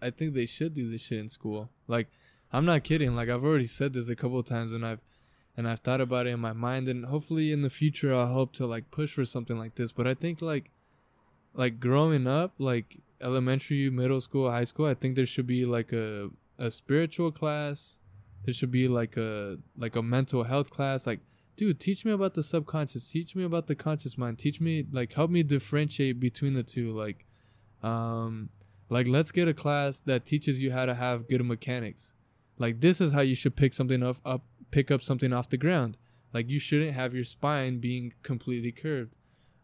I 0.00 0.10
think 0.10 0.34
they 0.34 0.46
should 0.46 0.74
do 0.74 0.90
this 0.90 1.00
shit 1.00 1.18
in 1.18 1.28
school. 1.28 1.70
Like, 1.88 2.08
I'm 2.52 2.64
not 2.64 2.84
kidding. 2.84 3.16
Like, 3.16 3.28
I've 3.28 3.44
already 3.44 3.66
said 3.66 3.92
this 3.92 4.08
a 4.08 4.16
couple 4.16 4.38
of 4.38 4.46
times 4.46 4.72
and 4.72 4.86
I've, 4.86 5.00
and 5.56 5.68
I've 5.68 5.80
thought 5.80 6.00
about 6.00 6.26
it 6.26 6.30
in 6.30 6.40
my 6.40 6.52
mind 6.52 6.88
and 6.88 7.06
hopefully 7.06 7.52
in 7.52 7.62
the 7.62 7.70
future 7.70 8.14
I'll 8.14 8.32
hope 8.32 8.52
to 8.54 8.66
like 8.66 8.90
push 8.90 9.12
for 9.12 9.24
something 9.24 9.58
like 9.58 9.74
this. 9.76 9.92
But 9.92 10.06
I 10.06 10.14
think 10.14 10.42
like, 10.42 10.70
like 11.54 11.80
growing 11.80 12.26
up, 12.26 12.54
like 12.58 12.98
elementary, 13.24 13.90
middle 13.90 14.20
school, 14.20 14.50
high 14.50 14.64
school, 14.64 14.86
I 14.86 14.94
think 14.94 15.16
there 15.16 15.26
should 15.26 15.46
be 15.46 15.64
like 15.64 15.92
a, 15.92 16.30
a 16.58 16.70
spiritual 16.70 17.32
class. 17.32 17.98
There 18.44 18.54
should 18.54 18.70
be 18.70 18.88
like 18.88 19.16
a, 19.16 19.56
like 19.76 19.96
a 19.96 20.02
mental 20.02 20.44
health 20.44 20.70
class. 20.70 21.06
Like, 21.06 21.20
dude 21.56 21.80
teach 21.80 22.04
me 22.04 22.12
about 22.12 22.34
the 22.34 22.42
subconscious. 22.42 23.08
Teach 23.08 23.34
me 23.34 23.44
about 23.44 23.66
the 23.66 23.74
conscious 23.74 24.18
mind. 24.18 24.38
Teach 24.38 24.60
me 24.60 24.86
like 24.92 25.12
help 25.12 25.30
me 25.30 25.42
differentiate 25.42 26.20
between 26.20 26.54
the 26.54 26.62
two. 26.62 26.92
Like 26.92 27.26
um 27.82 28.50
like 28.90 29.06
let's 29.06 29.30
get 29.30 29.48
a 29.48 29.54
class 29.54 30.00
that 30.00 30.26
teaches 30.26 30.60
you 30.60 30.72
how 30.72 30.86
to 30.86 30.94
have 30.94 31.28
good 31.28 31.44
mechanics. 31.44 32.12
Like 32.58 32.80
this 32.80 33.00
is 33.00 33.12
how 33.12 33.20
you 33.20 33.34
should 33.34 33.56
pick 33.56 33.72
something 33.72 34.02
up 34.02 34.16
up 34.24 34.44
pick 34.70 34.90
up 34.90 35.02
something 35.02 35.32
off 35.32 35.48
the 35.48 35.56
ground. 35.56 35.96
Like 36.32 36.48
you 36.48 36.58
shouldn't 36.58 36.94
have 36.94 37.14
your 37.14 37.24
spine 37.24 37.78
being 37.78 38.14
completely 38.22 38.72
curved. 38.72 39.14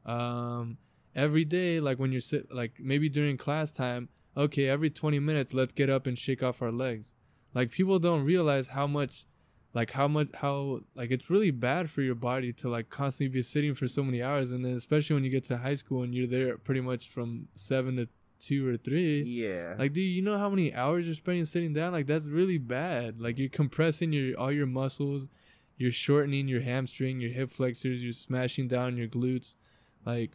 Um 0.07 0.79
every 1.15 1.45
day 1.45 1.81
like 1.81 1.99
when 1.99 2.13
you're 2.13 2.21
sit 2.21 2.53
like 2.55 2.73
maybe 2.79 3.09
during 3.09 3.37
class 3.37 3.71
time 3.71 4.09
okay 4.37 4.69
every 4.69 4.91
20 4.91 5.19
minutes 5.19 5.53
let's 5.53 5.73
get 5.73 5.91
up 5.91 6.07
and 6.07 6.19
shake 6.19 6.43
off 6.43 6.63
our 6.63 6.73
legs. 6.73 7.13
Like 7.55 7.71
people 7.71 7.99
don't 7.99 8.25
realize 8.25 8.69
how 8.69 8.87
much 8.87 9.27
like 9.75 9.93
how 9.93 10.09
much 10.09 10.29
how 10.35 10.81
like 10.95 11.11
it's 11.11 11.31
really 11.31 11.51
bad 11.51 11.91
for 11.91 12.03
your 12.03 12.15
body 12.15 12.53
to 12.53 12.69
like 12.69 12.91
constantly 12.91 13.33
be 13.33 13.43
sitting 13.43 13.75
for 13.75 13.87
so 13.87 14.03
many 14.03 14.23
hours 14.23 14.51
and 14.51 14.65
then 14.65 14.73
especially 14.75 15.15
when 15.15 15.25
you 15.25 15.31
get 15.31 15.45
to 15.45 15.59
high 15.59 15.75
school 15.75 16.03
and 16.03 16.15
you're 16.15 16.27
there 16.27 16.57
pretty 16.59 16.81
much 16.81 17.09
from 17.09 17.49
seven 17.55 17.97
to 17.97 18.09
two 18.39 18.67
or 18.67 18.77
three. 18.77 19.23
Yeah. 19.23 19.75
like 19.79 19.93
do 19.93 20.01
you 20.01 20.23
know 20.23 20.39
how 20.39 20.49
many 20.49 20.73
hours 20.75 21.07
you're 21.07 21.15
spending 21.15 21.45
sitting 21.45 21.73
down? 21.73 21.93
Like 21.93 22.07
that's 22.07 22.27
really 22.27 22.59
bad. 22.59 23.21
Like 23.21 23.39
you're 23.39 23.49
compressing 23.49 24.13
your 24.13 24.39
all 24.39 24.53
your 24.53 24.67
muscles 24.67 25.29
you're 25.77 25.91
shortening 25.91 26.47
your 26.47 26.61
hamstring 26.61 27.21
your 27.21 27.31
hip 27.31 27.51
flexors 27.51 28.03
you're 28.03 28.13
smashing 28.13 28.69
down 28.69 28.97
your 28.97 29.09
glutes. 29.09 29.57
Like 30.05 30.33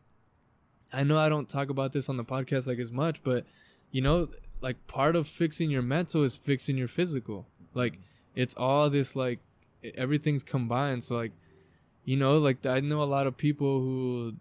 i 0.96 1.04
know 1.04 1.18
i 1.18 1.30
don't 1.30 1.50
talk 1.50 1.70
about 1.70 1.94
this 1.94 2.10
on 2.10 2.18
the 2.18 2.24
podcast 2.24 2.68
like 2.68 2.80
as 2.80 2.92
much 2.92 3.24
but 3.24 3.46
you 3.92 4.02
know 4.02 4.28
like 4.62 4.88
part 4.88 5.16
of 5.16 5.28
fixing 5.28 5.70
your 5.70 5.82
mental 5.82 6.24
is 6.24 6.38
fixing 6.38 6.78
your 6.78 6.88
physical. 6.88 7.46
Like 7.74 8.00
it's 8.36 8.56
all 8.56 8.90
this 8.90 9.16
like 9.16 9.40
everything's 9.96 10.44
combined. 10.44 11.04
So 11.04 11.16
like 11.16 11.34
you 12.04 12.16
know 12.16 12.38
like 12.38 12.66
i 12.66 12.80
know 12.80 13.02
a 13.02 13.14
lot 13.18 13.26
of 13.26 13.36
people 13.36 13.80
who 13.80 14.34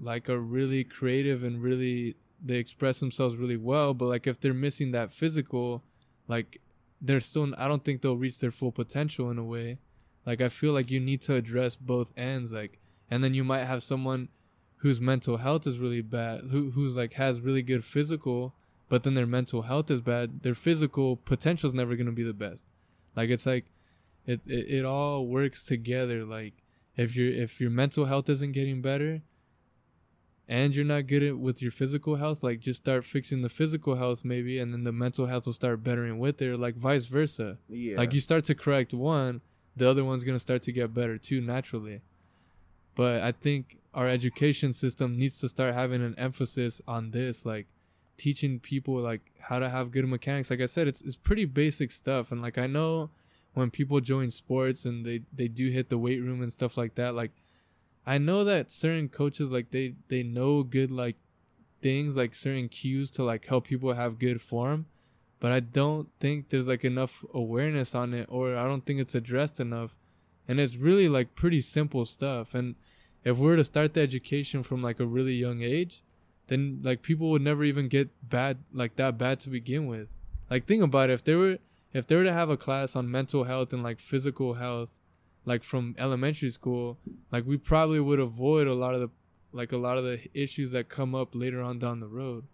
like 0.00 0.30
are 0.30 0.38
really 0.38 0.82
creative 0.82 1.44
and 1.44 1.62
really 1.62 2.16
they 2.42 2.56
express 2.56 3.00
themselves 3.00 3.36
really 3.36 3.56
well 3.56 3.92
but 3.92 4.06
like 4.06 4.26
if 4.26 4.40
they're 4.40 4.54
missing 4.54 4.92
that 4.92 5.12
physical 5.12 5.82
like 6.26 6.58
they're 7.02 7.20
still 7.20 7.52
i 7.58 7.68
don't 7.68 7.84
think 7.84 8.00
they'll 8.00 8.16
reach 8.16 8.38
their 8.38 8.50
full 8.50 8.72
potential 8.72 9.30
in 9.30 9.38
a 9.38 9.44
way. 9.44 9.78
Like 10.24 10.40
i 10.40 10.48
feel 10.48 10.72
like 10.72 10.90
you 10.90 11.00
need 11.00 11.20
to 11.22 11.34
address 11.34 11.76
both 11.76 12.12
ends 12.16 12.52
like 12.52 12.78
and 13.10 13.22
then 13.22 13.34
you 13.34 13.44
might 13.44 13.64
have 13.64 13.82
someone 13.82 14.28
whose 14.82 15.00
mental 15.00 15.38
health 15.38 15.66
is 15.66 15.78
really 15.78 16.02
bad 16.02 16.42
who 16.50 16.70
who's 16.72 16.96
like 16.96 17.14
has 17.14 17.40
really 17.40 17.62
good 17.62 17.84
physical 17.84 18.54
but 18.92 19.04
then 19.04 19.14
their 19.14 19.26
mental 19.26 19.62
health 19.62 19.90
is 19.90 20.02
bad 20.02 20.42
their 20.42 20.54
physical 20.54 21.16
potential 21.16 21.66
is 21.66 21.72
never 21.72 21.96
going 21.96 22.04
to 22.04 22.12
be 22.12 22.22
the 22.22 22.34
best. 22.34 22.66
Like 23.16 23.30
it's 23.30 23.46
like 23.46 23.64
it, 24.26 24.42
it 24.46 24.68
it 24.68 24.84
all 24.84 25.26
works 25.26 25.64
together. 25.64 26.26
Like 26.26 26.52
if 26.94 27.16
your 27.16 27.32
if 27.32 27.58
your 27.58 27.70
mental 27.70 28.04
health 28.04 28.28
isn't 28.28 28.52
getting 28.52 28.82
better 28.82 29.22
and 30.46 30.76
you're 30.76 30.84
not 30.84 31.06
good 31.06 31.22
at 31.22 31.38
with 31.38 31.62
your 31.62 31.70
physical 31.70 32.16
health 32.16 32.42
like 32.42 32.60
just 32.60 32.82
start 32.82 33.02
fixing 33.02 33.40
the 33.40 33.48
physical 33.48 33.94
health 33.94 34.26
maybe 34.26 34.58
and 34.58 34.74
then 34.74 34.84
the 34.84 34.92
mental 34.92 35.24
health 35.24 35.46
will 35.46 35.54
start 35.54 35.82
bettering 35.82 36.18
with 36.18 36.42
it 36.42 36.58
like 36.58 36.74
vice 36.74 37.06
versa. 37.06 37.56
Yeah. 37.70 37.96
like 37.96 38.12
you 38.12 38.20
start 38.20 38.44
to 38.44 38.54
correct 38.54 38.92
one 38.92 39.40
the 39.74 39.88
other 39.88 40.04
one's 40.04 40.22
going 40.22 40.36
to 40.36 40.46
start 40.48 40.60
to 40.64 40.72
get 40.72 40.92
better 40.92 41.16
too 41.16 41.40
naturally. 41.40 42.02
But 42.94 43.22
i 43.22 43.32
think 43.32 43.78
our 43.94 44.08
education 44.08 44.72
system 44.72 45.18
needs 45.18 45.38
to 45.40 45.48
start 45.48 45.74
having 45.74 46.02
an 46.02 46.14
emphasis 46.18 46.80
on 46.86 47.10
this 47.10 47.44
like 47.44 47.66
teaching 48.16 48.58
people 48.58 48.94
like 48.94 49.32
how 49.40 49.58
to 49.58 49.68
have 49.68 49.90
good 49.90 50.06
mechanics. 50.06 50.50
Like 50.50 50.60
i 50.60 50.66
said 50.66 50.88
it's, 50.88 51.02
it's 51.02 51.16
pretty 51.16 51.44
basic 51.44 51.90
stuff. 51.90 52.32
And 52.32 52.40
like 52.40 52.58
i 52.58 52.66
know 52.66 53.10
when 53.54 53.70
people 53.70 54.00
join 54.00 54.30
sports 54.30 54.84
and 54.84 55.04
they 55.04 55.22
they 55.32 55.48
do 55.48 55.70
hit 55.70 55.90
the 55.90 55.98
weight 55.98 56.20
room 56.20 56.42
and 56.42 56.52
stuff 56.52 56.76
like 56.76 56.94
that 56.94 57.14
like 57.14 57.32
i 58.06 58.16
know 58.16 58.44
that 58.44 58.70
certain 58.70 59.08
coaches 59.08 59.50
like 59.50 59.70
they 59.70 59.94
they 60.08 60.22
know 60.22 60.62
good 60.62 60.90
like 60.90 61.16
things 61.82 62.16
like 62.16 62.34
certain 62.34 62.68
cues 62.68 63.10
to 63.10 63.22
like 63.22 63.44
help 63.46 63.66
people 63.66 63.92
have 63.92 64.18
good 64.18 64.40
form. 64.40 64.86
But 65.40 65.52
i 65.52 65.60
don't 65.60 66.08
think 66.20 66.48
there's 66.48 66.68
like 66.68 66.84
enough 66.84 67.24
awareness 67.34 67.94
on 67.94 68.14
it 68.14 68.26
or 68.30 68.56
i 68.56 68.64
don't 68.64 68.86
think 68.86 69.00
it's 69.00 69.14
addressed 69.14 69.60
enough. 69.60 69.96
And 70.48 70.58
it's 70.58 70.76
really 70.76 71.08
like 71.08 71.34
pretty 71.34 71.60
simple 71.60 72.04
stuff. 72.06 72.54
And 72.54 72.74
if 73.24 73.38
we 73.38 73.46
were 73.46 73.56
to 73.56 73.64
start 73.64 73.94
the 73.94 74.00
education 74.00 74.62
from 74.62 74.82
like 74.82 75.00
a 75.00 75.06
really 75.06 75.34
young 75.34 75.62
age 75.62 76.02
then 76.48 76.80
like 76.82 77.02
people 77.02 77.30
would 77.30 77.42
never 77.42 77.64
even 77.64 77.88
get 77.88 78.10
bad 78.28 78.58
like 78.72 78.96
that 78.96 79.16
bad 79.16 79.40
to 79.40 79.48
begin 79.48 79.86
with. 79.86 80.08
Like 80.50 80.66
think 80.66 80.82
about 80.82 81.10
it 81.10 81.14
if 81.14 81.24
they 81.24 81.34
were 81.34 81.58
if 81.92 82.06
they 82.06 82.16
were 82.16 82.24
to 82.24 82.32
have 82.32 82.50
a 82.50 82.56
class 82.56 82.96
on 82.96 83.10
mental 83.10 83.44
health 83.44 83.72
and 83.72 83.82
like 83.82 83.98
physical 83.98 84.54
health 84.54 84.98
like 85.44 85.62
from 85.64 85.94
elementary 85.98 86.50
school 86.50 86.98
like 87.30 87.46
we 87.46 87.56
probably 87.56 88.00
would 88.00 88.20
avoid 88.20 88.66
a 88.66 88.74
lot 88.74 88.94
of 88.94 89.00
the 89.00 89.10
like 89.52 89.72
a 89.72 89.76
lot 89.76 89.98
of 89.98 90.04
the 90.04 90.20
issues 90.34 90.70
that 90.72 90.88
come 90.88 91.14
up 91.14 91.30
later 91.34 91.62
on 91.62 91.78
down 91.78 92.00
the 92.00 92.06
road. 92.06 92.44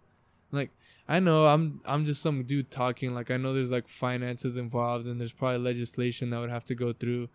Like 0.51 0.71
i 1.07 1.19
know 1.19 1.47
i'm 1.47 1.81
i'm 1.85 2.05
just 2.05 2.21
some 2.21 2.43
dude 2.43 2.69
talking 2.69 3.15
like 3.15 3.31
i 3.31 3.37
know 3.37 3.53
there's 3.53 3.71
like 3.71 3.89
finances 3.89 4.57
involved 4.57 5.07
and 5.07 5.19
there's 5.19 5.31
probably 5.31 5.57
legislation 5.57 6.29
that 6.29 6.39
would 6.39 6.51
have 6.51 6.65
to 6.65 6.75
go 6.75 6.93
through 6.93 7.27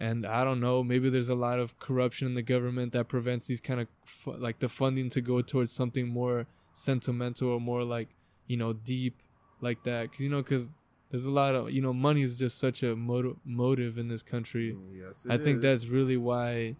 and 0.00 0.26
i 0.26 0.42
don't 0.42 0.60
know 0.60 0.82
maybe 0.82 1.08
there's 1.10 1.28
a 1.28 1.34
lot 1.34 1.58
of 1.60 1.78
corruption 1.78 2.26
in 2.26 2.34
the 2.34 2.42
government 2.42 2.92
that 2.92 3.06
prevents 3.06 3.46
these 3.46 3.60
kind 3.60 3.80
of 3.80 3.86
fu- 4.04 4.36
like 4.46 4.58
the 4.58 4.68
funding 4.68 5.08
to 5.10 5.20
go 5.20 5.40
towards 5.42 5.70
something 5.70 6.08
more 6.08 6.46
sentimental 6.72 7.48
or 7.48 7.60
more 7.60 7.84
like 7.84 8.08
you 8.46 8.56
know 8.56 8.72
deep 8.72 9.14
like 9.60 9.82
that 9.84 10.02
because 10.10 10.20
you 10.20 10.30
know 10.30 10.42
because 10.42 10.70
there's 11.10 11.26
a 11.26 11.30
lot 11.30 11.54
of 11.54 11.70
you 11.70 11.82
know 11.82 11.92
money 11.92 12.22
is 12.22 12.34
just 12.34 12.58
such 12.58 12.82
a 12.82 12.96
motive 12.96 13.36
motive 13.44 13.98
in 13.98 14.08
this 14.08 14.22
country 14.22 14.72
mm, 14.72 14.98
Yes, 15.04 15.26
I 15.28 15.34
it 15.34 15.44
think 15.44 15.56
is. 15.58 15.62
that's 15.62 15.86
really 15.86 16.16
why 16.16 16.76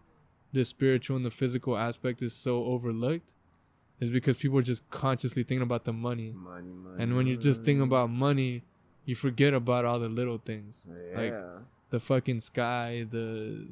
the 0.53 0.65
spiritual 0.65 1.17
and 1.17 1.25
the 1.25 1.31
physical 1.31 1.77
aspect 1.77 2.23
is 2.23 2.33
so 2.33 2.65
overlooked. 2.65 3.35
Is 4.01 4.11
because 4.11 4.37
people 4.37 4.59
are 4.59 4.63
just 4.63 4.89
consciously 4.91 5.43
thinking 5.43 5.63
about 5.63 5.85
the 5.85 5.93
money. 5.93 6.33
money, 6.35 6.73
money. 6.73 6.97
And 7.03 7.15
when 7.17 7.27
you're 7.27 7.37
just 7.37 7.63
thinking 7.65 7.83
about 7.83 8.09
money, 8.09 8.63
you 9.05 9.15
forget 9.15 9.53
about 9.53 9.85
all 9.85 9.99
the 10.01 10.09
little 10.09 10.39
things. 10.39 10.87
yeah. 10.89 11.21
like, 11.21 11.35
The 11.91 12.01
fucking 12.01 12.41
sky, 12.41 13.07
the 13.11 13.67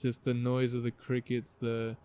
just 0.00 0.24
the 0.24 0.34
noise 0.34 0.74
of 0.74 0.82
the 0.82 0.90
crickets, 0.90 1.56
the 1.60 1.96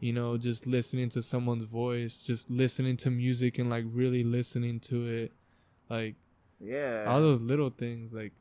you 0.00 0.12
know, 0.12 0.36
just 0.36 0.66
listening 0.66 1.08
to 1.10 1.22
someone's 1.22 1.64
voice, 1.64 2.22
just 2.22 2.50
listening 2.50 2.96
to 2.98 3.10
music 3.10 3.58
and 3.58 3.70
like 3.70 3.84
really 3.92 4.24
listening 4.24 4.80
to 4.80 5.06
it. 5.06 5.32
Like 5.88 6.16
yeah. 6.60 7.04
all 7.06 7.20
those 7.20 7.40
little 7.40 7.70
things 7.70 8.12
like 8.12 8.32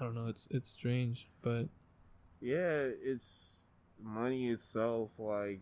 I 0.00 0.04
don't 0.04 0.14
know, 0.14 0.26
it's 0.26 0.48
it's 0.50 0.70
strange, 0.70 1.28
but 1.42 1.68
yeah, 2.40 2.88
it's 3.02 3.60
money 4.02 4.48
itself. 4.48 5.10
Like, 5.18 5.60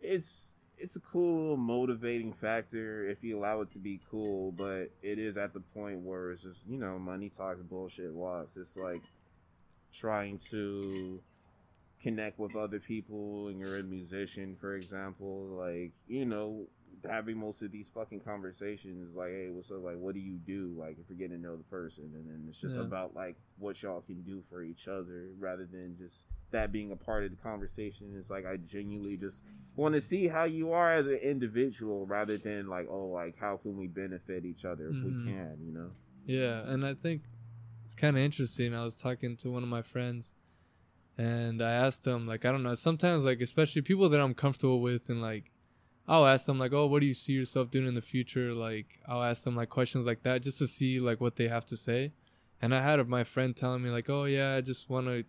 it's 0.00 0.52
it's 0.84 0.96
a 0.96 1.00
cool 1.00 1.56
motivating 1.56 2.30
factor 2.30 3.08
if 3.08 3.24
you 3.24 3.38
allow 3.38 3.62
it 3.62 3.70
to 3.70 3.78
be 3.78 3.98
cool, 4.10 4.52
but 4.52 4.90
it 5.02 5.18
is 5.18 5.38
at 5.38 5.54
the 5.54 5.60
point 5.60 6.00
where 6.00 6.30
it's 6.30 6.42
just 6.42 6.68
you 6.68 6.76
know 6.76 6.98
money 6.98 7.30
talks, 7.30 7.62
bullshit 7.62 8.12
walks. 8.12 8.58
It's 8.58 8.76
like 8.76 9.00
trying 9.94 10.38
to 10.50 11.18
connect 12.02 12.38
with 12.38 12.54
other 12.54 12.78
people 12.78 13.48
and 13.48 13.58
you're 13.58 13.78
a 13.78 13.82
musician 13.82 14.54
for 14.60 14.76
example 14.76 15.46
like 15.58 15.90
you 16.06 16.26
know 16.26 16.66
having 17.08 17.36
most 17.38 17.62
of 17.62 17.70
these 17.72 17.88
fucking 17.88 18.20
conversations 18.20 19.14
like 19.16 19.30
hey 19.30 19.48
what's 19.50 19.70
up 19.70 19.82
like 19.82 19.96
what 19.96 20.14
do 20.14 20.20
you 20.20 20.36
do 20.38 20.74
like 20.78 20.96
if 20.98 21.08
you're 21.08 21.18
getting 21.18 21.36
to 21.36 21.42
know 21.42 21.56
the 21.56 21.62
person 21.64 22.04
and 22.14 22.26
then 22.28 22.44
it's 22.48 22.58
just 22.58 22.76
Yeah. 22.76 22.82
about 22.82 23.14
like 23.14 23.36
what 23.58 23.82
y'all 23.82 24.00
can 24.00 24.22
do 24.22 24.42
for 24.48 24.62
each 24.62 24.86
other 24.88 25.28
rather 25.38 25.66
than 25.66 25.96
just 25.96 26.26
that 26.50 26.72
being 26.72 26.92
a 26.92 26.96
part 26.96 27.24
of 27.24 27.30
the 27.30 27.36
conversation 27.36 28.14
it's 28.18 28.30
like 28.30 28.46
i 28.46 28.56
genuinely 28.56 29.16
just 29.16 29.42
want 29.76 29.94
to 29.94 30.00
see 30.00 30.28
how 30.28 30.44
you 30.44 30.72
are 30.72 30.92
as 30.92 31.06
an 31.06 31.16
individual 31.16 32.06
rather 32.06 32.38
than 32.38 32.68
like 32.68 32.86
oh 32.90 33.06
like 33.06 33.36
how 33.38 33.56
can 33.56 33.76
we 33.76 33.86
benefit 33.86 34.44
each 34.44 34.64
other 34.64 34.90
if 34.90 34.96
Mhm. 34.96 35.04
we 35.04 35.32
can 35.32 35.56
you 35.64 35.72
know 35.72 35.90
Yeah, 36.26 36.62
and 36.66 36.86
I 36.86 36.94
think 36.94 37.22
it's 37.84 37.94
kind 37.94 38.16
of 38.16 38.22
interesting. 38.22 38.74
I 38.74 38.82
was 38.82 38.94
talking 38.94 39.36
to 39.38 39.50
one 39.50 39.62
of 39.62 39.68
my 39.68 39.82
friends, 39.82 40.30
and 41.18 41.60
I 41.62 41.72
asked 41.72 42.06
him, 42.06 42.26
like, 42.26 42.44
I 42.46 42.50
don't 42.50 42.62
know, 42.62 42.72
sometimes, 42.74 43.24
like, 43.24 43.40
especially 43.42 43.82
people 43.82 44.08
that 44.08 44.20
I'm 44.20 44.32
comfortable 44.34 44.80
with, 44.80 45.10
and 45.10 45.20
like, 45.20 45.50
I'll 46.06 46.26
ask 46.26 46.44
them, 46.44 46.58
like, 46.58 46.72
oh, 46.72 46.86
what 46.86 47.00
do 47.00 47.06
you 47.06 47.14
see 47.14 47.32
yourself 47.32 47.70
doing 47.70 47.86
in 47.86 47.94
the 47.94 48.02
future? 48.02 48.52
Like, 48.52 49.00
I'll 49.08 49.22
ask 49.22 49.42
them, 49.42 49.56
like, 49.56 49.70
questions 49.70 50.04
like 50.04 50.22
that 50.24 50.42
just 50.42 50.58
to 50.58 50.66
see, 50.66 51.00
like, 51.00 51.20
what 51.20 51.36
they 51.36 51.48
have 51.48 51.64
to 51.66 51.76
say. 51.76 52.12
And 52.60 52.74
I 52.74 52.82
had 52.82 53.06
my 53.08 53.24
friend 53.24 53.56
telling 53.56 53.82
me, 53.82 53.90
like, 53.90 54.10
oh, 54.10 54.24
yeah, 54.24 54.54
I 54.54 54.60
just 54.60 54.90
want 54.90 55.06
to, 55.06 55.24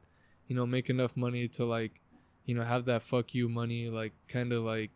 you 0.48 0.56
know, 0.56 0.66
make 0.66 0.90
enough 0.90 1.16
money 1.16 1.48
to, 1.50 1.66
like, 1.66 2.02
you 2.46 2.56
know, 2.56 2.64
have 2.64 2.86
that 2.86 3.04
fuck 3.04 3.34
you 3.34 3.48
money, 3.48 3.90
like, 3.90 4.14
kind 4.28 4.52
of 4.52 4.64
like, 4.64 4.92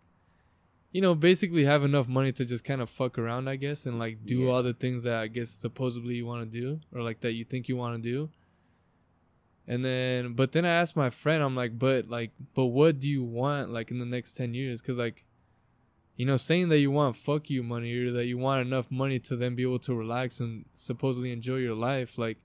you 0.91 1.01
know, 1.01 1.13
basically 1.15 1.65
have 1.65 1.83
enough 1.83 2.07
money 2.07 2.31
to 2.33 2.43
just 2.45 2.63
kind 2.63 2.81
of 2.81 2.89
fuck 2.89 3.17
around, 3.17 3.47
I 3.47 3.55
guess, 3.55 3.85
and 3.85 3.99
like 3.99 4.25
do 4.25 4.39
Yeah. 4.39 4.49
all 4.49 4.63
the 4.63 4.73
things 4.73 5.03
that 5.03 5.15
I 5.17 5.27
guess 5.27 5.49
supposedly 5.51 6.15
you 6.15 6.25
want 6.25 6.51
to 6.51 6.59
do 6.59 6.79
or 6.91 7.03
like 7.03 7.21
that 7.21 7.33
you 7.33 7.45
think 7.45 7.69
you 7.69 7.75
want 7.77 8.01
to 8.01 8.09
do. 8.09 8.29
And 9.67 9.85
then, 9.85 10.33
but 10.33 10.51
then 10.51 10.65
I 10.65 10.69
asked 10.69 10.95
my 10.95 11.11
friend, 11.11 11.43
I'm 11.43 11.55
like, 11.55 11.77
but 11.77 12.09
like, 12.09 12.31
but 12.55 12.65
what 12.65 12.99
do 12.99 13.07
you 13.07 13.23
want 13.23 13.69
like 13.69 13.91
in 13.91 13.99
the 13.99 14.05
next 14.05 14.33
10 14.33 14.55
years? 14.55 14.81
Cause 14.81 14.97
like, 14.97 15.25
you 16.19 16.25
know, 16.25 16.35
saying 16.35 16.67
that 16.67 16.79
you 16.79 16.91
want 16.91 17.15
fuck 17.15 17.49
you 17.49 17.63
money 17.63 17.95
or 17.95 18.11
that 18.11 18.25
you 18.25 18.37
want 18.37 18.67
enough 18.67 18.91
money 18.91 19.19
to 19.19 19.37
then 19.37 19.55
be 19.55 19.63
able 19.63 19.79
to 19.79 19.95
relax 19.95 20.41
and 20.41 20.65
supposedly 20.73 21.31
enjoy 21.31 21.55
your 21.55 21.75
life, 21.75 22.17
like, 22.17 22.39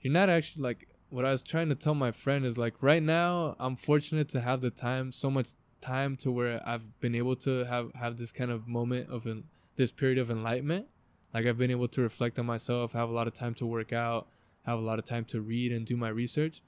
you're 0.00 0.12
not 0.12 0.28
actually 0.28 0.64
like, 0.64 0.88
what 1.10 1.24
I 1.24 1.30
was 1.30 1.44
trying 1.44 1.68
to 1.68 1.76
tell 1.76 1.94
my 1.94 2.10
friend 2.10 2.44
is 2.44 2.58
like, 2.58 2.74
right 2.80 3.00
now, 3.00 3.54
I'm 3.60 3.76
fortunate 3.76 4.28
to 4.30 4.40
have 4.40 4.62
the 4.62 4.70
time, 4.70 5.12
so 5.12 5.30
much 5.30 5.50
time 5.80 6.16
to 6.16 6.32
where 6.32 6.60
I've 6.66 6.98
been 6.98 7.14
able 7.14 7.36
to 7.36 7.64
have 7.66 7.92
have 7.94 8.16
this 8.16 8.32
kind 8.32 8.50
of 8.50 8.66
moment 8.66 9.08
of 9.10 9.28
en- 9.28 9.44
this 9.76 9.92
period 9.92 10.18
of 10.18 10.28
enlightenment. 10.28 10.86
Like 11.32 11.46
I've 11.46 11.58
been 11.58 11.70
able 11.70 11.86
to 11.88 12.00
reflect 12.00 12.36
on 12.40 12.46
myself, 12.46 12.94
have 12.94 13.10
a 13.10 13.12
lot 13.12 13.28
of 13.28 13.34
time 13.34 13.54
to 13.54 13.66
work 13.66 13.92
out, 13.92 14.26
have 14.66 14.80
a 14.80 14.82
lot 14.82 14.98
of 14.98 15.04
time 15.04 15.24
to 15.26 15.40
read 15.40 15.70
and 15.70 15.86
do 15.86 15.96
my 15.96 16.08
research. 16.08 16.62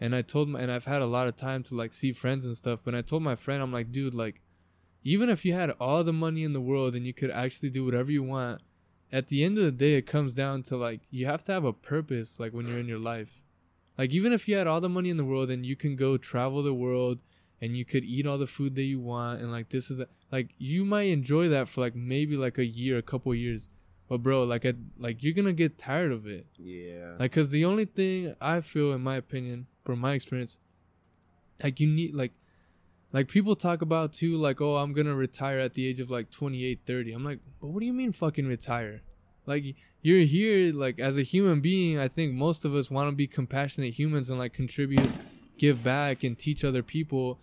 And 0.00 0.14
I 0.14 0.22
told 0.22 0.48
my, 0.50 0.60
and 0.60 0.70
I've 0.70 0.84
had 0.84 1.02
a 1.02 1.06
lot 1.06 1.26
of 1.26 1.36
time 1.36 1.64
to 1.64 1.74
like 1.74 1.92
see 1.92 2.12
friends 2.12 2.46
and 2.46 2.56
stuff. 2.56 2.78
But 2.84 2.94
I 2.94 3.02
told 3.02 3.24
my 3.24 3.34
friend, 3.34 3.60
I'm 3.60 3.72
like, 3.72 3.90
dude, 3.90 4.14
like, 4.14 4.40
even 5.02 5.28
if 5.28 5.44
you 5.44 5.54
had 5.54 5.70
all 5.80 6.04
the 6.04 6.12
money 6.12 6.44
in 6.44 6.52
the 6.52 6.60
world 6.60 6.94
and 6.94 7.06
you 7.06 7.14
could 7.14 7.30
actually 7.30 7.70
do 7.70 7.84
whatever 7.84 8.10
you 8.10 8.22
want, 8.22 8.62
at 9.12 9.28
the 9.28 9.44
end 9.44 9.58
of 9.58 9.64
the 9.64 9.70
day, 9.70 9.94
it 9.94 10.06
comes 10.06 10.34
down 10.34 10.62
to 10.64 10.76
like 10.76 11.00
you 11.10 11.26
have 11.26 11.42
to 11.44 11.52
have 11.52 11.64
a 11.64 11.72
purpose. 11.72 12.38
Like 12.38 12.52
when 12.52 12.66
you're 12.66 12.78
in 12.78 12.88
your 12.88 12.98
life, 12.98 13.42
like 13.98 14.10
even 14.10 14.32
if 14.32 14.46
you 14.46 14.56
had 14.56 14.66
all 14.66 14.80
the 14.80 14.88
money 14.88 15.10
in 15.10 15.16
the 15.16 15.24
world 15.24 15.50
and 15.50 15.64
you 15.66 15.76
can 15.76 15.96
go 15.96 16.16
travel 16.16 16.62
the 16.62 16.74
world 16.74 17.18
and 17.60 17.76
you 17.76 17.84
could 17.84 18.04
eat 18.04 18.26
all 18.26 18.38
the 18.38 18.46
food 18.46 18.74
that 18.76 18.82
you 18.82 19.00
want 19.00 19.40
and 19.40 19.52
like 19.52 19.68
this 19.68 19.90
is 19.90 20.00
a, 20.00 20.06
like 20.30 20.54
you 20.58 20.84
might 20.84 21.08
enjoy 21.08 21.48
that 21.48 21.68
for 21.68 21.80
like 21.80 21.94
maybe 21.94 22.36
like 22.36 22.58
a 22.58 22.64
year 22.64 22.98
a 22.98 23.02
couple 23.02 23.34
years. 23.34 23.68
But 24.08 24.22
bro 24.22 24.44
like 24.44 24.64
I, 24.64 24.74
like 24.98 25.22
you're 25.22 25.34
gonna 25.34 25.52
get 25.52 25.78
tired 25.78 26.12
of 26.12 26.26
it. 26.26 26.46
Yeah. 26.56 27.12
Like 27.18 27.32
because 27.32 27.50
the 27.50 27.64
only 27.64 27.84
thing 27.84 28.34
i 28.40 28.60
feel 28.60 28.92
in 28.92 29.00
my 29.00 29.16
opinion 29.16 29.66
from 29.84 29.98
my 29.98 30.12
experience 30.12 30.58
like 31.62 31.80
you 31.80 31.86
need 31.86 32.14
like 32.14 32.32
like 33.12 33.28
people 33.28 33.56
talk 33.56 33.82
about 33.82 34.12
too 34.12 34.36
like 34.36 34.60
oh 34.60 34.76
i'm 34.76 34.92
gonna 34.92 35.14
retire 35.14 35.58
at 35.58 35.74
the 35.74 35.86
age 35.86 36.00
of 36.00 36.10
like 36.10 36.30
28 36.30 36.80
30 36.86 37.12
i'm 37.12 37.24
like 37.24 37.40
but 37.60 37.68
what 37.68 37.80
do 37.80 37.86
you 37.86 37.92
mean 37.92 38.12
fucking 38.12 38.46
retire? 38.46 39.02
Like 39.46 39.64
you're 40.02 40.20
here 40.20 40.72
like 40.72 41.00
as 41.00 41.18
a 41.18 41.22
human 41.22 41.60
being 41.60 41.98
i 41.98 42.08
think 42.08 42.32
most 42.32 42.64
of 42.64 42.74
us 42.74 42.90
want 42.90 43.08
to 43.10 43.16
be 43.16 43.26
compassionate 43.26 43.94
humans 43.94 44.30
and 44.30 44.38
like 44.38 44.52
contribute 44.52 45.10
give 45.60 45.82
back 45.82 46.24
and 46.24 46.38
teach 46.38 46.64
other 46.64 46.82
people. 46.82 47.38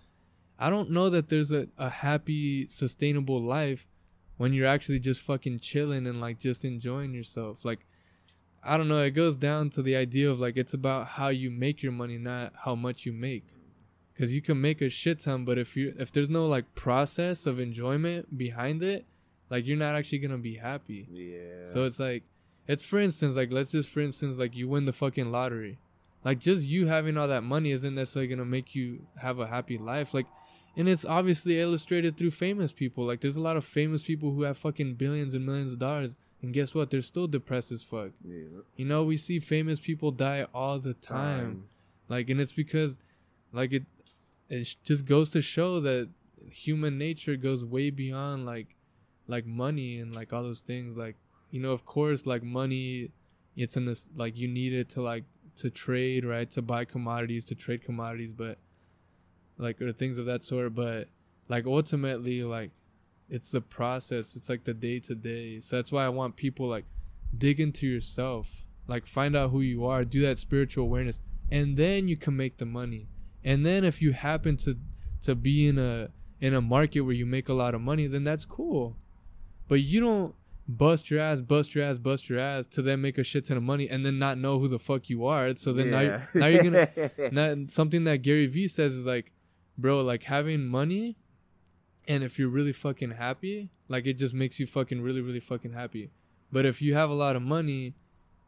I 0.57 0.72
don't 0.72 0.89
know 0.89 1.07
that 1.11 1.30
there's 1.30 1.51
a, 1.51 1.68
a 1.78 1.88
happy 1.88 2.68
sustainable 2.68 3.39
life 3.39 3.88
when 4.38 4.53
you're 4.53 4.65
actually 4.65 4.97
just 4.97 5.22
fucking 5.22 5.59
chilling 5.59 6.07
and 6.07 6.20
like 6.20 6.39
just 6.39 6.65
enjoying 6.65 7.13
yourself. 7.13 7.63
Like 7.63 7.86
i 8.63 8.76
don't 8.76 8.88
know 8.88 9.01
it 9.01 9.11
goes 9.11 9.38
down 9.38 9.70
to 9.70 9.82
the 9.82 9.95
idea 9.95 10.30
of 10.30 10.39
like 10.39 10.57
it's 10.57 10.74
about 10.74 11.07
how 11.07 11.30
you 11.30 11.49
make 11.49 11.84
your 11.84 11.91
money 11.91 12.18
not 12.18 12.51
how 12.65 12.76
much 12.76 13.05
you 13.05 13.13
make 13.13 13.45
because 14.18 14.32
you 14.32 14.41
can 14.41 14.59
make 14.59 14.82
a 14.82 14.89
shit 14.89 15.20
ton 15.20 15.45
but 15.45 15.59
if 15.59 15.78
you 15.78 15.93
if 15.99 16.11
there's 16.11 16.30
no 16.30 16.47
like 16.47 16.74
process 16.74 17.45
of 17.45 17.59
enjoyment 17.59 18.36
behind 18.36 18.82
it 18.82 19.05
like 19.51 19.68
you're 19.68 19.78
not 19.78 19.95
actually 19.95 20.18
gonna 20.18 20.38
be 20.38 20.55
happy 20.55 21.07
yeah 21.11 21.65
so 21.65 21.84
it's 21.84 21.99
like, 21.99 22.24
it's 22.68 22.84
for 22.84 22.99
instance, 22.99 23.36
like 23.36 23.51
let's 23.51 23.72
just 23.72 23.89
for 23.89 24.01
instance, 24.01 24.38
like 24.38 24.55
you 24.55 24.68
win 24.68 24.86
the 24.86 24.93
fucking 24.93 25.32
lottery, 25.32 25.80
Like 26.24 26.39
just 26.39 26.65
you 26.65 26.88
having 26.88 27.18
all 27.18 27.28
that 27.28 27.43
money 27.43 27.72
isn't 27.72 27.95
necessarily 27.95 28.28
gonna 28.28 28.45
make 28.45 28.76
you 28.76 29.07
have 29.18 29.39
a 29.39 29.47
happy 29.47 29.78
life. 29.78 30.13
Like 30.13 30.28
and 30.76 30.88
it's 30.88 31.05
obviously 31.05 31.59
illustrated 31.59 32.18
through 32.18 32.32
famous 32.32 32.72
people. 32.72 33.05
Like 33.05 33.22
there's 33.22 33.38
a 33.38 33.41
lot 33.41 33.57
of 33.57 33.65
famous 33.65 34.03
people 34.03 34.32
who 34.32 34.43
have 34.43 34.57
fucking 34.57 34.95
billions 34.95 35.34
and 35.34 35.45
millions 35.45 35.74
of 35.74 35.80
dollars 35.80 36.15
and 36.41 36.53
guess 36.53 36.76
what? 36.76 36.91
They're 36.91 37.01
still 37.01 37.28
depressed 37.28 37.72
as 37.72 37.82
fuck. 37.82 38.11
Yeah. 38.24 38.61
You 38.76 38.86
know, 38.86 39.03
we 39.03 39.18
see 39.18 39.39
famous 39.39 39.80
people 39.80 40.11
die 40.11 40.45
all 40.53 40.78
the 40.80 40.93
time. 40.93 41.65
Like 42.09 42.30
and 42.30 42.41
it's 42.41 42.51
because 42.51 42.97
like 43.53 43.72
it 43.72 43.84
it 44.50 44.76
just 44.84 45.06
goes 45.06 45.30
to 45.32 45.41
show 45.41 45.80
that 45.82 46.10
human 46.50 46.98
nature 46.98 47.36
goes 47.36 47.64
way 47.64 47.89
beyond 47.89 48.45
like 48.45 48.76
like 49.28 49.45
money 49.45 50.00
and 50.00 50.16
like 50.16 50.32
all 50.32 50.43
those 50.43 50.62
things 50.62 50.95
like 50.95 51.16
you 51.52 51.60
know 51.60 51.72
of 51.72 51.86
course 51.86 52.26
like 52.26 52.43
money 52.43 53.12
it's 53.56 53.76
in 53.76 53.86
this 53.86 54.10
like 54.16 54.38
you 54.38 54.48
need 54.48 54.74
it 54.74 54.89
to 54.89 55.02
like 55.02 55.24
to 55.56 55.70
trade 55.70 56.24
right 56.24 56.50
to 56.52 56.62
buy 56.62 56.86
commodities 56.86 57.43
to 57.45 57.56
trade 57.56 57.84
commodities 57.84 58.32
but 58.32 58.58
like 59.58 59.82
or 59.82 59.91
things 59.91 60.18
of 60.18 60.26
that 60.26 60.43
sort 60.43 60.74
but 60.74 61.10
like 61.50 61.66
ultimately 61.66 62.43
like 62.43 62.72
it's 63.30 63.52
the 63.52 63.62
process 63.62 64.36
it's 64.36 64.50
like 64.50 64.64
the 64.64 64.74
day 64.74 65.00
to 65.00 65.16
day 65.16 65.60
so 65.60 65.76
that's 65.76 65.91
why 65.91 66.06
i 66.06 66.10
want 66.10 66.36
people 66.36 66.68
like 66.68 66.86
dig 67.38 67.60
into 67.60 67.86
yourself 67.88 68.64
like 68.88 69.06
find 69.06 69.36
out 69.36 69.50
who 69.50 69.62
you 69.62 69.86
are 69.86 70.06
do 70.06 70.22
that 70.22 70.38
spiritual 70.38 70.86
awareness 70.86 71.20
and 71.52 71.76
then 71.76 72.08
you 72.08 72.16
can 72.16 72.38
make 72.38 72.58
the 72.58 72.66
money 72.66 73.08
and 73.48 73.66
then 73.66 73.86
if 73.86 74.02
you 74.02 74.12
happen 74.12 74.58
to 74.58 74.78
to 75.22 75.34
be 75.34 75.68
in 75.68 75.80
a 75.80 76.10
in 76.41 76.54
a 76.54 76.62
market 76.62 77.00
where 77.00 77.14
you 77.14 77.26
make 77.26 77.48
a 77.48 77.54
lot 77.54 77.74
of 77.74 77.80
money 77.80 78.06
then 78.06 78.24
that's 78.26 78.43
cool. 78.43 78.98
But 79.70 79.76
you 79.76 80.02
don't 80.02 80.36
bust 80.68 81.10
your 81.10 81.22
ass 81.22 81.39
bust 81.39 81.74
your 81.74 81.86
ass 81.86 81.98
bust 81.98 82.28
your 82.28 82.39
ass 82.39 82.68
to 82.68 82.82
then 82.82 83.02
make 83.02 83.18
a 83.18 83.24
shit 83.24 83.45
ton 83.45 83.56
of 83.56 83.64
money 83.64 83.88
and 83.89 84.06
then 84.06 84.20
not 84.20 84.38
know 84.38 84.60
who 84.60 84.68
the 84.68 84.78
fuck 84.78 85.10
you 85.10 85.26
are. 85.26 85.56
So 85.56 85.72
then 85.72 85.91
now, 85.91 86.00
you're, 86.02 86.30
now 86.34 86.48
you're 86.48 86.64
gonna 86.64 87.12
now, 87.32 87.56
something 87.70 88.04
that 88.04 88.18
gary 88.18 88.48
vee 88.48 88.68
says 88.68 88.93
is 88.93 89.06
like 89.06 89.32
bro 89.78 90.02
like 90.02 90.24
having 90.24 90.66
money 90.66 91.16
and 92.06 92.26
if 92.26 92.38
you're 92.38 92.50
really 92.50 92.74
fucking 92.74 93.12
happy 93.12 93.70
like 93.88 94.06
it 94.06 94.16
just 94.16 94.34
makes 94.34 94.60
you 94.60 94.68
fucking 94.68 95.00
really 95.02 95.22
really 95.22 95.39
fucking 95.39 95.72
happy. 95.72 96.12
But 96.52 96.66
if 96.66 96.82
you 96.82 96.95
have 96.95 97.10
a 97.10 97.14
lot 97.14 97.38
of 97.38 97.41
money 97.41 97.95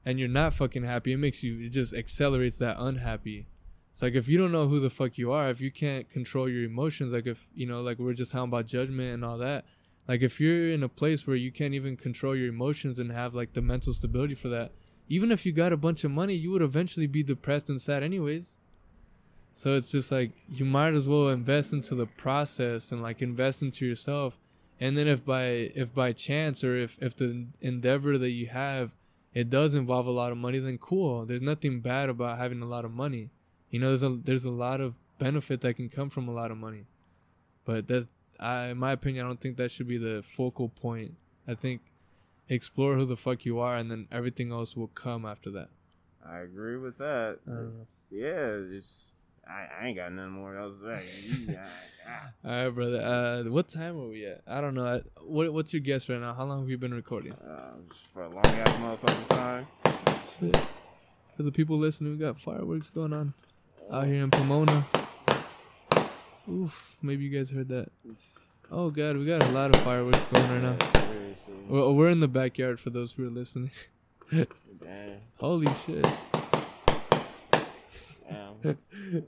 and 0.05 0.19
you're 0.19 0.27
not 0.27 0.53
fucking 0.53 0.83
happy 0.83 1.13
it 1.13 1.17
makes 1.17 1.41
you 1.41 1.57
it 1.61 1.69
just 1.69 1.93
accelerates 1.93 2.57
that 2.57 2.75
unhappy 2.77 3.47
it's 3.91 4.01
like 4.01 4.13
if 4.13 4.27
you 4.27 4.37
don't 4.37 4.51
know 4.51 4.67
who 4.67 4.79
the 4.79 4.89
fuck 4.89 5.17
you 5.17 5.31
are 5.31 5.49
if 5.49 5.61
you 5.61 5.71
can't 5.71 6.09
control 6.09 6.49
your 6.49 6.63
emotions 6.63 7.13
like 7.13 7.27
if 7.27 7.47
you 7.53 7.65
know 7.65 7.81
like 7.81 7.99
we 7.99 8.05
we're 8.05 8.13
just 8.13 8.31
talking 8.31 8.49
about 8.49 8.65
judgment 8.65 9.13
and 9.13 9.25
all 9.25 9.37
that 9.37 9.65
like 10.07 10.21
if 10.21 10.39
you're 10.39 10.71
in 10.71 10.83
a 10.83 10.89
place 10.89 11.27
where 11.27 11.35
you 11.35 11.51
can't 11.51 11.73
even 11.73 11.95
control 11.95 12.35
your 12.35 12.47
emotions 12.47 12.99
and 12.99 13.11
have 13.11 13.33
like 13.33 13.53
the 13.53 13.61
mental 13.61 13.93
stability 13.93 14.35
for 14.35 14.49
that 14.49 14.71
even 15.07 15.31
if 15.31 15.45
you 15.45 15.51
got 15.51 15.73
a 15.73 15.77
bunch 15.77 16.03
of 16.03 16.11
money 16.11 16.33
you 16.33 16.51
would 16.51 16.61
eventually 16.61 17.07
be 17.07 17.23
depressed 17.23 17.69
and 17.69 17.81
sad 17.81 18.03
anyways 18.03 18.57
so 19.59 19.75
it's 19.75 19.91
just 19.91 20.09
like 20.09 20.31
you 20.47 20.63
might 20.63 20.93
as 20.93 21.03
well 21.03 21.27
invest 21.27 21.73
into 21.73 21.93
the 21.93 22.05
process 22.05 22.93
and 22.93 23.01
like 23.01 23.21
invest 23.21 23.61
into 23.61 23.85
yourself. 23.85 24.37
And 24.79 24.97
then 24.97 25.05
if 25.09 25.25
by 25.25 25.41
if 25.75 25.93
by 25.93 26.13
chance 26.13 26.63
or 26.63 26.77
if 26.77 26.97
if 27.01 27.17
the 27.17 27.45
endeavor 27.59 28.17
that 28.17 28.29
you 28.29 28.47
have 28.47 28.91
it 29.33 29.49
does 29.49 29.75
involve 29.75 30.07
a 30.07 30.11
lot 30.11 30.31
of 30.31 30.37
money, 30.37 30.59
then 30.59 30.77
cool. 30.77 31.25
There's 31.25 31.41
nothing 31.41 31.81
bad 31.81 32.07
about 32.07 32.37
having 32.37 32.61
a 32.61 32.65
lot 32.65 32.85
of 32.85 32.91
money. 32.91 33.31
You 33.69 33.79
know, 33.79 33.87
there's 33.87 34.03
a 34.03 34.17
there's 34.23 34.45
a 34.45 34.51
lot 34.51 34.81
of 34.81 34.95
benefit 35.19 35.61
that 35.61 35.75
can 35.75 35.89
come 35.89 36.09
from 36.09 36.27
a 36.27 36.31
lot 36.31 36.51
of 36.51 36.57
money. 36.57 36.85
But 37.65 37.87
that's 37.87 38.07
I 38.39 38.67
in 38.67 38.77
my 38.77 38.93
opinion, 38.93 39.25
I 39.25 39.29
don't 39.29 39.39
think 39.39 39.57
that 39.57 39.71
should 39.71 39.87
be 39.87 39.97
the 39.97 40.23
focal 40.35 40.69
point. 40.69 41.15
I 41.47 41.55
think 41.55 41.81
explore 42.47 42.95
who 42.95 43.05
the 43.05 43.17
fuck 43.17 43.45
you 43.45 43.59
are 43.59 43.75
and 43.75 43.91
then 43.91 44.07
everything 44.11 44.51
else 44.51 44.75
will 44.75 44.87
come 44.87 45.25
after 45.25 45.51
that. 45.51 45.69
I 46.25 46.39
agree 46.39 46.77
with 46.77 46.97
that. 46.97 47.39
I. 47.47 47.85
Yeah, 48.11 48.57
it's 48.75 49.11
I, 49.47 49.67
I 49.81 49.87
ain't 49.87 49.97
got 49.97 50.11
nothing 50.11 50.31
more 50.31 50.57
else 50.57 50.73
to 50.81 50.97
say. 50.97 51.05
You 51.27 51.47
got-. 51.47 51.67
All 52.43 52.51
right, 52.51 52.69
brother. 52.69 53.01
Uh, 53.01 53.51
what 53.51 53.69
time 53.69 53.95
are 53.99 54.07
we 54.07 54.25
at? 54.25 54.41
I 54.47 54.61
don't 54.61 54.73
know. 54.73 54.85
I, 54.85 55.01
what 55.21 55.53
What's 55.53 55.73
your 55.73 55.81
guess 55.81 56.09
right 56.09 56.19
now? 56.19 56.33
How 56.33 56.45
long 56.45 56.61
have 56.61 56.69
you 56.69 56.77
been 56.77 56.93
recording? 56.93 57.33
Uh, 57.33 57.73
for 58.13 58.23
a 58.23 58.29
long 58.29 58.45
ass 58.45 58.69
motherfucking 58.77 59.27
time. 59.29 59.67
Shit. 60.39 60.57
For 61.37 61.43
the 61.43 61.51
people 61.51 61.77
listening, 61.77 62.13
we 62.13 62.17
got 62.17 62.39
fireworks 62.39 62.89
going 62.89 63.13
on 63.13 63.33
out 63.91 64.05
here 64.05 64.23
in 64.23 64.31
Pomona. 64.31 64.85
Oof. 66.49 66.95
Maybe 67.01 67.25
you 67.25 67.37
guys 67.37 67.49
heard 67.49 67.69
that. 67.69 67.91
Oh 68.71 68.89
god, 68.89 69.17
we 69.17 69.25
got 69.25 69.43
a 69.43 69.49
lot 69.49 69.75
of 69.75 69.81
fireworks 69.81 70.19
going 70.31 70.49
right 70.49 70.61
now. 70.61 71.01
Seriously. 71.11 71.53
Well, 71.67 71.83
oh, 71.83 71.93
we're 71.93 72.09
in 72.09 72.19
the 72.19 72.27
backyard 72.27 72.79
for 72.79 72.89
those 72.89 73.13
who 73.13 73.27
are 73.27 73.31
listening. 73.31 73.71
Holy 75.37 75.67
shit. 75.85 76.05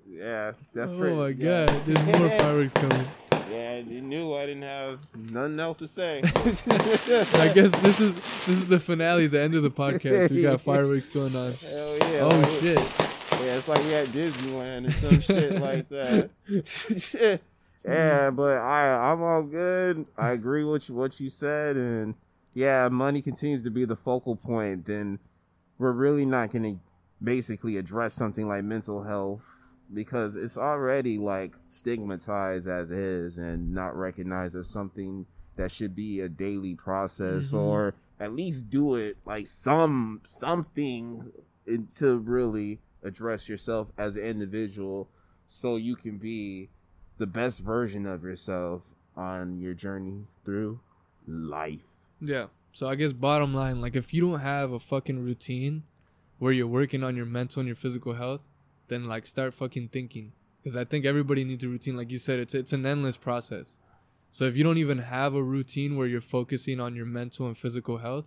Yeah, 0.05 0.51
that's 0.73 0.91
oh 0.91 0.97
pretty. 0.97 1.15
my 1.15 1.27
yeah. 1.29 1.65
god, 1.65 1.85
there's 1.85 2.19
more 2.19 2.29
fireworks 2.39 2.73
coming. 2.73 3.07
Yeah, 3.49 3.77
you 3.77 4.01
knew 4.01 4.33
I 4.33 4.45
didn't 4.45 4.63
have 4.63 4.99
nothing 5.15 5.59
else 5.59 5.77
to 5.77 5.87
say. 5.87 6.21
I 6.25 7.51
guess 7.53 7.71
this 7.81 7.99
is 7.99 8.13
this 8.45 8.57
is 8.57 8.67
the 8.67 8.79
finale, 8.79 9.27
the 9.27 9.41
end 9.41 9.55
of 9.55 9.63
the 9.63 9.71
podcast. 9.71 10.31
We 10.31 10.41
got 10.41 10.61
fireworks 10.61 11.07
going 11.07 11.35
on. 11.35 11.53
Hell 11.53 11.97
yeah. 11.97 12.29
Oh 12.29 12.59
shit. 12.59 13.10
Yeah, 13.51 13.57
it's 13.57 13.67
like 13.67 13.83
we 13.83 13.93
at 13.93 14.07
Disneyland 14.13 14.87
or 14.87 14.93
some 14.93 15.19
shit 15.19 15.59
like 15.59 15.89
that. 15.89 16.29
yeah, 17.85 18.29
but 18.29 18.57
I 18.59 19.11
I'm 19.11 19.21
all 19.21 19.43
good. 19.43 20.05
I 20.17 20.31
agree 20.31 20.63
with 20.63 20.87
you, 20.87 20.95
what 20.95 21.19
you 21.19 21.29
said, 21.29 21.75
and 21.75 22.15
yeah, 22.53 22.87
money 22.87 23.21
continues 23.21 23.61
to 23.63 23.69
be 23.69 23.83
the 23.83 23.97
focal 23.97 24.37
point. 24.37 24.85
Then 24.85 25.19
we're 25.77 25.91
really 25.91 26.25
not 26.25 26.51
going 26.53 26.63
to 26.63 26.79
basically 27.21 27.75
address 27.75 28.13
something 28.13 28.47
like 28.47 28.63
mental 28.63 29.03
health 29.03 29.41
because 29.93 30.37
it's 30.37 30.57
already 30.57 31.17
like 31.17 31.51
stigmatized 31.67 32.69
as 32.69 32.89
is 32.89 33.37
and 33.37 33.73
not 33.73 33.97
recognized 33.97 34.55
as 34.55 34.69
something 34.69 35.25
that 35.57 35.69
should 35.71 35.93
be 35.93 36.21
a 36.21 36.29
daily 36.29 36.73
process 36.75 37.51
Mhm. 37.51 37.57
or 37.59 37.93
at 38.17 38.33
least 38.33 38.69
do 38.69 38.95
it 38.95 39.17
like 39.25 39.45
some 39.45 40.21
something 40.25 41.29
in- 41.67 41.87
to 41.97 42.19
really 42.19 42.79
address 43.03 43.49
yourself 43.49 43.87
as 43.97 44.15
an 44.15 44.23
individual 44.23 45.09
so 45.47 45.75
you 45.75 45.95
can 45.95 46.17
be 46.17 46.69
the 47.17 47.25
best 47.25 47.59
version 47.59 48.05
of 48.05 48.23
yourself 48.23 48.81
on 49.15 49.59
your 49.59 49.73
journey 49.73 50.25
through 50.45 50.79
life. 51.27 51.81
Yeah. 52.19 52.47
So 52.73 52.87
I 52.87 52.95
guess 52.95 53.11
bottom 53.11 53.53
line, 53.53 53.81
like 53.81 53.95
if 53.95 54.13
you 54.13 54.21
don't 54.21 54.39
have 54.39 54.71
a 54.71 54.79
fucking 54.79 55.23
routine 55.23 55.83
where 56.39 56.53
you're 56.53 56.67
working 56.67 57.03
on 57.03 57.15
your 57.15 57.25
mental 57.25 57.59
and 57.59 57.67
your 57.67 57.75
physical 57.75 58.13
health, 58.13 58.41
then 58.87 59.07
like 59.07 59.27
start 59.27 59.53
fucking 59.53 59.89
thinking. 59.89 60.31
Because 60.61 60.75
I 60.75 60.85
think 60.85 61.05
everybody 61.05 61.43
needs 61.43 61.63
a 61.63 61.67
routine. 61.67 61.97
Like 61.97 62.11
you 62.11 62.19
said, 62.19 62.39
it's 62.39 62.53
it's 62.53 62.73
an 62.73 62.85
endless 62.85 63.17
process. 63.17 63.77
So 64.31 64.45
if 64.45 64.55
you 64.55 64.63
don't 64.63 64.77
even 64.77 64.99
have 64.99 65.33
a 65.33 65.43
routine 65.43 65.97
where 65.97 66.07
you're 66.07 66.21
focusing 66.21 66.79
on 66.79 66.95
your 66.95 67.05
mental 67.05 67.47
and 67.47 67.57
physical 67.57 67.97
health, 67.97 68.25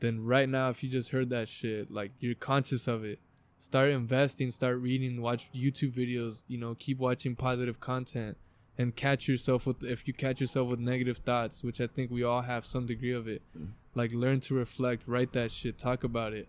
then 0.00 0.24
right 0.24 0.48
now, 0.48 0.68
if 0.68 0.82
you 0.82 0.90
just 0.90 1.10
heard 1.10 1.30
that 1.30 1.48
shit, 1.48 1.90
like 1.90 2.12
you're 2.20 2.34
conscious 2.34 2.86
of 2.86 3.04
it, 3.04 3.18
start 3.58 3.90
investing, 3.90 4.50
start 4.50 4.78
reading, 4.78 5.20
watch 5.22 5.48
YouTube 5.54 5.92
videos. 5.94 6.42
You 6.48 6.58
know, 6.58 6.74
keep 6.78 6.98
watching 6.98 7.34
positive 7.36 7.80
content 7.80 8.36
and 8.78 8.94
catch 8.94 9.26
yourself 9.28 9.66
with 9.66 9.82
if 9.82 10.06
you 10.06 10.12
catch 10.14 10.40
yourself 10.40 10.68
with 10.68 10.78
negative 10.80 11.18
thoughts, 11.18 11.62
which 11.62 11.80
I 11.80 11.86
think 11.86 12.10
we 12.10 12.22
all 12.22 12.42
have 12.42 12.66
some 12.66 12.86
degree 12.86 13.12
of 13.12 13.26
it. 13.28 13.42
Mm. 13.58 13.68
Like 13.94 14.12
learn 14.12 14.40
to 14.40 14.54
reflect, 14.54 15.04
write 15.06 15.32
that 15.32 15.50
shit, 15.50 15.78
talk 15.78 16.04
about 16.04 16.32
it, 16.34 16.48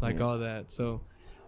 like 0.00 0.16
Yeah. 0.16 0.22
all 0.24 0.38
that. 0.38 0.70
So, 0.72 1.02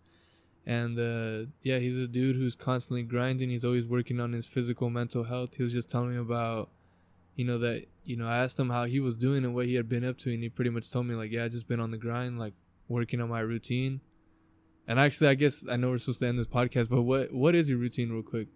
and 0.66 0.99
uh, 0.99 1.49
yeah, 1.64 1.80
he's 1.80 1.97
a 1.97 2.07
dude 2.07 2.36
who's 2.36 2.55
constantly 2.55 3.03
grinding. 3.03 3.49
He's 3.49 3.66
always 3.66 3.86
working 3.86 4.20
on 4.20 4.34
his 4.34 4.45
physical, 4.45 4.89
mental 4.89 5.24
health. 5.24 5.55
He 5.55 5.64
was 5.64 5.74
just 5.74 5.89
telling 5.89 6.12
me 6.12 6.18
about, 6.18 6.70
you 7.36 7.45
know, 7.45 7.57
that 7.59 7.86
you 8.03 8.16
know 8.16 8.28
I 8.28 8.38
asked 8.38 8.59
him 8.59 8.70
how 8.70 8.86
he 8.86 8.99
was 8.99 9.16
doing 9.16 9.43
and 9.43 9.55
what 9.55 9.66
he 9.66 9.76
had 9.76 9.89
been 9.89 10.05
up 10.05 10.18
to, 10.20 10.34
and 10.34 10.43
he 10.43 10.49
pretty 10.49 10.70
much 10.70 10.91
told 10.91 11.07
me 11.07 11.16
like, 11.16 11.32
yeah, 11.32 11.45
I 11.45 11.47
just 11.47 11.68
been 11.68 11.80
on 11.80 11.91
the 11.91 11.97
grind, 11.97 12.39
like 12.39 12.53
working 12.88 13.22
on 13.22 13.30
my 13.30 13.39
routine. 13.39 14.01
And 14.88 14.99
actually, 14.99 15.30
I 15.30 15.36
guess 15.36 15.66
I 15.70 15.78
know 15.78 15.89
we're 15.89 15.99
supposed 15.99 16.20
to 16.20 16.28
end 16.28 16.38
this 16.38 16.47
podcast, 16.47 16.89
but 16.89 17.01
what 17.01 17.34
what 17.34 17.55
is 17.55 17.70
your 17.70 17.78
routine, 17.78 18.12
real 18.12 18.24
quick? 18.24 18.47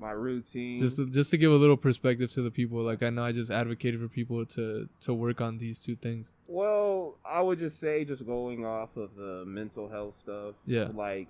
My 0.00 0.10
routine. 0.12 0.78
Just 0.78 0.96
to, 0.96 1.06
just 1.06 1.30
to 1.32 1.36
give 1.36 1.50
a 1.52 1.56
little 1.56 1.76
perspective 1.76 2.30
to 2.32 2.42
the 2.42 2.50
people, 2.50 2.82
like 2.82 3.02
I 3.02 3.10
know 3.10 3.24
I 3.24 3.32
just 3.32 3.50
advocated 3.50 4.00
for 4.00 4.08
people 4.08 4.44
to 4.46 4.88
to 5.02 5.14
work 5.14 5.40
on 5.40 5.58
these 5.58 5.78
two 5.78 5.96
things. 5.96 6.30
Well, 6.46 7.18
I 7.24 7.42
would 7.42 7.58
just 7.58 7.80
say 7.80 8.04
just 8.04 8.24
going 8.26 8.64
off 8.64 8.96
of 8.96 9.14
the 9.16 9.44
mental 9.46 9.88
health 9.88 10.14
stuff. 10.16 10.54
Yeah. 10.66 10.88
Like 10.94 11.28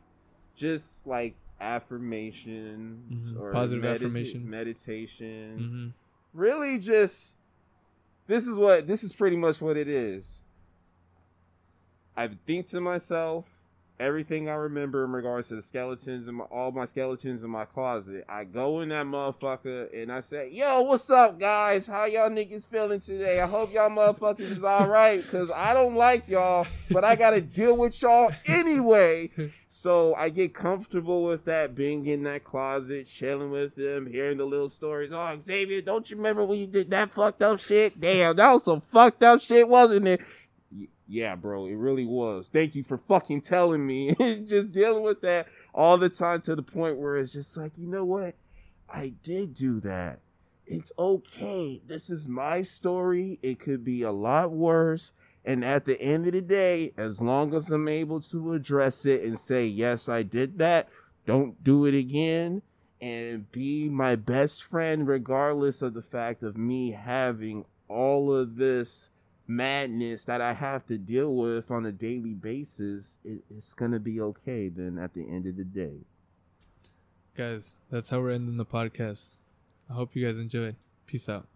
just 0.55 1.07
like 1.07 1.35
affirmations 1.61 3.33
Mhm. 3.33 3.41
or 3.41 3.53
Positive 3.53 3.85
medita- 3.85 3.95
affirmation. 3.95 4.49
meditation. 4.51 5.95
hmm 6.35 6.39
Really 6.39 6.79
just 6.79 7.35
this 8.27 8.47
is 8.47 8.57
what 8.57 8.87
this 8.87 9.03
is 9.03 9.13
pretty 9.13 9.37
much 9.37 9.61
what 9.61 9.77
it 9.77 9.89
is. 9.89 10.43
I 12.17 12.29
think 12.47 12.67
to 12.67 12.81
myself 12.81 13.58
everything 14.01 14.49
I 14.49 14.55
remember 14.55 15.05
in 15.05 15.13
regards 15.13 15.49
to 15.49 15.57
the 15.57 15.63
skeletons 15.63 16.29
and 16.29 16.41
all 16.51 16.71
my 16.71 16.85
skeletons 16.85 17.43
in 17.43 17.51
my 17.51 17.65
closet. 17.65 18.25
I 18.29 18.45
go 18.45 18.81
in 18.81 18.91
that 18.91 19.07
motherfucker 19.07 19.89
and 20.03 20.13
I 20.13 20.21
say, 20.21 20.51
"Yo, 20.51 20.83
what's 20.83 21.11
up, 21.11 21.39
guys? 21.39 21.87
How 21.87 22.05
y'all 22.05 22.31
niggas 22.31 22.67
feeling 22.67 23.01
today? 23.01 23.41
I 23.41 23.47
hope 23.47 23.73
y'all 23.73 23.91
motherfuckers 23.91 24.51
is 24.51 24.63
all 24.63 24.87
right, 24.89 25.29
cause 25.31 25.51
I 25.55 25.75
don't 25.75 25.95
like 25.95 26.29
y'all, 26.29 26.67
but 26.91 27.05
I 27.05 27.17
gotta 27.17 27.41
deal 27.41 27.77
with 27.77 28.01
y'all 28.01 28.33
anyway." 28.47 29.31
So 29.71 30.13
I 30.17 30.31
get 30.31 30.55
comfortable 30.55 31.23
with 31.23 31.45
that, 31.45 31.77
being 31.77 32.05
in 32.07 32.25
that 32.25 32.43
closet, 32.43 33.07
chilling 33.07 33.53
with 33.53 33.77
them, 33.77 34.07
hearing 34.07 34.39
the 34.39 34.45
little 34.45 34.69
stories. 34.69 35.13
Oh, 35.13 35.17
Xzavier, 35.17 35.85
don't 35.85 36.11
you 36.11 36.17
remember 36.17 36.45
when 36.45 36.59
you 36.59 36.67
did 36.67 36.91
that 36.91 37.13
fucked 37.13 37.43
up 37.43 37.61
shit? 37.61 38.01
Damn, 38.01 38.35
that 38.37 38.53
was 38.53 38.65
some 38.65 38.83
fucked 38.93 39.23
up 39.23 39.41
shit, 39.41 39.69
wasn't 39.69 40.09
it? 40.09 40.21
Yeah, 41.07 41.35
bro, 41.37 41.67
it 41.67 41.75
really 41.75 42.05
was. 42.05 42.49
Thank 42.53 42.75
you 42.75 42.85
for 42.85 42.99
fucking 43.09 43.43
telling 43.43 43.87
me. 43.87 44.15
just 44.47 44.73
dealing 44.73 45.03
with 45.03 45.23
that 45.23 45.47
all 45.75 45.97
the 45.97 46.11
time 46.11 46.43
to 46.43 46.55
the 46.55 46.63
point 46.63 46.99
where 46.99 47.17
it's 47.17 47.33
just 47.33 47.57
like, 47.57 47.73
you 47.77 47.87
know 47.87 48.05
what? 48.05 48.35
I 48.89 49.15
did 49.23 49.55
do 49.55 49.81
that. 49.81 50.21
It's 50.67 50.93
okay. 50.99 51.81
This 51.87 52.11
is 52.11 52.29
my 52.29 52.63
story. 52.63 53.39
It 53.43 53.59
could 53.59 53.85
be 53.85 54.03
a 54.03 54.13
lot 54.13 54.51
worse. 54.51 55.13
And 55.45 55.65
at 55.65 55.87
the 55.87 55.99
end 56.01 56.27
of 56.27 56.33
the 56.35 56.43
day, 56.43 56.93
as 56.99 57.21
long 57.21 57.55
as 57.55 57.71
I'm 57.71 57.89
able 57.89 58.21
to 58.21 58.53
address 58.53 59.07
it 59.07 59.23
and 59.23 59.39
say, 59.39 59.67
yes, 59.67 60.09
I 60.09 60.23
did 60.23 60.59
that, 60.59 60.89
don't 61.27 61.63
do 61.65 61.87
it 61.87 61.95
again, 61.95 62.61
and 63.01 63.51
be 63.51 63.89
my 63.89 64.15
best 64.15 64.63
friend, 64.63 65.07
regardless 65.07 65.81
of 65.81 65.95
the 65.95 66.03
fact 66.03 66.43
of 66.43 66.59
me 66.59 66.91
having 66.93 67.65
all 67.89 68.35
of 68.35 68.57
this 68.57 69.09
madness 69.49 70.25
that 70.25 70.43
I 70.43 70.53
have 70.53 70.87
to 70.87 70.99
deal 70.99 71.35
with 71.35 71.71
on 71.71 71.87
a 71.87 71.93
daily 71.93 72.35
basis, 72.35 73.17
it, 73.25 73.41
it's 73.51 73.75
going 73.75 73.93
to 73.93 73.99
be 73.99 74.21
okay 74.21 74.69
then 74.69 74.99
at 74.99 75.15
the 75.15 75.23
end 75.23 75.47
of 75.47 75.57
the 75.57 75.65
day. 75.65 75.97
Guys, 77.35 77.77
that's 77.91 78.11
how 78.11 78.21
we're 78.21 78.31
ending 78.31 78.59
the 78.59 78.67
podcast. 78.67 79.29
I 79.91 79.95
hope 79.95 80.15
you 80.15 80.25
guys 80.27 80.37
enjoyed. 80.37 80.77
Peace 81.07 81.29
out. 81.29 81.47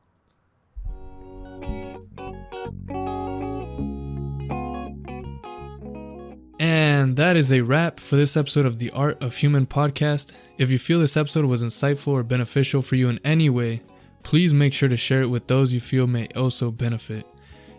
And 6.58 7.16
that 7.16 7.36
is 7.36 7.52
a 7.52 7.60
wrap 7.60 7.98
for 8.00 8.16
this 8.16 8.36
episode 8.36 8.64
of 8.64 8.78
the 8.78 8.90
Art 8.92 9.22
of 9.22 9.36
Human 9.36 9.66
podcast. 9.66 10.32
If 10.56 10.70
you 10.70 10.78
feel 10.78 11.00
this 11.00 11.16
episode 11.16 11.44
was 11.44 11.62
insightful 11.62 12.12
or 12.12 12.22
beneficial 12.22 12.80
for 12.80 12.94
you 12.94 13.10
in 13.10 13.18
any 13.24 13.50
way, 13.50 13.82
please 14.22 14.54
make 14.54 14.72
sure 14.72 14.88
to 14.88 14.96
share 14.96 15.22
it 15.22 15.26
with 15.26 15.48
those 15.48 15.72
you 15.72 15.80
feel 15.80 16.06
may 16.06 16.28
also 16.36 16.70
benefit. 16.70 17.26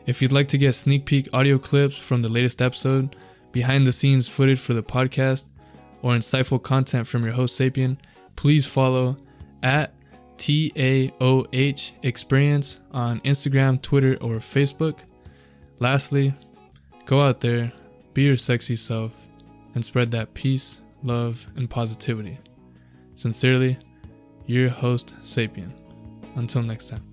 If 0.05 0.21
you'd 0.21 0.33
like 0.33 0.49
to 0.49 0.57
get 0.57 0.73
sneak 0.73 1.05
peek 1.05 1.29
audio 1.33 1.57
clips 1.57 1.97
from 1.97 2.21
the 2.21 2.29
latest 2.29 2.61
episode, 2.61 3.15
behind 3.51 3.87
the 3.87 3.91
scenes 3.91 4.27
footage 4.27 4.59
for 4.59 4.73
the 4.73 4.83
podcast, 4.83 5.49
or 6.01 6.13
insightful 6.13 6.61
content 6.61 7.07
from 7.07 7.23
your 7.23 7.33
host 7.33 7.59
Sapien, 7.59 7.97
please 8.35 8.65
follow 8.65 9.15
at 9.61 9.93
TAOH 10.37 11.93
Experience 12.03 12.81
on 12.91 13.21
Instagram, 13.21 13.81
Twitter, 13.81 14.17
or 14.19 14.35
Facebook. 14.37 14.99
Lastly, 15.79 16.33
go 17.05 17.21
out 17.21 17.39
there, 17.39 17.71
be 18.13 18.23
your 18.23 18.35
sexy 18.35 18.75
self, 18.75 19.29
and 19.73 19.85
spread 19.85 20.11
that 20.11 20.33
peace, 20.33 20.81
love, 21.01 21.47
and 21.55 21.69
positivity. 21.69 22.39
Sincerely, 23.15 23.77
your 24.45 24.69
host 24.69 25.15
Sapien. 25.21 25.71
Until 26.35 26.63
next 26.63 26.89
time. 26.89 27.12